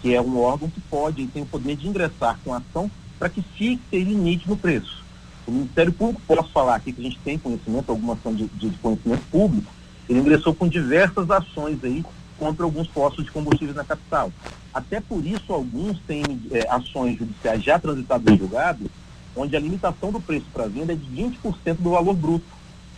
que 0.00 0.14
é 0.14 0.20
um 0.20 0.38
órgão 0.38 0.68
que 0.68 0.80
pode 0.80 1.26
tem 1.26 1.42
o 1.42 1.46
poder 1.46 1.76
de 1.76 1.88
ingressar 1.88 2.38
com 2.44 2.54
ação 2.54 2.90
para 3.18 3.28
que 3.28 3.42
fixe 3.42 3.80
limite 3.92 4.48
no 4.48 4.56
preço. 4.56 5.04
O 5.46 5.50
Ministério 5.50 5.92
Público, 5.92 6.22
posso 6.26 6.50
falar 6.50 6.76
aqui 6.76 6.92
que 6.92 7.00
a 7.00 7.04
gente 7.04 7.18
tem 7.18 7.38
conhecimento, 7.38 7.90
alguma 7.90 8.14
ação 8.14 8.34
de, 8.34 8.46
de 8.46 8.70
conhecimento 8.78 9.22
público, 9.30 9.70
ele 10.08 10.20
ingressou 10.20 10.54
com 10.54 10.66
diversas 10.66 11.30
ações 11.30 11.78
aí 11.84 12.04
contra 12.38 12.64
alguns 12.64 12.88
postos 12.88 13.24
de 13.24 13.30
combustíveis 13.30 13.76
na 13.76 13.84
capital. 13.84 14.32
Até 14.72 15.00
por 15.00 15.24
isso, 15.24 15.52
alguns 15.52 15.98
têm 16.00 16.22
é, 16.50 16.66
ações 16.70 17.18
judiciais 17.18 17.62
já 17.62 17.78
transitadas 17.78 18.32
em 18.32 18.38
julgado, 18.38 18.90
onde 19.36 19.54
a 19.54 19.60
limitação 19.60 20.10
do 20.10 20.20
preço 20.20 20.46
para 20.52 20.66
venda 20.66 20.92
é 20.92 20.96
de 20.96 21.06
20% 21.06 21.76
do 21.78 21.90
valor 21.90 22.14
bruto. 22.14 22.46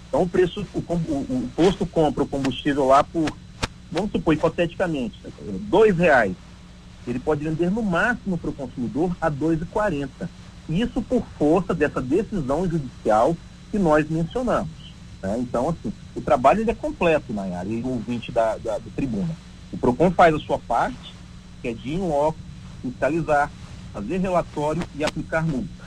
Então, 0.09 0.23
o 0.23 0.29
preço, 0.29 0.65
o, 0.75 0.79
o, 0.79 0.95
o 0.95 1.51
posto 1.57 1.85
compra 1.85 2.23
o 2.23 2.29
combustível 2.29 2.87
lá 2.87 3.03
por, 3.03 3.31
vamos 3.91 4.13
supor, 4.13 4.35
hipoteticamente, 4.35 5.19
dois 5.69 5.97
reais 5.97 6.35
ele 7.07 7.19
pode 7.19 7.45
vender 7.45 7.71
no 7.71 7.83
máximo 7.83 8.39
para 8.39 8.51
o 8.51 8.53
consumidor 8.53 9.17
a 9.21 9.29
R$ 9.29 9.35
2,40. 9.35 10.09
Isso 10.69 11.03
por 11.03 11.25
força 11.39 11.75
dessa 11.75 12.01
decisão 12.01 12.69
judicial 12.69 13.37
que 13.71 13.79
nós 13.79 14.09
mencionamos. 14.09 14.71
Né? 15.23 15.39
Então, 15.39 15.69
assim, 15.69 15.93
o 16.15 16.21
trabalho 16.21 16.61
ele 16.61 16.71
é 16.71 16.75
completo, 16.75 17.33
Nayara, 17.33 17.69
e 17.69 17.81
o 17.83 17.89
ouvinte 17.89 18.31
da, 18.31 18.57
da, 18.57 18.79
da 18.79 18.91
tribuna. 18.95 19.35
O 19.73 19.79
PROCON 19.79 20.11
faz 20.11 20.35
a 20.35 20.39
sua 20.39 20.59
parte, 20.59 21.15
que 21.61 21.69
é 21.69 21.73
de 21.73 21.91
ir 21.91 21.95
em 21.95 22.09
loco, 22.09 22.39
fiscalizar, 22.83 23.51
fazer 23.93 24.19
relatório 24.19 24.83
e 24.95 25.05
aplicar 25.05 25.45
multa. 25.45 25.83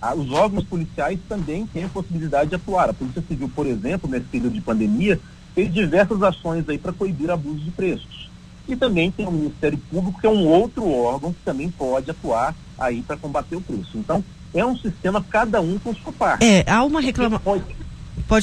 Ah, 0.00 0.14
os 0.14 0.30
órgãos 0.32 0.64
policiais 0.64 1.18
também 1.28 1.66
têm 1.66 1.84
a 1.84 1.88
possibilidade 1.88 2.50
de 2.50 2.56
atuar. 2.56 2.88
A 2.88 2.94
Polícia 2.94 3.22
Civil, 3.26 3.50
por 3.54 3.66
exemplo, 3.66 4.08
nesse 4.08 4.26
período 4.26 4.54
de 4.54 4.60
pandemia, 4.60 5.20
fez 5.54 5.72
diversas 5.72 6.22
ações 6.22 6.66
aí 6.68 6.78
para 6.78 6.92
coibir 6.92 7.30
abusos 7.30 7.62
de 7.62 7.70
preços. 7.70 8.29
E 8.70 8.76
também 8.76 9.10
tem 9.10 9.26
o 9.26 9.32
Ministério 9.32 9.78
Público, 9.90 10.20
que 10.20 10.26
é 10.26 10.30
um 10.30 10.46
outro 10.46 10.88
órgão 10.88 11.32
que 11.32 11.40
também 11.44 11.68
pode 11.70 12.10
atuar 12.10 12.54
aí 12.78 13.02
para 13.02 13.16
combater 13.16 13.56
o 13.56 13.60
preço. 13.60 13.90
Então, 13.96 14.24
é 14.54 14.64
um 14.64 14.76
sistema, 14.76 15.24
cada 15.28 15.60
um 15.60 15.78
com 15.78 15.92
sua 15.94 16.12
parte. 16.12 16.44
É, 16.44 16.64
há 16.70 16.84
uma 16.84 17.00
reclamação. 17.00 17.40
Pode, 17.42 17.64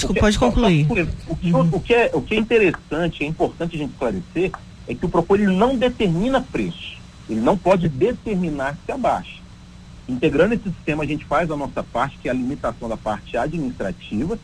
pode, 0.06 0.20
pode 0.20 0.38
concluir. 0.38 0.86
O 1.28 1.36
que, 1.36 1.52
uhum. 1.54 1.70
o, 1.72 1.80
que 1.80 1.94
é, 1.94 2.12
o 2.14 2.22
que 2.22 2.36
é 2.36 2.38
interessante, 2.38 3.24
é 3.24 3.28
importante 3.28 3.76
a 3.76 3.80
gente 3.80 3.92
esclarecer, 3.92 4.52
é 4.88 4.94
que 4.94 5.06
o 5.06 5.10
PROCON 5.10 5.38
não 5.38 5.78
determina 5.78 6.42
preço. 6.42 6.98
Ele 7.30 7.40
não 7.40 7.58
pode 7.58 7.88
determinar 7.88 8.78
se 8.86 8.92
abaixa. 8.92 9.38
Integrando 10.08 10.54
esse 10.54 10.64
sistema, 10.64 11.04
a 11.04 11.08
gente 11.08 11.26
faz 11.26 11.50
a 11.52 11.58
nossa 11.58 11.84
parte, 11.84 12.18
que 12.22 12.28
é 12.28 12.32
a 12.32 12.34
limitação 12.34 12.88
da 12.88 12.98
parte 12.98 13.38
administrativa, 13.38 14.38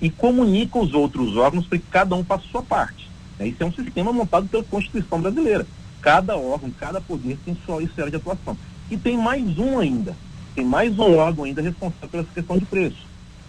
e 0.00 0.10
comunica 0.10 0.78
os 0.78 0.92
outros 0.92 1.36
órgãos 1.36 1.66
para 1.66 1.78
que 1.78 1.86
cada 1.90 2.14
um 2.14 2.24
faça 2.24 2.44
a 2.44 2.50
sua 2.50 2.62
parte. 2.62 3.08
Né? 3.38 3.48
Isso 3.48 3.62
é 3.62 3.66
um 3.66 3.72
sistema 3.72 4.12
montado 4.12 4.48
pela 4.48 4.62
Constituição 4.62 5.20
brasileira. 5.20 5.66
Cada 6.00 6.36
órgão, 6.36 6.70
cada 6.70 7.00
poder 7.00 7.38
tem 7.44 7.56
sua 7.64 7.82
esfera 7.82 8.10
de 8.10 8.16
atuação. 8.16 8.56
E 8.90 8.96
tem 8.96 9.16
mais 9.16 9.58
um 9.58 9.78
ainda, 9.78 10.14
tem 10.54 10.64
mais 10.64 10.98
um 10.98 11.16
órgão 11.16 11.44
ainda 11.44 11.62
responsável 11.62 12.08
pela 12.08 12.24
questão 12.24 12.58
de 12.58 12.66
preço, 12.66 13.06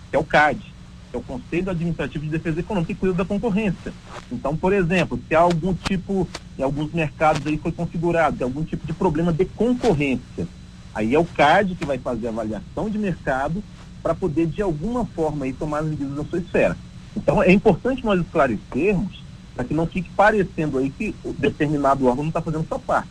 que 0.10 0.16
é 0.16 0.20
o 0.20 0.24
CAD, 0.24 0.60
que 1.12 1.16
é 1.16 1.20
o 1.20 1.22
Conselho 1.22 1.70
Administrativo 1.70 2.24
de 2.24 2.32
Defesa 2.32 2.62
Econômica, 2.62 2.94
que 2.94 3.00
cuida 3.00 3.16
da 3.16 3.26
concorrência. 3.26 3.94
Então, 4.32 4.56
por 4.56 4.72
exemplo, 4.72 5.20
se 5.28 5.36
há 5.36 5.42
algum 5.42 5.74
tipo, 5.74 6.28
em 6.58 6.64
alguns 6.64 6.94
mercados 6.94 7.46
aí 7.46 7.58
foi 7.58 7.74
configurado, 7.74 8.44
algum 8.44 8.64
tipo 8.64 8.88
de 8.88 8.94
problema 8.94 9.34
de 9.34 9.44
concorrência, 9.44 10.48
aí 10.94 11.14
é 11.14 11.20
o 11.20 11.26
CAD 11.26 11.76
que 11.76 11.86
vai 11.86 11.98
fazer 11.98 12.28
a 12.28 12.30
avaliação 12.30 12.90
de 12.90 12.98
mercado 12.98 13.62
para 14.02 14.16
poder, 14.16 14.48
de 14.48 14.62
alguma 14.62 15.04
forma, 15.04 15.44
aí, 15.46 15.52
tomar 15.52 15.80
as 15.80 15.88
medidas 15.88 16.16
na 16.16 16.24
sua 16.24 16.40
esfera. 16.40 16.78
Então, 17.18 17.44
é 17.44 17.52
importante 17.52 18.06
nós 18.06 18.22
esclarecermos 18.22 19.25
para 19.56 19.64
que 19.64 19.74
não 19.74 19.88
fique 19.88 20.10
parecendo 20.10 20.78
aí 20.78 20.90
que 20.90 21.16
o 21.24 21.34
determinado 21.34 22.06
órgão 22.06 22.24
não 22.24 22.30
está 22.30 22.42
fazendo 22.42 22.68
sua 22.68 22.80
parte. 22.80 23.10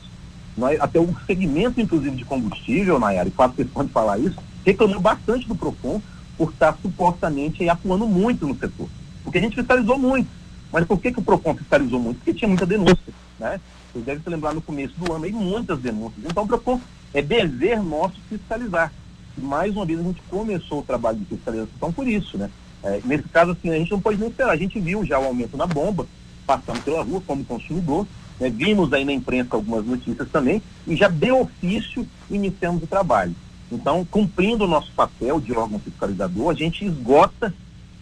Nós, 0.57 0.78
até 0.80 1.01
o 1.01 1.14
segmento, 1.26 1.80
inclusive, 1.80 2.14
de 2.14 2.24
combustível, 2.24 3.01
Nayara, 3.01 3.28
e 3.28 3.32
faço 3.32 3.55
questão 3.55 3.84
de 3.84 3.90
falar 3.90 4.18
isso, 4.18 4.36
reclamou 4.64 5.01
bastante 5.01 5.49
do 5.49 5.55
PROCON 5.55 6.01
por 6.36 6.51
estar 6.51 6.76
supostamente 6.80 7.62
aí, 7.62 7.68
atuando 7.68 8.07
muito 8.07 8.47
no 8.47 8.57
setor. 8.57 8.88
Porque 9.22 9.38
a 9.38 9.40
gente 9.40 9.57
fiscalizou 9.57 9.99
muito. 9.99 10.28
Mas 10.72 10.84
por 10.84 11.01
que, 11.01 11.12
que 11.12 11.18
o 11.18 11.22
PROCON 11.22 11.55
fiscalizou 11.55 11.99
muito? 11.99 12.18
Porque 12.18 12.34
tinha 12.34 12.49
muita 12.49 12.66
denúncia. 12.66 13.12
Né? 13.38 13.61
Vocês 13.92 14.05
devem 14.05 14.22
se 14.22 14.30
lembrar 14.30 14.55
no 14.55 14.61
começo 14.61 14.95
do 14.99 15.12
ano 15.12 15.24
aí 15.24 15.32
muitas 15.32 15.78
denúncias. 15.78 16.24
Então 16.24 16.45
o 16.45 16.47
PROCON 16.47 16.80
é 17.12 17.22
dever 17.22 17.82
nosso 17.82 18.20
fiscalizar. 18.28 18.92
E 19.36 19.40
mais 19.40 19.74
uma 19.74 19.86
vez 19.86 19.99
a 19.99 20.03
gente 20.03 20.22
começou 20.28 20.80
o 20.80 20.84
trabalho 20.84 21.18
de 21.18 21.24
fiscalização 21.24 21.92
por 21.92 22.07
isso, 22.07 22.36
né? 22.36 22.51
É, 22.82 23.01
nesse 23.05 23.28
caso, 23.28 23.53
assim, 23.53 23.70
a 23.70 23.78
gente 23.78 23.90
não 23.90 24.01
pode 24.01 24.18
nem 24.18 24.28
esperar. 24.28 24.53
A 24.53 24.57
gente 24.57 24.78
viu 24.78 25.05
já 25.05 25.18
o 25.18 25.24
aumento 25.24 25.57
na 25.57 25.66
bomba, 25.66 26.07
passando 26.47 26.82
pela 26.82 27.03
rua 27.03 27.22
como 27.26 27.45
consumidor, 27.45 28.07
né? 28.38 28.51
vimos 28.51 28.92
aí 28.92 29.05
na 29.05 29.12
imprensa 29.12 29.51
algumas 29.53 29.84
notícias 29.84 30.28
também, 30.30 30.62
e 30.86 30.97
já 30.97 31.09
de 31.09 31.30
ofício 31.30 32.07
iniciamos 32.30 32.82
o 32.82 32.86
trabalho. 32.86 33.34
Então, 33.70 34.05
cumprindo 34.05 34.64
o 34.64 34.68
nosso 34.68 34.92
papel 34.92 35.40
de 35.40 35.53
órgão 35.53 35.78
fiscalizador, 35.78 36.51
a 36.51 36.55
gente 36.55 36.84
esgota 36.84 37.53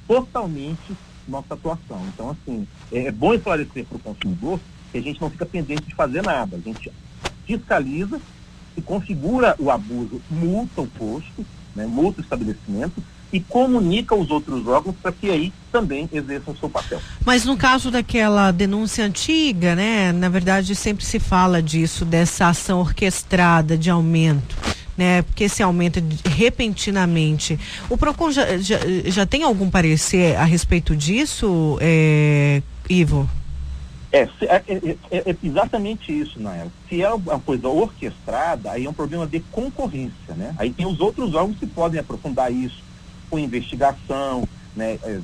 totalmente 0.06 0.92
nossa 1.26 1.54
atuação. 1.54 2.00
Então, 2.12 2.30
assim, 2.30 2.66
é, 2.90 3.06
é 3.06 3.12
bom 3.12 3.32
esclarecer 3.32 3.84
para 3.86 3.96
o 3.96 4.00
consumidor 4.00 4.60
que 4.90 4.98
a 4.98 5.02
gente 5.02 5.20
não 5.20 5.30
fica 5.30 5.46
pendente 5.46 5.82
de 5.82 5.94
fazer 5.94 6.22
nada. 6.22 6.56
A 6.56 6.60
gente 6.60 6.92
fiscaliza, 7.46 8.20
se 8.74 8.82
configura 8.82 9.54
o 9.58 9.70
abuso, 9.70 10.20
multa 10.30 10.82
o 10.82 10.86
posto, 10.86 11.46
né, 11.74 11.86
multa 11.86 12.20
o 12.20 12.24
estabelecimento, 12.24 13.02
e 13.32 13.40
comunica 13.40 14.14
aos 14.14 14.30
outros 14.30 14.66
órgãos 14.66 14.94
para 15.00 15.10
que 15.10 15.30
aí 15.30 15.52
também 15.72 16.08
exerçam 16.12 16.52
o 16.52 16.56
seu 16.56 16.68
papel. 16.68 17.00
Mas 17.24 17.44
no 17.44 17.56
caso 17.56 17.90
daquela 17.90 18.50
denúncia 18.50 19.04
antiga, 19.04 19.74
né, 19.74 20.12
na 20.12 20.28
verdade 20.28 20.74
sempre 20.74 21.04
se 21.04 21.18
fala 21.18 21.62
disso, 21.62 22.04
dessa 22.04 22.48
ação 22.48 22.80
orquestrada 22.80 23.76
de 23.76 23.88
aumento. 23.88 24.56
Né, 24.94 25.22
porque 25.22 25.48
se 25.48 25.62
aumenta 25.62 26.04
repentinamente. 26.28 27.58
O 27.88 27.96
PROCON 27.96 28.30
já, 28.30 28.58
já, 28.58 28.78
já 29.06 29.24
tem 29.24 29.42
algum 29.42 29.70
parecer 29.70 30.36
a 30.36 30.44
respeito 30.44 30.94
disso, 30.94 31.78
é, 31.80 32.60
Ivo? 32.90 33.26
É, 34.12 34.28
é, 34.42 34.62
é, 34.68 34.96
é, 35.10 35.36
exatamente 35.42 36.12
isso, 36.12 36.38
Nael. 36.38 36.70
Se 36.90 37.00
é 37.00 37.10
uma 37.10 37.40
coisa 37.40 37.68
orquestrada, 37.68 38.72
aí 38.72 38.84
é 38.84 38.90
um 38.90 38.92
problema 38.92 39.26
de 39.26 39.40
concorrência, 39.40 40.34
né? 40.36 40.54
Aí 40.58 40.70
tem 40.70 40.84
os 40.84 41.00
outros 41.00 41.34
órgãos 41.34 41.56
que 41.56 41.66
podem 41.66 41.98
aprofundar 41.98 42.52
isso 42.52 42.82
com 43.32 43.38
investigação, 43.38 44.46
né? 44.76 44.98
É, 45.02 45.18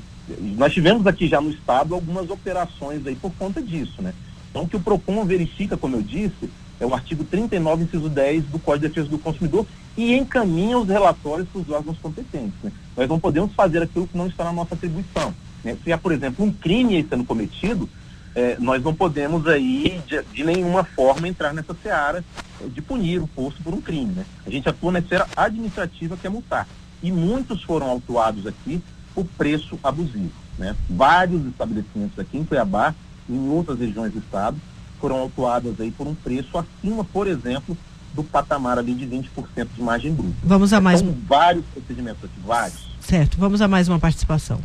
nós 0.57 0.73
tivemos 0.73 1.07
aqui 1.07 1.29
já 1.29 1.43
no 1.43 1.51
estado 1.51 1.95
algumas 1.95 2.31
operações 2.31 3.07
aí 3.07 3.15
por 3.15 3.31
conta 3.35 3.61
disso, 3.61 4.01
né? 4.01 4.15
Então 4.51 4.63
o 4.63 4.69
que 4.69 4.77
o 4.77 4.81
PROCON 4.81 5.27
verifica, 5.27 5.77
como 5.77 5.97
eu 5.97 6.03
disse, 6.03 6.49
é 6.81 6.87
o 6.87 6.95
artigo 6.95 7.23
39, 7.23 7.85
inciso 7.85 8.09
10 8.09 8.45
do 8.45 8.59
Código 8.59 8.89
de 8.89 8.95
Defesa 8.95 9.11
do 9.11 9.19
Consumidor 9.19 9.67
e 9.95 10.15
encaminha 10.15 10.79
os 10.79 10.89
relatórios 10.89 11.47
para 11.51 11.61
os 11.61 11.69
órgãos 11.69 11.99
competentes. 11.99 12.55
Né? 12.63 12.73
Nós 12.97 13.09
não 13.09 13.21
podemos 13.21 13.53
fazer 13.53 13.83
aquilo 13.83 14.07
que 14.07 14.17
não 14.17 14.27
está 14.27 14.45
na 14.45 14.53
nossa 14.55 14.75
atribuição. 14.75 15.35
Né? 15.63 15.77
Se 15.85 15.93
há, 15.93 15.99
por 15.99 16.13
exemplo, 16.13 16.47
um 16.47 16.53
crime 16.53 16.97
aí 16.97 17.07
sendo 17.07 17.25
cometido, 17.25 17.89
é, 18.35 18.57
nós 18.59 18.83
não 18.83 18.95
podemos 18.95 19.47
aí 19.47 20.01
de, 20.07 20.23
de, 20.33 20.45
nenhuma 20.45 20.83
forma 20.83 21.29
entrar 21.29 21.53
nessa 21.53 21.75
seara 21.83 22.25
de 22.73 22.81
punir 22.81 23.21
o 23.21 23.27
posto 23.27 23.63
por 23.63 23.75
um 23.75 23.83
crime. 23.83 24.15
Né? 24.15 24.25
A 24.47 24.51
gente 24.51 24.67
atua 24.69 24.93
na 24.93 25.01
esfera 25.01 25.27
administrativa 25.37 26.17
que 26.17 26.27
é 26.27 26.31
multar 26.31 26.67
e 27.03 27.13
muitos 27.13 27.63
foram 27.63 27.89
autuados 27.89 28.47
aqui 28.47 28.83
por 29.15 29.25
preço 29.25 29.79
abusivo. 29.83 30.33
Né? 30.59 30.77
Vários 30.89 31.45
estabelecimentos 31.47 32.19
aqui 32.19 32.39
em 32.39 32.45
Cuiabá 32.45 32.95
e 33.29 33.33
em 33.33 33.49
outras 33.49 33.79
regiões 33.79 34.13
do 34.13 34.19
estado 34.19 34.57
foram 35.01 35.17
autuados 35.17 35.81
aí 35.81 35.91
por 35.91 36.07
um 36.07 36.15
preço 36.15 36.59
acima, 36.59 37.05
por 37.05 37.27
exemplo, 37.27 37.77
do 38.15 38.25
patamar 38.25 38.79
ali 38.79 38.95
de 38.95 39.07
20% 39.07 39.69
de 39.77 39.83
margem 39.83 40.13
bruta. 40.13 40.37
Vamos 40.43 40.73
a 40.73 40.81
mais 40.81 41.01
São 41.01 41.15
vários 41.27 41.65
procedimentos 41.67 42.25
aqui, 42.25 42.41
vários. 42.45 42.89
Certo, 43.01 43.39
vamos 43.39 43.61
a 43.61 43.69
mais 43.69 43.89
uma 43.89 43.99
participação. 43.99 44.61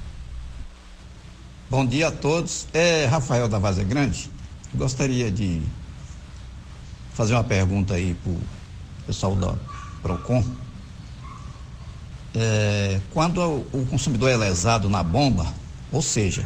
Bom 1.70 1.86
dia 1.86 2.08
a 2.08 2.12
todos. 2.12 2.68
É 2.74 3.06
Rafael 3.06 3.48
da 3.48 3.60
Vaza 3.60 3.84
Grande. 3.84 4.30
Gostaria 4.74 5.32
de 5.32 5.62
fazer 7.14 7.34
uma 7.34 7.44
pergunta 7.44 7.94
aí 7.94 8.16
para 8.16 8.32
o 8.32 8.42
pessoal 9.06 9.36
da 9.36 9.56
PROCON 10.02 10.44
é, 12.36 13.00
quando 13.12 13.42
o 13.42 13.86
consumidor 13.90 14.30
é 14.30 14.38
lesado 14.38 14.90
na 14.90 15.04
bomba, 15.04 15.54
ou 15.92 16.02
seja, 16.02 16.46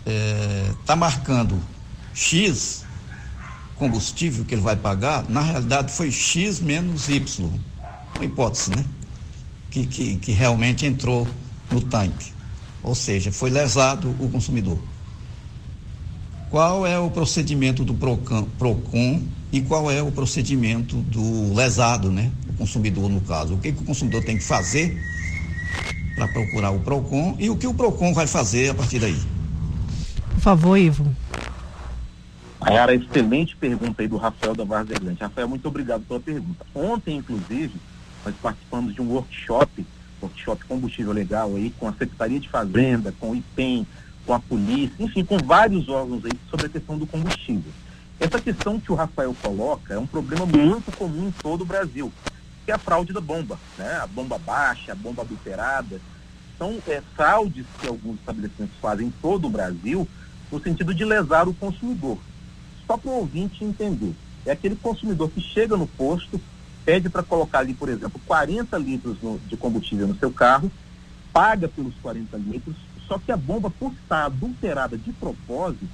está 0.00 0.10
é, 0.10 0.70
tá 0.84 0.96
marcando 0.96 1.60
X 2.12 2.84
combustível 3.76 4.44
que 4.44 4.54
ele 4.54 4.62
vai 4.62 4.76
pagar, 4.76 5.28
na 5.28 5.40
realidade 5.40 5.92
foi 5.92 6.10
X 6.10 6.60
menos 6.60 7.08
Y. 7.08 7.50
Uma 8.14 8.24
hipótese, 8.24 8.70
né? 8.70 8.84
Que, 9.70 9.86
que, 9.86 10.16
que 10.16 10.32
realmente 10.32 10.86
entrou 10.86 11.26
no 11.70 11.80
tanque. 11.80 12.32
Ou 12.82 12.94
seja, 12.94 13.32
foi 13.32 13.50
lesado 13.50 14.14
o 14.20 14.28
consumidor. 14.28 14.78
Qual 16.50 16.86
é 16.86 16.98
o 16.98 17.10
procedimento 17.10 17.84
do 17.84 17.94
PROCON, 17.94 18.44
PROCON 18.58 19.22
e 19.50 19.60
qual 19.60 19.90
é 19.90 20.02
o 20.02 20.12
procedimento 20.12 20.96
do 20.96 21.54
lesado, 21.54 22.10
né? 22.10 22.30
consumidor 22.54 23.08
no 23.08 23.20
caso. 23.20 23.54
O 23.54 23.58
que, 23.58 23.72
que 23.72 23.82
o 23.82 23.84
consumidor 23.84 24.22
tem 24.24 24.36
que 24.36 24.44
fazer 24.44 24.96
para 26.14 26.28
procurar 26.28 26.70
o 26.70 26.80
PROCON 26.80 27.36
e 27.38 27.50
o 27.50 27.56
que 27.56 27.66
o 27.66 27.74
PROCON 27.74 28.14
vai 28.14 28.26
fazer 28.26 28.70
a 28.70 28.74
partir 28.74 28.98
daí. 28.98 29.18
Por 30.30 30.40
favor, 30.40 30.76
Ivo. 30.76 31.14
Era 32.64 32.94
excelente 32.94 33.54
pergunta 33.56 34.00
aí 34.00 34.08
do 34.08 34.16
Rafael 34.16 34.54
da 34.54 34.64
Vargas 34.64 34.98
Grande. 34.98 35.20
Rafael, 35.20 35.48
muito 35.48 35.66
obrigado 35.68 36.02
pela 36.02 36.20
pergunta. 36.20 36.64
Ontem, 36.74 37.18
inclusive, 37.18 37.74
nós 38.24 38.34
participamos 38.40 38.94
de 38.94 39.02
um 39.02 39.10
workshop, 39.10 39.84
workshop 40.22 40.64
combustível 40.64 41.12
legal 41.12 41.54
aí, 41.56 41.74
com 41.78 41.88
a 41.88 41.92
Secretaria 41.92 42.40
de 42.40 42.48
Fazenda, 42.48 43.12
com 43.20 43.30
o 43.30 43.36
IPEM, 43.36 43.86
com 44.26 44.32
a 44.32 44.40
polícia, 44.40 44.94
enfim, 44.98 45.24
com 45.24 45.38
vários 45.38 45.88
órgãos 45.88 46.24
aí 46.24 46.32
sobre 46.50 46.66
a 46.66 46.68
questão 46.70 46.98
do 46.98 47.06
combustível. 47.06 47.72
Essa 48.18 48.40
questão 48.40 48.80
que 48.80 48.92
o 48.92 48.94
Rafael 48.94 49.34
coloca 49.42 49.94
é 49.94 49.98
um 49.98 50.06
problema 50.06 50.46
muito 50.46 50.90
comum 50.96 51.28
em 51.28 51.30
todo 51.30 51.62
o 51.62 51.66
Brasil 51.66 52.12
que 52.64 52.70
é 52.70 52.74
a 52.74 52.78
fraude 52.78 53.12
da 53.12 53.20
bomba, 53.20 53.58
né? 53.78 53.98
A 54.02 54.06
bomba 54.06 54.38
baixa, 54.38 54.92
a 54.92 54.94
bomba 54.94 55.22
adulterada. 55.22 56.00
São 56.56 56.78
é, 56.88 57.02
fraudes 57.14 57.66
que 57.80 57.86
alguns 57.86 58.18
estabelecimentos 58.18 58.76
fazem 58.80 59.08
em 59.08 59.10
todo 59.10 59.46
o 59.46 59.50
Brasil 59.50 60.08
no 60.50 60.60
sentido 60.60 60.94
de 60.94 61.04
lesar 61.04 61.46
o 61.46 61.54
consumidor. 61.54 62.18
Só 62.86 62.96
para 62.96 63.10
o 63.10 63.18
ouvinte 63.18 63.64
entender. 63.64 64.14
É 64.46 64.52
aquele 64.52 64.76
consumidor 64.76 65.30
que 65.30 65.40
chega 65.40 65.76
no 65.76 65.86
posto, 65.86 66.40
pede 66.84 67.08
para 67.08 67.22
colocar 67.22 67.60
ali, 67.60 67.74
por 67.74 67.88
exemplo, 67.88 68.20
40 68.26 68.76
litros 68.78 69.16
no, 69.22 69.38
de 69.46 69.56
combustível 69.56 70.06
no 70.06 70.16
seu 70.16 70.30
carro, 70.30 70.70
paga 71.32 71.66
pelos 71.66 71.94
40 72.02 72.36
litros, 72.36 72.76
só 73.06 73.18
que 73.18 73.32
a 73.32 73.36
bomba, 73.36 73.70
por 73.70 73.92
estar 73.92 74.26
adulterada 74.26 74.96
de 74.96 75.12
propósito, 75.12 75.86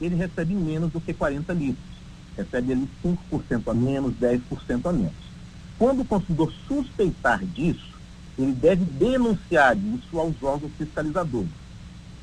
ele 0.00 0.16
recebe 0.16 0.54
menos 0.54 0.92
do 0.92 1.00
que 1.00 1.12
40 1.12 1.52
litros. 1.52 1.94
Recebe 2.36 2.72
ali 2.72 2.88
5% 3.04 3.68
a 3.68 3.74
menos, 3.74 4.14
10% 4.14 4.86
a 4.86 4.92
menos. 4.92 5.12
Quando 5.78 6.00
o 6.00 6.04
consumidor 6.04 6.52
suspeitar 6.66 7.44
disso, 7.44 7.94
ele 8.38 8.52
deve 8.52 8.84
denunciar 8.84 9.76
isso 9.76 10.18
aos 10.18 10.34
órgãos 10.42 10.72
fiscalizadores. 10.76 11.50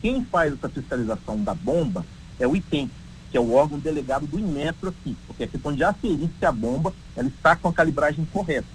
Quem 0.02 0.26
faz 0.26 0.54
essa 0.54 0.68
fiscalização 0.68 1.42
da 1.44 1.54
bomba 1.54 2.06
é 2.40 2.48
o 2.48 2.56
IPEM, 2.56 2.90
que 3.30 3.38
é 3.38 3.40
o 3.40 3.54
órgão 3.54 3.80
delegado 3.80 4.28
do 4.28 4.40
Inmetro 4.40 4.90
aqui, 4.90 5.16
porque 5.26 5.44
é 5.44 5.48
questão 5.48 5.74
de 5.74 5.84
aferir 5.84 6.30
se 6.38 6.46
a 6.46 6.52
bomba 6.52 6.94
ela 7.16 7.30
está 7.30 7.56
com 7.56 7.70
a 7.70 7.74
calibragem 7.74 8.26
correta. 8.26 8.68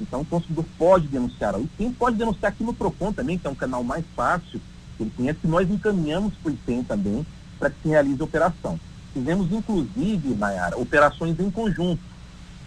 Então 0.00 0.20
o 0.20 0.24
consumidor 0.24 0.64
pode 0.76 1.08
denunciar 1.08 1.54
ao 1.54 1.62
IPEM, 1.62 1.92
pode 1.92 2.16
denunciar 2.16 2.52
aqui 2.52 2.62
no 2.62 2.74
PROCON 2.74 3.12
também, 3.12 3.36
que 3.36 3.46
é 3.46 3.50
um 3.50 3.54
canal 3.54 3.82
mais 3.82 4.04
fácil, 4.14 4.60
ele 5.02 5.12
conhece, 5.16 5.38
que 5.40 5.46
nós 5.46 5.70
encaminhamos 5.70 6.34
para 6.34 6.50
o 6.50 6.54
IPEM 6.54 6.84
também, 6.84 7.26
para 7.58 7.70
que 7.70 7.76
se 7.82 7.88
realize 7.88 8.20
a 8.20 8.24
operação. 8.24 8.78
Fizemos, 9.12 9.50
inclusive, 9.50 10.34
Nayara, 10.34 10.78
operações 10.78 11.38
em 11.40 11.50
conjunto. 11.50 12.00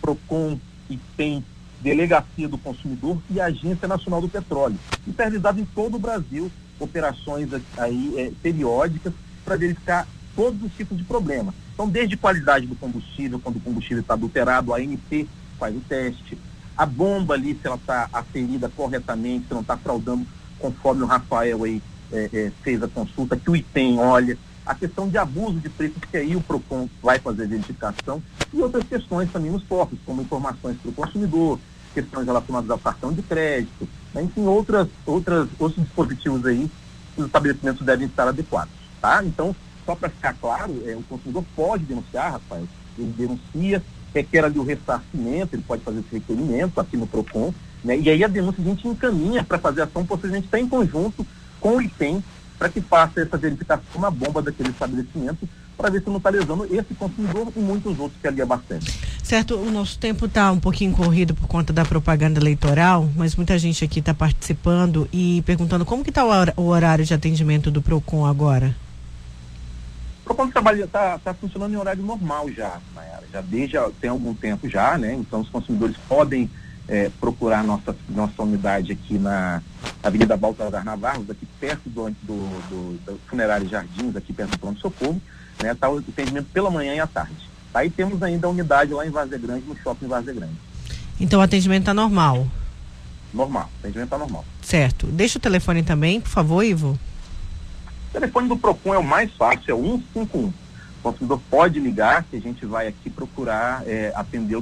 PROCON, 0.02 0.60
IPEM, 0.90 1.44
Delegacia 1.82 2.48
do 2.48 2.58
Consumidor 2.58 3.18
e 3.30 3.40
Agência 3.40 3.88
Nacional 3.88 4.22
do 4.22 4.30
Petróleo. 4.30 4.78
É 5.08 5.24
realizado 5.24 5.60
em 5.60 5.66
todo 5.66 5.96
o 5.96 6.00
Brasil, 6.00 6.52
operações 6.80 7.50
aí 7.78 8.14
é, 8.18 8.32
periódicas 8.42 9.14
para 9.46 9.56
verificar 9.56 10.08
todos 10.36 10.62
os 10.64 10.72
tipos 10.74 10.98
de 10.98 11.04
problemas. 11.04 11.54
Então, 11.74 11.88
desde 11.88 12.18
qualidade 12.18 12.68
do 12.68 12.76
combustível, 12.76 13.40
quando 13.40 13.58
o 13.58 13.62
combustível 13.62 14.02
está 14.02 14.14
adulterado, 14.14 14.74
a 14.74 14.78
ANP 14.78 15.28
faz 15.58 15.76
o 15.76 15.80
teste, 15.82 16.38
a 16.78 16.86
bomba 16.86 17.34
ali, 17.34 17.54
se 17.54 17.68
ela 17.68 17.76
está 17.76 18.10
aferida 18.12 18.70
corretamente, 18.70 19.48
se 19.48 19.54
não 19.54 19.62
está 19.62 19.78
fraudando, 19.78 20.26
conforme 20.60 21.04
o 21.04 21.08
Rafael 21.08 21.64
aí 21.64 21.82
é, 22.12 22.30
é, 22.34 22.52
fez 22.62 22.82
a 22.84 22.88
consulta, 22.88 23.38
que 23.38 23.50
o 23.50 23.56
ITEM 23.56 24.00
olha, 24.00 24.38
a 24.66 24.76
questão 24.76 25.08
de 25.08 25.18
abuso 25.18 25.60
de 25.60 25.70
preço, 25.70 25.96
que 26.00 26.18
aí 26.18 26.36
o 26.36 26.42
PROCON 26.42 26.88
vai 27.02 27.20
fazer 27.20 27.44
a 27.44 27.48
verificação, 27.48 28.22
e 28.54 28.62
outras 28.62 28.84
questões 28.84 29.32
também 29.32 29.52
nos 29.52 29.64
postos, 29.64 29.98
como 30.06 30.22
informações 30.22 30.78
para 30.78 30.90
o 30.90 30.94
consumidor, 30.94 31.60
questões 31.94 32.26
relacionadas 32.26 32.70
ao 32.70 32.78
cartão 32.78 33.12
de 33.12 33.22
crédito, 33.22 33.88
né? 34.14 34.24
enfim, 34.24 34.46
outras, 34.46 34.88
outras, 35.06 35.48
outros 35.60 35.84
dispositivos 35.84 36.46
aí 36.46 36.70
que 37.16 37.22
os 37.22 37.28
estabelecimentos 37.28 37.86
devem 37.86 38.08
estar 38.08 38.28
adequados. 38.28 38.74
Tá? 39.02 39.24
Então, 39.24 39.56
só 39.86 39.96
para 39.96 40.10
ficar 40.10 40.34
claro, 40.36 40.82
é, 40.86 40.96
o 40.96 41.04
consumidor 41.04 41.44
pode 41.56 41.84
denunciar, 41.84 42.34
Rafael, 42.34 42.68
ele 42.98 43.14
denuncia, 43.18 43.84
requer 44.14 44.46
ali 44.46 44.60
o 44.60 44.64
ressarcimento, 44.64 45.56
ele 45.56 45.64
pode 45.64 45.84
fazer 45.84 46.00
esse 46.00 46.14
requerimento 46.14 46.80
aqui 46.80 46.96
no 46.96 47.08
PROCON, 47.08 47.54
né? 47.84 47.98
e 47.98 48.10
aí 48.10 48.24
a 48.24 48.28
denúncia 48.28 48.62
a 48.62 48.68
gente 48.68 48.88
encaminha 48.88 49.44
para 49.44 49.58
fazer 49.58 49.82
ação, 49.82 50.06
possivelmente 50.06 50.46
está 50.46 50.60
em 50.60 50.68
conjunto 50.68 51.26
com 51.62 51.78
o 51.78 51.82
IPEM, 51.82 52.22
para 52.60 52.68
que 52.68 52.82
faça 52.82 53.22
essa 53.22 53.38
verificação 53.38 54.02
na 54.02 54.12
bomba 54.12 54.42
daquele 54.42 54.70
estabelecimento, 54.70 55.48
para 55.78 55.90
ver 55.90 56.04
se 56.04 56.10
não 56.10 56.18
está 56.18 56.30
lesando 56.30 56.66
esse 56.66 56.94
consumidor 56.94 57.48
e 57.56 57.60
muitos 57.60 57.98
outros 57.98 58.20
que 58.22 58.28
ali 58.28 58.42
abastecem. 58.42 58.94
Certo, 59.24 59.56
o 59.56 59.72
nosso 59.72 59.98
tempo 59.98 60.26
está 60.26 60.52
um 60.52 60.60
pouquinho 60.60 60.92
corrido 60.92 61.34
por 61.34 61.48
conta 61.48 61.72
da 61.72 61.86
propaganda 61.86 62.40
eleitoral, 62.40 63.10
mas 63.16 63.36
muita 63.36 63.58
gente 63.58 63.84
aqui 63.84 64.00
está 64.00 64.14
participando 64.14 65.08
e 65.12 65.42
perguntando 65.44 65.86
como 65.86 66.04
que 66.04 66.10
está 66.10 66.26
o 66.58 66.64
horário 66.64 67.06
de 67.06 67.14
atendimento 67.14 67.72
do 67.72 67.82
PROCON 67.82 68.26
agora? 68.26 68.76
O 70.22 70.26
PROCON 70.26 70.50
trabalha 70.50 70.84
está 70.84 71.18
tá 71.18 71.34
funcionando 71.34 71.74
em 71.74 71.78
horário 71.78 72.04
normal 72.04 72.52
já, 72.52 72.80
Mayara, 72.94 73.24
já 73.32 73.42
desde 73.42 73.78
tem 74.00 74.10
algum 74.10 74.34
tempo 74.34 74.68
já, 74.68 74.98
né? 74.98 75.14
Então 75.14 75.40
os 75.40 75.50
consumidores 75.50 75.96
podem 76.08 76.50
é, 76.92 77.10
procurar 77.22 77.64
nossa, 77.64 77.96
nossa 78.10 78.44
unidade 78.44 78.92
aqui 78.92 79.18
na 79.18 79.64
Avenida 80.04 80.36
Baltazar 80.36 80.84
Navarro, 80.84 81.26
aqui 81.30 81.48
perto 81.58 81.90
do, 81.90 82.10
do, 82.22 82.36
do, 82.70 82.98
do 83.06 83.20
Funerário 83.28 83.70
Jardins, 83.70 84.14
aqui 84.14 84.34
perto 84.34 84.52
do 84.52 84.60
Pronto 84.60 84.82
Socorro, 84.82 85.22
né? 85.64 85.72
Está 85.72 85.90
o 85.90 86.00
atendimento 86.00 86.48
pela 86.52 86.70
manhã 86.70 86.94
e 86.94 87.00
à 87.00 87.08
tarde. 87.08 87.50
Aí 87.74 87.90
temos 87.90 88.22
ainda 88.22 88.46
a 88.46 88.50
unidade 88.50 88.92
lá 88.94 89.08
em 89.08 89.10
Várzea 89.10 89.38
Grande, 89.38 89.66
no 89.66 89.78
shopping 89.78 90.08
Várzea 90.08 90.34
Grande. 90.34 90.56
Então 91.18 91.40
o 91.40 91.44
atendimento 91.44 91.84
está 91.84 91.94
normal? 91.94 92.46
Normal, 93.34 93.72
o 93.74 93.80
atendimento 93.80 94.08
está 94.08 94.18
normal. 94.18 94.44
Certo. 94.62 95.08
Deixa 95.08 95.38
o 95.38 95.42
telefone 95.42 95.84
também, 95.84 96.20
por 96.20 96.30
favor, 96.30 96.62
Ivo. 96.62 97.00
O 98.10 98.12
telefone 98.12 98.50
do 98.50 98.58
PROCON 98.58 98.94
é 98.94 98.98
o 98.98 99.04
mais 99.04 99.32
fácil, 99.36 99.72
é 99.72 99.74
o 99.74 100.04
151. 100.14 100.52
O 101.02 101.10
consumidor 101.10 101.42
pode 101.50 101.80
ligar 101.80 102.24
que 102.24 102.38
a 102.38 102.40
gente 102.40 102.64
vai 102.64 102.88
aqui 102.88 103.10
procurar 103.10 103.82
é, 103.88 104.14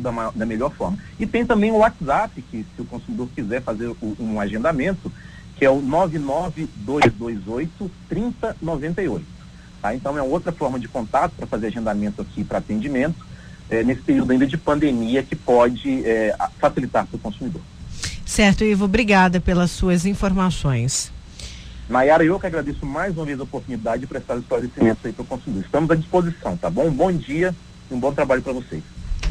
da, 0.02 0.32
da, 0.32 0.46
melhor 0.46 0.72
forma. 0.72 0.98
E 1.20 1.28
tem 1.28 1.46
também 1.46 1.70
o 1.70 1.80
WhatsApp, 1.80 2.42
que 2.42 2.66
se 2.76 2.82
o 2.82 2.86
consumidor 2.86 3.28
quiser 3.36 3.62
fazer 3.62 3.88
o, 3.88 3.98
um 4.18 4.40
agendamento, 4.40 5.12
que 5.58 5.66
é 5.66 5.70
o 5.70 5.82
99228 5.82 7.92
3098. 8.08 9.26
Tá? 9.82 9.94
Então 9.94 10.18
é 10.18 10.22
outra 10.22 10.54
forma 10.54 10.80
de 10.80 10.88
contato 10.88 11.34
para 11.36 11.46
fazer 11.46 11.68
agendamento 11.68 12.22
aqui 12.22 12.46
para 12.46 12.60
atendimento, 12.60 13.28
é, 13.70 13.84
nesse 13.84 14.02
período 14.02 14.32
ainda 14.32 14.48
de 14.48 14.58
pandemia 14.58 15.22
que 15.22 15.36
pode 15.36 16.06
é, 16.06 16.34
facilitar 16.58 17.06
para 17.06 17.18
o 17.18 17.20
consumidor. 17.20 17.62
Certo, 18.26 18.64
Ivo, 18.64 18.86
obrigada 18.86 19.42
pelas 19.42 19.72
suas 19.72 20.06
informações. 20.06 21.12
Nayara, 21.90 22.24
eu 22.24 22.40
que 22.40 22.46
agradeço 22.46 22.86
mais 22.86 23.18
uma 23.18 23.26
vez 23.26 23.40
a 23.40 23.44
oportunidade 23.44 24.02
de 24.02 24.08
prestar 24.08 24.38
esclarecimentos 24.38 25.04
aí 25.04 25.12
para 25.12 25.24
o 25.24 25.26
consumidor. 25.26 25.66
Estamos 25.66 25.90
à 25.90 25.96
disposição, 25.96 26.56
tá 26.56 26.70
bom? 26.70 26.86
Um 26.86 26.94
bom 26.94 27.12
dia 27.12 27.54
e 27.90 27.94
um 27.94 28.00
bom 28.00 28.14
trabalho 28.14 28.44
para 28.44 28.54
vocês. 28.54 28.84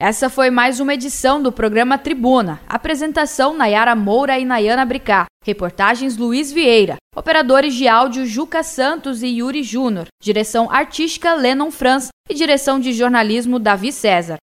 Essa 0.00 0.30
foi 0.30 0.48
mais 0.48 0.78
uma 0.78 0.94
edição 0.94 1.42
do 1.42 1.50
programa 1.50 1.98
Tribuna. 1.98 2.60
Apresentação 2.68 3.52
Nayara 3.52 3.96
Moura 3.96 4.38
e 4.38 4.44
Nayana 4.44 4.84
Bricá. 4.84 5.26
Reportagens 5.44 6.16
Luiz 6.16 6.52
Vieira. 6.52 6.94
Operadores 7.16 7.74
de 7.74 7.88
áudio 7.88 8.24
Juca 8.24 8.62
Santos 8.62 9.24
e 9.24 9.26
Yuri 9.26 9.64
Júnior. 9.64 10.06
Direção 10.22 10.70
artística 10.70 11.34
Lennon 11.34 11.72
Franz 11.72 12.10
e 12.30 12.34
direção 12.34 12.78
de 12.78 12.92
jornalismo 12.92 13.58
Davi 13.58 13.90
César. 13.90 14.36